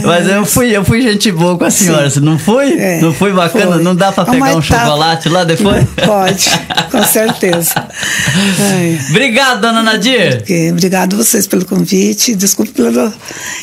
Mas 0.06 0.28
eu 0.28 0.46
fui, 0.46 0.74
eu 0.74 0.84
fui 0.84 1.02
gente 1.02 1.30
boa 1.32 1.58
com 1.58 1.64
a 1.64 1.70
senhora, 1.70 2.08
Sim. 2.08 2.20
não 2.20 2.38
foi? 2.38 2.78
É, 2.78 3.00
não 3.00 3.12
foi 3.12 3.32
bacana? 3.32 3.74
Foi. 3.74 3.82
Não 3.82 3.96
dá 3.96 4.12
pra 4.12 4.24
pegar 4.24 4.54
um 4.56 4.62
chocolate 4.62 5.28
lá 5.28 5.42
depois? 5.42 5.84
Pode, 6.04 6.44
com 6.90 7.02
certeza. 7.02 7.74
Obrigado, 9.10 9.62
dona 9.62 9.82
Nadir. 9.82 10.38
Okay, 10.42 10.70
obrigado 10.70 11.16
vocês 11.16 11.48
pelo 11.48 11.64
convite, 11.64 12.36
desculpe 12.36 12.70
pela 12.70 13.12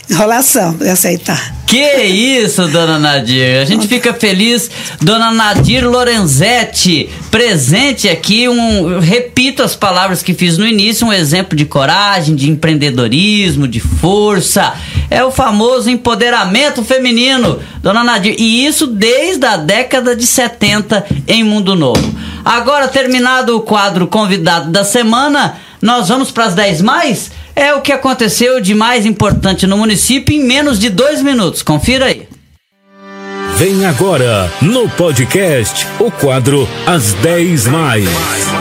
enrolação, 0.10 0.74
por 0.74 0.88
aceitar. 0.88 1.64
Que 1.66 2.04
isso, 2.04 2.68
dona 2.68 3.00
Nadir. 3.00 3.62
A 3.62 3.66
gente 3.66 3.88
fica 3.88 4.14
feliz. 4.14 4.70
Dona 5.02 5.32
Nadir 5.32 5.88
Lorenzetti, 5.88 7.10
presente 7.32 8.08
aqui. 8.08 8.48
Um, 8.48 9.00
repito 9.00 9.64
as 9.64 9.76
palavras 9.76 10.22
que 10.22 10.34
fiz 10.34 10.58
no 10.58 10.68
início: 10.68 11.08
um 11.08 11.14
exemplo 11.14 11.58
de 11.58 11.66
coragem, 11.66 12.36
de 12.36 12.50
empreendedorismo, 12.50 13.68
de 13.68 13.80
força. 13.80 14.74
É 15.10 15.24
o 15.24 15.32
famoso 15.32 15.90
empoderamento 15.90 16.84
feminino, 16.84 17.60
dona 17.82 18.04
Nadir. 18.04 18.36
E 18.38 18.66
isso 18.66 18.88
desde 18.88 19.46
a 19.46 19.58
década 19.58 20.16
de 20.16 20.26
70 20.26 21.06
em 21.28 21.44
Mundo 21.44 21.76
Novo. 21.76 22.14
Agora, 22.44 22.88
terminado 22.88 23.56
o 23.56 23.62
quadro 23.62 24.08
convidado 24.08 24.72
da 24.72 24.84
semana, 24.84 25.58
nós 25.82 26.10
vamos 26.10 26.32
para 26.32 26.46
as 26.46 26.56
10 26.56 26.82
mais? 26.82 27.32
É 27.56 27.74
o 27.74 27.82
que 27.82 27.92
aconteceu 27.92 28.60
de 28.60 28.74
mais 28.74 29.06
importante 29.06 29.68
no 29.68 29.78
município 29.78 30.36
em 30.36 30.44
menos 30.44 30.80
de 30.80 30.90
dois 30.90 31.22
minutos. 31.22 31.62
Confira 31.62 32.06
aí. 32.06 32.33
Vem 33.58 33.86
agora, 33.86 34.52
no 34.62 34.90
podcast, 34.90 35.88
o 36.00 36.10
quadro 36.10 36.68
As 36.88 37.14
10 37.14 37.68
Mais. 37.68 38.53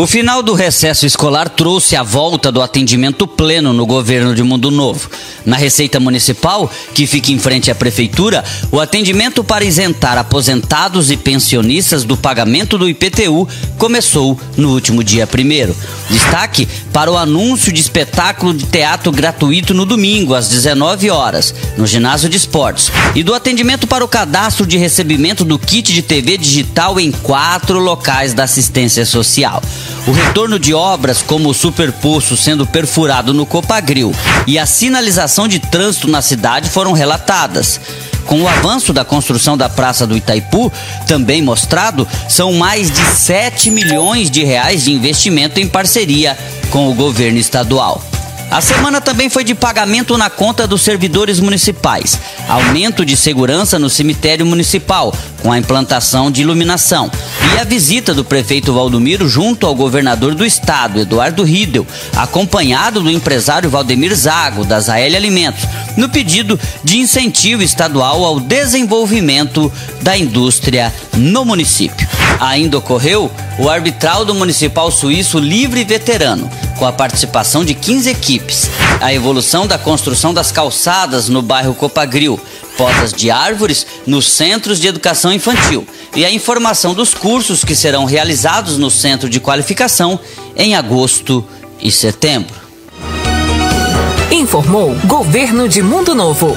O 0.00 0.06
final 0.06 0.44
do 0.44 0.54
recesso 0.54 1.06
escolar 1.06 1.48
trouxe 1.48 1.96
a 1.96 2.04
volta 2.04 2.52
do 2.52 2.62
atendimento 2.62 3.26
pleno 3.26 3.72
no 3.72 3.84
governo 3.84 4.32
de 4.32 4.44
Mundo 4.44 4.70
Novo. 4.70 5.10
Na 5.44 5.56
Receita 5.56 5.98
Municipal, 5.98 6.70
que 6.94 7.04
fica 7.04 7.32
em 7.32 7.38
frente 7.40 7.68
à 7.68 7.74
Prefeitura, 7.74 8.44
o 8.70 8.78
atendimento 8.78 9.42
para 9.42 9.64
isentar 9.64 10.16
aposentados 10.16 11.10
e 11.10 11.16
pensionistas 11.16 12.04
do 12.04 12.16
pagamento 12.16 12.78
do 12.78 12.88
IPTU 12.88 13.48
começou 13.76 14.38
no 14.56 14.72
último 14.72 15.02
dia 15.02 15.26
1. 15.26 15.74
Destaque 16.14 16.68
para 16.92 17.10
o 17.10 17.16
anúncio 17.16 17.72
de 17.72 17.80
espetáculo 17.80 18.54
de 18.54 18.66
teatro 18.66 19.10
gratuito 19.10 19.74
no 19.74 19.84
domingo, 19.84 20.32
às 20.32 20.48
19 20.48 21.10
horas, 21.10 21.52
no 21.76 21.88
Ginásio 21.88 22.28
de 22.28 22.36
Esportes, 22.36 22.92
e 23.16 23.24
do 23.24 23.34
atendimento 23.34 23.88
para 23.88 24.04
o 24.04 24.08
cadastro 24.08 24.64
de 24.64 24.78
recebimento 24.78 25.44
do 25.44 25.58
kit 25.58 25.92
de 25.92 26.02
TV 26.02 26.38
digital 26.38 27.00
em 27.00 27.10
quatro 27.10 27.80
locais 27.80 28.32
da 28.32 28.44
assistência 28.44 29.04
social. 29.04 29.60
O 30.08 30.10
retorno 30.10 30.58
de 30.58 30.72
obras 30.72 31.20
como 31.20 31.50
o 31.50 31.54
superpoço 31.54 32.34
sendo 32.34 32.66
perfurado 32.66 33.34
no 33.34 33.44
Copagril 33.44 34.10
e 34.46 34.58
a 34.58 34.64
sinalização 34.64 35.46
de 35.46 35.58
trânsito 35.58 36.08
na 36.08 36.22
cidade 36.22 36.70
foram 36.70 36.92
relatadas. 36.92 37.78
Com 38.24 38.40
o 38.40 38.48
avanço 38.48 38.90
da 38.94 39.04
construção 39.04 39.54
da 39.54 39.68
Praça 39.68 40.06
do 40.06 40.16
Itaipu, 40.16 40.72
também 41.06 41.42
mostrado, 41.42 42.08
são 42.26 42.54
mais 42.54 42.90
de 42.90 43.04
7 43.04 43.70
milhões 43.70 44.30
de 44.30 44.42
reais 44.44 44.84
de 44.84 44.92
investimento 44.92 45.60
em 45.60 45.68
parceria 45.68 46.38
com 46.70 46.88
o 46.90 46.94
governo 46.94 47.38
estadual. 47.38 48.02
A 48.50 48.62
semana 48.62 48.98
também 48.98 49.28
foi 49.28 49.44
de 49.44 49.54
pagamento 49.54 50.16
na 50.16 50.30
conta 50.30 50.66
dos 50.66 50.80
servidores 50.80 51.38
municipais, 51.38 52.18
aumento 52.48 53.04
de 53.04 53.14
segurança 53.14 53.78
no 53.78 53.90
cemitério 53.90 54.46
municipal, 54.46 55.14
com 55.42 55.52
a 55.52 55.58
implantação 55.58 56.30
de 56.30 56.40
iluminação, 56.40 57.10
e 57.54 57.60
a 57.60 57.64
visita 57.64 58.14
do 58.14 58.24
prefeito 58.24 58.72
Valdomiro 58.72 59.28
junto 59.28 59.66
ao 59.66 59.74
governador 59.74 60.34
do 60.34 60.46
estado, 60.46 60.98
Eduardo 60.98 61.44
Riedel, 61.44 61.86
acompanhado 62.16 63.02
do 63.02 63.10
empresário 63.10 63.68
Valdemir 63.68 64.14
Zago, 64.14 64.64
da 64.64 64.80
Zael 64.80 65.14
Alimentos, 65.14 65.64
no 65.94 66.08
pedido 66.08 66.58
de 66.82 66.98
incentivo 66.98 67.62
estadual 67.62 68.24
ao 68.24 68.40
desenvolvimento 68.40 69.70
da 70.00 70.16
indústria 70.16 70.92
no 71.14 71.44
município. 71.44 72.08
Ainda 72.40 72.78
ocorreu 72.78 73.30
o 73.58 73.68
arbitral 73.68 74.24
do 74.24 74.34
Municipal 74.34 74.90
Suíço 74.90 75.38
Livre 75.38 75.84
Veterano, 75.84 76.48
com 76.78 76.86
a 76.86 76.92
participação 76.92 77.64
de 77.64 77.74
15 77.74 78.08
equipes. 78.08 78.37
A 79.00 79.12
evolução 79.12 79.66
da 79.66 79.78
construção 79.78 80.34
das 80.34 80.50
calçadas 80.50 81.28
no 81.28 81.42
bairro 81.42 81.74
Copagril, 81.74 82.40
podas 82.76 83.12
de 83.12 83.30
árvores 83.30 83.86
nos 84.06 84.26
centros 84.26 84.80
de 84.80 84.86
educação 84.86 85.32
infantil 85.32 85.86
e 86.14 86.24
a 86.24 86.30
informação 86.30 86.94
dos 86.94 87.14
cursos 87.14 87.64
que 87.64 87.74
serão 87.74 88.04
realizados 88.04 88.78
no 88.78 88.90
centro 88.90 89.28
de 89.28 89.40
qualificação 89.40 90.18
em 90.56 90.74
agosto 90.74 91.44
e 91.80 91.90
setembro. 91.90 92.54
Informou 94.30 94.94
Governo 95.04 95.68
de 95.68 95.82
Mundo 95.82 96.14
Novo. 96.14 96.56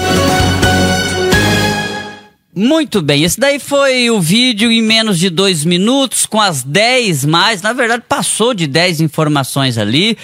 Muito 2.54 3.02
bem, 3.02 3.24
esse 3.24 3.40
daí 3.40 3.60
foi 3.60 4.12
o 4.12 4.20
vídeo 4.20 4.70
em 4.70 4.82
menos 4.82 5.18
de 5.18 5.30
dois 5.30 5.64
minutos, 5.64 6.26
com 6.26 6.40
as 6.40 6.64
10 6.64 7.24
mais. 7.24 7.62
Na 7.62 7.72
verdade, 7.72 8.04
passou 8.08 8.54
de 8.54 8.68
10 8.68 9.00
informações 9.00 9.78
ali. 9.78 10.18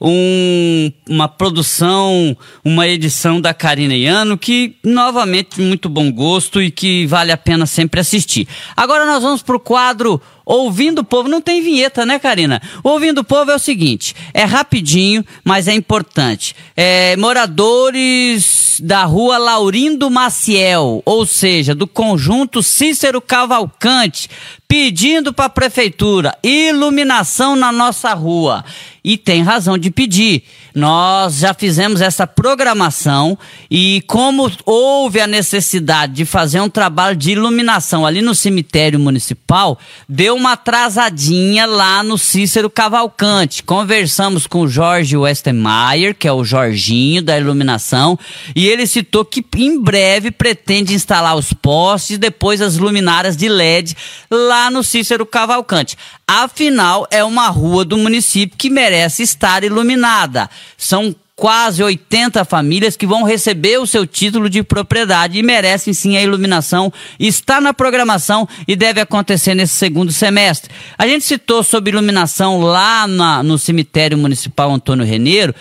Um, 0.00 0.92
uma 1.08 1.28
produção, 1.28 2.36
uma 2.64 2.86
edição 2.86 3.40
da 3.40 3.52
Karina 3.52 3.94
Iano, 3.94 4.38
que 4.38 4.76
novamente 4.84 5.60
muito 5.60 5.88
bom 5.88 6.10
gosto 6.12 6.62
e 6.62 6.70
que 6.70 7.06
vale 7.06 7.32
a 7.32 7.36
pena 7.36 7.66
sempre 7.66 8.00
assistir. 8.00 8.46
Agora 8.76 9.04
nós 9.04 9.22
vamos 9.22 9.42
para 9.42 9.56
o 9.56 9.60
quadro 9.60 10.20
Ouvindo 10.48 11.00
o 11.00 11.04
Povo. 11.04 11.28
Não 11.28 11.42
tem 11.42 11.60
vinheta, 11.60 12.06
né, 12.06 12.18
Karina? 12.18 12.62
Ouvindo 12.82 13.18
o 13.18 13.24
Povo 13.24 13.50
é 13.50 13.54
o 13.54 13.58
seguinte: 13.58 14.14
é 14.32 14.44
rapidinho, 14.44 15.22
mas 15.44 15.68
é 15.68 15.74
importante. 15.74 16.56
É, 16.74 17.14
moradores 17.18 18.80
da 18.82 19.04
rua 19.04 19.36
Laurindo 19.36 20.10
Maciel, 20.10 21.02
ou 21.04 21.26
seja, 21.26 21.74
do 21.74 21.86
conjunto 21.86 22.62
Cícero 22.62 23.20
Cavalcante, 23.20 24.30
pedindo 24.66 25.34
para 25.34 25.44
a 25.46 25.50
prefeitura 25.50 26.34
iluminação 26.42 27.54
na 27.54 27.70
nossa 27.70 28.14
rua. 28.14 28.64
E 29.02 29.16
tem 29.16 29.42
razão 29.42 29.78
de 29.78 29.90
pedir. 29.90 30.42
Nós 30.74 31.38
já 31.38 31.54
fizemos 31.54 32.00
essa 32.00 32.26
programação 32.26 33.38
e 33.70 34.02
como 34.06 34.50
houve 34.64 35.20
a 35.20 35.26
necessidade 35.26 36.12
de 36.12 36.24
fazer 36.24 36.60
um 36.60 36.68
trabalho 36.68 37.16
de 37.16 37.32
iluminação 37.32 38.04
ali 38.04 38.20
no 38.20 38.34
cemitério 38.34 38.98
municipal, 38.98 39.78
deu 40.08 40.36
uma 40.36 40.52
atrasadinha 40.52 41.66
lá 41.66 42.02
no 42.02 42.18
Cícero 42.18 42.68
Cavalcante. 42.68 43.62
Conversamos 43.62 44.46
com 44.46 44.60
o 44.60 44.68
Jorge 44.68 45.16
Westermeier, 45.16 46.14
que 46.14 46.28
é 46.28 46.32
o 46.32 46.44
Jorginho 46.44 47.22
da 47.22 47.38
iluminação, 47.38 48.18
e 48.54 48.68
ele 48.68 48.86
citou 48.86 49.24
que 49.24 49.44
em 49.56 49.80
breve 49.82 50.30
pretende 50.30 50.94
instalar 50.94 51.36
os 51.36 51.52
postes 51.52 52.16
e 52.16 52.18
depois 52.18 52.60
as 52.60 52.76
luminárias 52.76 53.36
de 53.36 53.48
LED 53.48 53.96
lá 54.30 54.70
no 54.70 54.84
Cícero 54.84 55.24
Cavalcante. 55.24 55.96
Afinal, 56.26 57.06
é 57.10 57.24
uma 57.24 57.48
rua 57.48 57.84
do 57.86 57.96
município 57.96 58.56
que 58.58 58.68
merece 58.68 58.87
estar 59.22 59.64
iluminada. 59.64 60.48
São 60.76 61.14
quase 61.38 61.80
80 61.80 62.44
famílias 62.44 62.96
que 62.96 63.06
vão 63.06 63.22
receber 63.22 63.78
o 63.78 63.86
seu 63.86 64.04
título 64.04 64.50
de 64.50 64.64
propriedade 64.64 65.38
e 65.38 65.42
merecem 65.42 65.94
sim 65.94 66.16
a 66.16 66.22
iluminação. 66.22 66.92
Está 67.18 67.60
na 67.60 67.72
programação 67.72 68.48
e 68.66 68.74
deve 68.74 69.00
acontecer 69.00 69.54
nesse 69.54 69.74
segundo 69.74 70.10
semestre. 70.10 70.68
A 70.98 71.06
gente 71.06 71.24
citou 71.24 71.62
sobre 71.62 71.92
iluminação 71.92 72.60
lá 72.60 73.06
na, 73.06 73.40
no 73.42 73.56
cemitério 73.56 74.18
municipal 74.18 74.72
Antônio 74.72 75.06
Reneiro. 75.06 75.54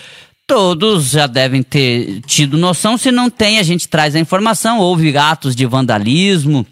Todos 0.48 1.12
já 1.12 1.28
devem 1.28 1.62
ter 1.62 2.22
tido 2.26 2.58
noção. 2.58 2.98
Se 2.98 3.12
não 3.12 3.30
tem, 3.30 3.60
a 3.60 3.64
gente 3.64 3.88
traz 3.88 4.16
a 4.16 4.20
informação. 4.20 4.80
Houve 4.80 5.16
atos 5.16 5.56
de 5.56 5.66
vandalismo 5.68 6.66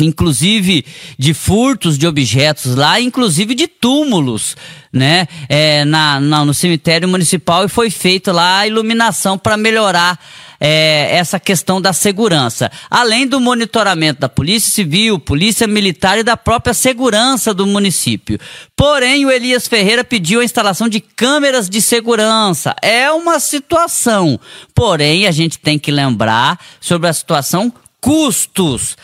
inclusive 0.00 0.84
de 1.18 1.32
furtos 1.32 1.96
de 1.96 2.06
objetos 2.06 2.74
lá, 2.74 3.00
inclusive 3.00 3.54
de 3.54 3.66
túmulos, 3.66 4.56
né, 4.92 5.26
é, 5.48 5.84
na, 5.84 6.20
na, 6.20 6.44
no 6.44 6.54
cemitério 6.54 7.08
municipal 7.08 7.64
e 7.64 7.68
foi 7.68 7.90
feito 7.90 8.30
lá 8.32 8.60
a 8.60 8.66
iluminação 8.66 9.38
para 9.38 9.56
melhorar 9.56 10.18
é, 10.60 11.08
essa 11.12 11.38
questão 11.38 11.80
da 11.80 11.92
segurança, 11.92 12.70
além 12.90 13.26
do 13.26 13.40
monitoramento 13.40 14.20
da 14.20 14.28
Polícia 14.28 14.70
Civil, 14.70 15.18
Polícia 15.18 15.66
Militar 15.66 16.18
e 16.18 16.22
da 16.22 16.36
própria 16.36 16.74
segurança 16.74 17.52
do 17.52 17.66
município. 17.66 18.38
Porém, 18.74 19.24
o 19.24 19.30
Elias 19.30 19.68
Ferreira 19.68 20.04
pediu 20.04 20.40
a 20.40 20.44
instalação 20.44 20.88
de 20.88 21.00
câmeras 21.00 21.68
de 21.68 21.80
segurança. 21.80 22.74
É 22.82 23.10
uma 23.10 23.38
situação. 23.38 24.38
Porém, 24.74 25.26
a 25.26 25.30
gente 25.30 25.58
tem 25.58 25.78
que 25.78 25.90
lembrar 25.90 26.58
sobre 26.80 27.08
a 27.08 27.12
situação 27.12 27.72
custos. 28.00 28.96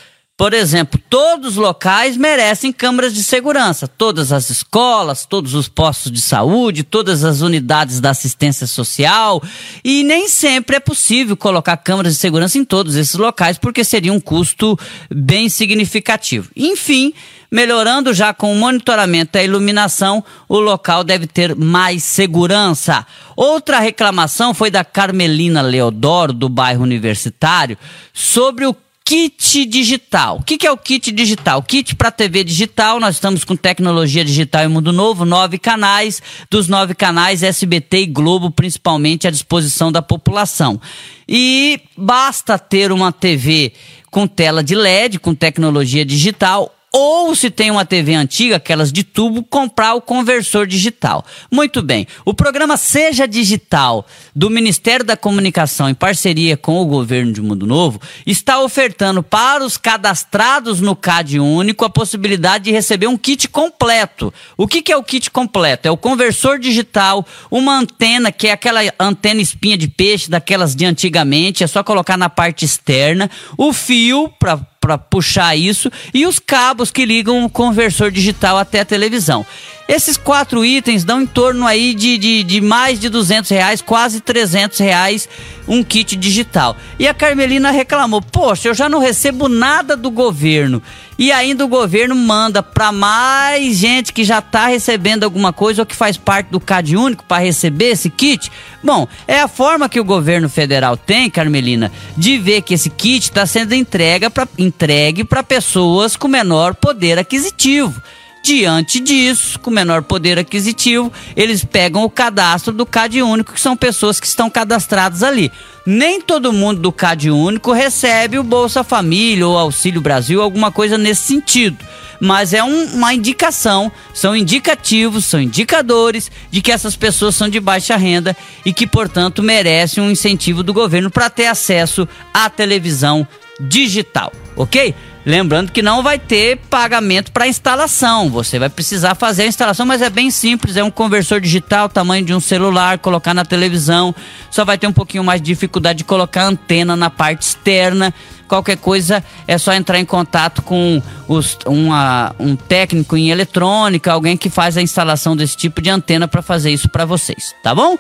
Por 0.43 0.55
exemplo, 0.55 1.01
todos 1.09 1.53
os 1.53 1.57
locais 1.57 2.17
merecem 2.17 2.73
câmeras 2.73 3.15
de 3.15 3.23
segurança. 3.23 3.87
Todas 3.87 4.33
as 4.33 4.51
escolas, 4.51 5.25
todos 5.25 5.55
os 5.55 5.69
postos 5.69 6.11
de 6.11 6.21
saúde, 6.21 6.83
todas 6.83 7.23
as 7.23 7.43
unidades 7.43 8.01
da 8.01 8.11
assistência 8.11 8.67
social. 8.67 9.41
E 9.85 10.03
nem 10.03 10.27
sempre 10.27 10.75
é 10.75 10.81
possível 10.81 11.37
colocar 11.37 11.77
câmeras 11.77 12.15
de 12.15 12.19
segurança 12.19 12.59
em 12.59 12.65
todos 12.65 12.97
esses 12.97 13.15
locais, 13.15 13.57
porque 13.57 13.85
seria 13.85 14.13
um 14.13 14.19
custo 14.19 14.77
bem 15.09 15.49
significativo. 15.49 16.51
Enfim, 16.57 17.15
melhorando 17.49 18.13
já 18.13 18.35
com 18.35 18.53
o 18.53 18.57
monitoramento 18.57 19.39
e 19.39 19.43
a 19.43 19.45
iluminação, 19.45 20.25
o 20.49 20.59
local 20.59 21.05
deve 21.05 21.29
ter 21.29 21.55
mais 21.55 22.03
segurança. 22.03 23.07
Outra 23.37 23.79
reclamação 23.79 24.53
foi 24.53 24.73
da 24.73 24.83
Carmelina 24.83 25.63
Leodoro, 25.63 26.33
do 26.33 26.49
bairro 26.49 26.83
Universitário, 26.83 27.79
sobre 28.13 28.67
o 28.67 28.75
kit 29.05 29.65
digital. 29.67 30.39
O 30.39 30.43
que, 30.43 30.67
é 30.67 30.71
o 30.71 30.77
kit 30.77 31.11
digital? 31.13 31.63
Kit 31.63 31.95
para 31.97 32.11
TV 32.11 32.45
digital, 32.45 32.99
nós 33.01 33.17
estamos 33.17 33.45
com 33.45 33.55
tecnologia 33.55 34.25
digital 34.25 34.65
e 34.65 34.69
mundo 34.69 34.93
novo, 34.93 35.25
nove 35.25 35.59
canais, 35.59 36.23
dos 36.51 36.69
nove 36.69 36.95
canais 36.95 37.43
SBT 37.43 37.99
e 37.99 38.07
Globo, 38.07 38.51
principalmente 38.51 39.27
à 39.29 39.31
disposição 39.31 39.93
da 39.93 40.03
população. 40.03 40.81
E 41.29 41.81
basta 41.97 42.59
ter 42.59 42.93
uma 42.93 43.13
TV 43.13 43.73
com 44.11 44.27
tela 44.27 44.63
de 44.63 44.75
LED, 44.75 45.19
com 45.19 45.35
tecnologia 45.35 46.05
digital, 46.05 46.75
ou 46.93 47.35
se 47.35 47.51
tem 47.51 47.71
uma 47.71 47.87
TV 47.87 48.15
antiga, 48.15 48.57
aquelas 48.57 48.93
de 48.93 49.03
tubo, 49.03 49.43
comprar 49.43 49.95
o 49.95 50.01
conversor 50.03 50.67
digital. 50.67 51.25
Muito 51.51 51.81
bem. 51.81 52.07
O 52.25 52.35
programa 52.35 52.77
Seja 52.77 53.27
Digital 53.27 54.07
do 54.37 54.51
Ministério 54.51 55.05
da 55.05 55.17
Comunicação 55.17 55.89
em 55.89 55.95
parceria 55.95 56.57
com 56.57 56.81
o 56.81 56.85
governo 56.85 57.33
de 57.33 57.41
Mundo 57.41 57.67
Novo 57.67 58.01
está 58.27 58.61
ofertando 58.61 59.23
para 59.23 59.65
os 59.65 59.79
cadastrados 59.79 60.81
no 60.81 60.95
CAD 60.95 61.41
único 61.41 61.85
a 61.85 61.91
possibilidade 61.91 62.65
de 62.65 62.73
receber 62.73 63.07
um 63.07 63.17
kit 63.17 63.49
completo. 63.49 64.33
O 64.57 64.69
que, 64.69 64.83
que 64.83 64.93
é 64.93 64.97
o 64.97 65.03
kit 65.03 65.31
completo? 65.31 65.89
É 65.89 65.91
o 65.91 65.97
conversor 65.97 66.59
digital, 66.59 67.27
uma 67.51 67.79
antena 67.79 68.31
que 68.31 68.49
é 68.49 68.53
aquela 68.53 68.81
antena 69.01 69.41
espinha 69.41 69.79
de 69.79 69.89
peixe 69.89 70.29
daquelas 70.29 70.77
de 70.77 70.85
antigamente, 70.85 71.65
é 71.65 71.67
só 71.67 71.83
colocar 71.83 72.19
na 72.19 72.29
parte 72.29 72.65
externa, 72.65 73.31
o 73.57 73.73
fio 73.73 74.29
para 74.39 74.72
para 74.83 74.99
puxar 74.99 75.55
isso 75.57 75.91
e 76.13 76.27
os 76.27 76.41
cabos 76.41 76.91
que 76.91 77.07
ligam 77.07 77.45
o 77.45 77.49
conversor 77.49 78.11
digital 78.11 78.59
até 78.59 78.81
a 78.81 78.85
televisão. 78.85 79.47
Esses 79.89 80.17
quatro 80.17 80.65
itens 80.65 81.05
dão 81.05 81.23
em 81.23 81.27
torno 81.27 81.67
aí 81.67 81.95
de, 81.95 82.19
de, 82.19 82.43
de 82.43 82.61
mais 82.61 82.99
de 82.99 83.09
200 83.09 83.51
reais, 83.51 83.81
quase 83.81 84.21
300 84.21 84.79
reais 84.79 85.29
um 85.69 85.85
kit 85.85 86.17
digital. 86.17 86.77
E 86.99 87.07
a 87.07 87.15
Carmelina 87.15 87.71
reclamou: 87.71 88.21
Poxa, 88.21 88.69
eu 88.69 88.75
já 88.75 88.89
não 88.89 88.99
recebo 88.99 89.49
nada 89.49 89.97
do 89.97 90.11
governo. 90.11 90.83
E 91.19 91.31
ainda 91.31 91.65
o 91.65 91.69
governo 91.69 92.17
manda 92.17 92.63
para 92.63 92.91
mais 92.91 93.77
gente 93.77 94.13
que 94.13 94.25
já 94.25 94.39
está 94.39 94.67
recebendo 94.67 95.25
alguma 95.25 95.53
coisa 95.53 95.83
ou 95.83 95.87
que 95.87 95.95
faz 95.95 96.17
parte 96.17 96.49
do 96.49 96.59
CAD 96.59 96.97
único 96.97 97.25
para 97.25 97.43
receber 97.43 97.91
esse 97.91 98.11
kit. 98.11 98.51
Bom, 98.83 99.07
é 99.29 99.41
a 99.41 99.49
forma 99.49 99.89
que 99.89 100.01
o 100.01 100.05
governo 100.05 100.49
federal 100.49 100.97
tem, 100.97 101.31
Carmelina, 101.31 101.93
de 102.17 102.39
ver 102.39 102.63
que 102.63 102.75
esse 102.75 102.91
kit 102.91 103.25
está 103.25 103.47
sendo 103.47 103.75
entregue 103.75 105.25
para 105.25 105.43
pessoas 105.43 106.17
com 106.17 106.27
menor 106.27 106.75
poder 106.75 107.19
aquisitivo. 107.19 108.03
Diante 108.43 108.99
disso, 108.99 109.57
com 109.61 109.71
menor 109.71 110.03
poder 110.03 110.37
aquisitivo, 110.37 111.13
eles 111.37 111.65
pegam 111.65 112.03
o 112.03 112.11
cadastro 112.11 112.73
do 112.73 112.85
CAD 112.85 113.23
único, 113.23 113.53
que 113.53 113.61
são 113.61 113.77
pessoas 113.77 114.19
que 114.19 114.27
estão 114.27 114.51
cadastradas 114.51 115.23
ali. 115.23 115.53
Nem 115.87 116.21
todo 116.21 116.53
mundo 116.53 116.81
do 116.81 116.91
CAD 116.91 117.31
único 117.31 117.71
recebe 117.71 118.41
o 118.41 118.43
Bolsa 118.43 118.83
Família 118.83 119.47
ou 119.47 119.57
Auxílio 119.57 120.01
Brasil, 120.01 120.43
alguma 120.43 120.73
coisa 120.73 120.99
nesse 120.99 121.23
sentido. 121.23 121.79
Mas 122.25 122.53
é 122.53 122.63
um, 122.63 122.85
uma 122.95 123.13
indicação, 123.13 123.91
são 124.15 124.37
indicativos, 124.37 125.25
são 125.25 125.41
indicadores 125.41 126.31
de 126.53 126.63
que 126.63 126.71
essas 126.71 126.95
pessoas 126.95 127.35
são 127.35 127.49
de 127.49 127.59
baixa 127.59 127.97
renda 127.97 128.37
e 128.65 128.73
que, 128.73 128.87
portanto, 128.87 129.43
merecem 129.43 130.01
um 130.01 130.09
incentivo 130.09 130.63
do 130.63 130.73
governo 130.73 131.11
para 131.11 131.29
ter 131.29 131.47
acesso 131.47 132.07
à 132.33 132.49
televisão 132.49 133.27
digital, 133.61 134.33
ok? 134.55 134.95
Lembrando 135.25 135.71
que 135.71 135.83
não 135.83 136.03
vai 136.03 136.19
ter 136.19 136.59
pagamento 136.69 137.31
para 137.31 137.47
instalação. 137.47 138.29
Você 138.29 138.59
vai 138.59 138.69
precisar 138.69 139.15
fazer 139.15 139.43
a 139.43 139.47
instalação, 139.47 139.87
mas 139.87 140.03
é 140.03 140.11
bem 140.11 140.31
simples. 140.31 140.77
É 140.77 140.83
um 140.83 140.91
conversor 140.91 141.41
digital, 141.41 141.89
tamanho 141.89 142.25
de 142.25 142.35
um 142.35 142.41
celular, 142.41 142.99
colocar 142.99 143.33
na 143.33 143.45
televisão. 143.45 144.13
Só 144.51 144.65
vai 144.65 144.77
ter 144.77 144.89
um 144.89 144.93
pouquinho 144.93 145.23
mais 145.23 145.41
de 145.41 145.47
dificuldade 145.47 145.99
de 145.99 146.05
colocar 146.05 146.45
antena 146.45 146.97
na 146.97 147.09
parte 147.09 147.43
externa. 147.43 148.13
Qualquer 148.53 148.77
coisa 148.77 149.25
é 149.49 149.57
só 149.57 149.73
entrar 149.73 149.99
em 149.99 150.05
contato 150.05 150.61
com 150.61 151.01
os, 151.27 151.57
uma, 151.65 152.35
um 152.39 152.55
técnico 152.55 153.17
em 153.17 153.31
eletrônica, 153.31 154.13
alguém 154.13 154.37
que 154.37 154.51
faz 154.51 154.77
a 154.77 154.83
instalação 154.83 155.35
desse 155.35 155.57
tipo 155.57 155.81
de 155.81 155.89
antena 155.89 156.29
para 156.29 156.43
fazer 156.43 156.71
isso 156.71 156.87
para 156.87 157.07
vocês, 157.07 157.55
tá 157.63 157.75
bom? 157.75 157.97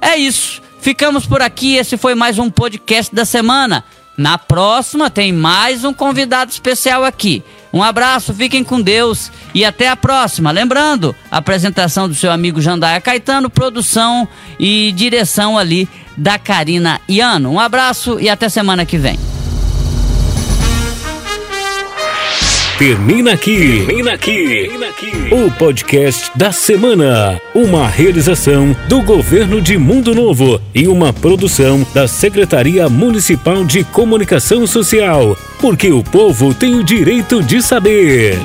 É 0.00 0.16
isso. 0.16 0.60
Ficamos 0.80 1.26
por 1.26 1.40
aqui. 1.40 1.76
Esse 1.76 1.96
foi 1.96 2.16
mais 2.16 2.40
um 2.40 2.50
podcast 2.50 3.14
da 3.14 3.24
semana. 3.24 3.84
Na 4.18 4.36
próxima 4.36 5.08
tem 5.08 5.32
mais 5.32 5.84
um 5.84 5.94
convidado 5.94 6.50
especial 6.50 7.04
aqui. 7.04 7.44
Um 7.72 7.80
abraço, 7.80 8.34
fiquem 8.34 8.64
com 8.64 8.80
Deus 8.80 9.30
e 9.54 9.64
até 9.64 9.86
a 9.86 9.94
próxima. 9.94 10.50
Lembrando, 10.50 11.14
apresentação 11.30 12.08
do 12.08 12.16
seu 12.16 12.32
amigo 12.32 12.60
Jandaia 12.60 13.00
Caetano, 13.00 13.48
produção 13.48 14.26
e 14.58 14.90
direção 14.90 15.56
ali 15.56 15.88
da 16.16 16.36
Karina 16.36 17.00
Iano. 17.08 17.52
Um 17.52 17.60
abraço 17.60 18.18
e 18.18 18.28
até 18.28 18.48
semana 18.48 18.84
que 18.84 18.98
vem. 18.98 19.33
Termina 22.78 23.34
aqui. 23.34 23.84
Termina 23.86 24.14
aqui. 24.14 24.46
Termina 24.46 24.88
aqui. 24.88 25.12
O 25.32 25.48
podcast 25.52 26.32
da 26.34 26.50
semana. 26.50 27.40
Uma 27.54 27.86
realização 27.86 28.76
do 28.88 29.00
governo 29.00 29.60
de 29.60 29.78
Mundo 29.78 30.12
Novo 30.12 30.60
e 30.74 30.88
uma 30.88 31.12
produção 31.12 31.86
da 31.94 32.08
Secretaria 32.08 32.88
Municipal 32.88 33.64
de 33.64 33.84
Comunicação 33.84 34.66
Social. 34.66 35.38
Porque 35.60 35.92
o 35.92 36.02
povo 36.02 36.52
tem 36.52 36.74
o 36.74 36.82
direito 36.82 37.44
de 37.44 37.62
saber. 37.62 38.40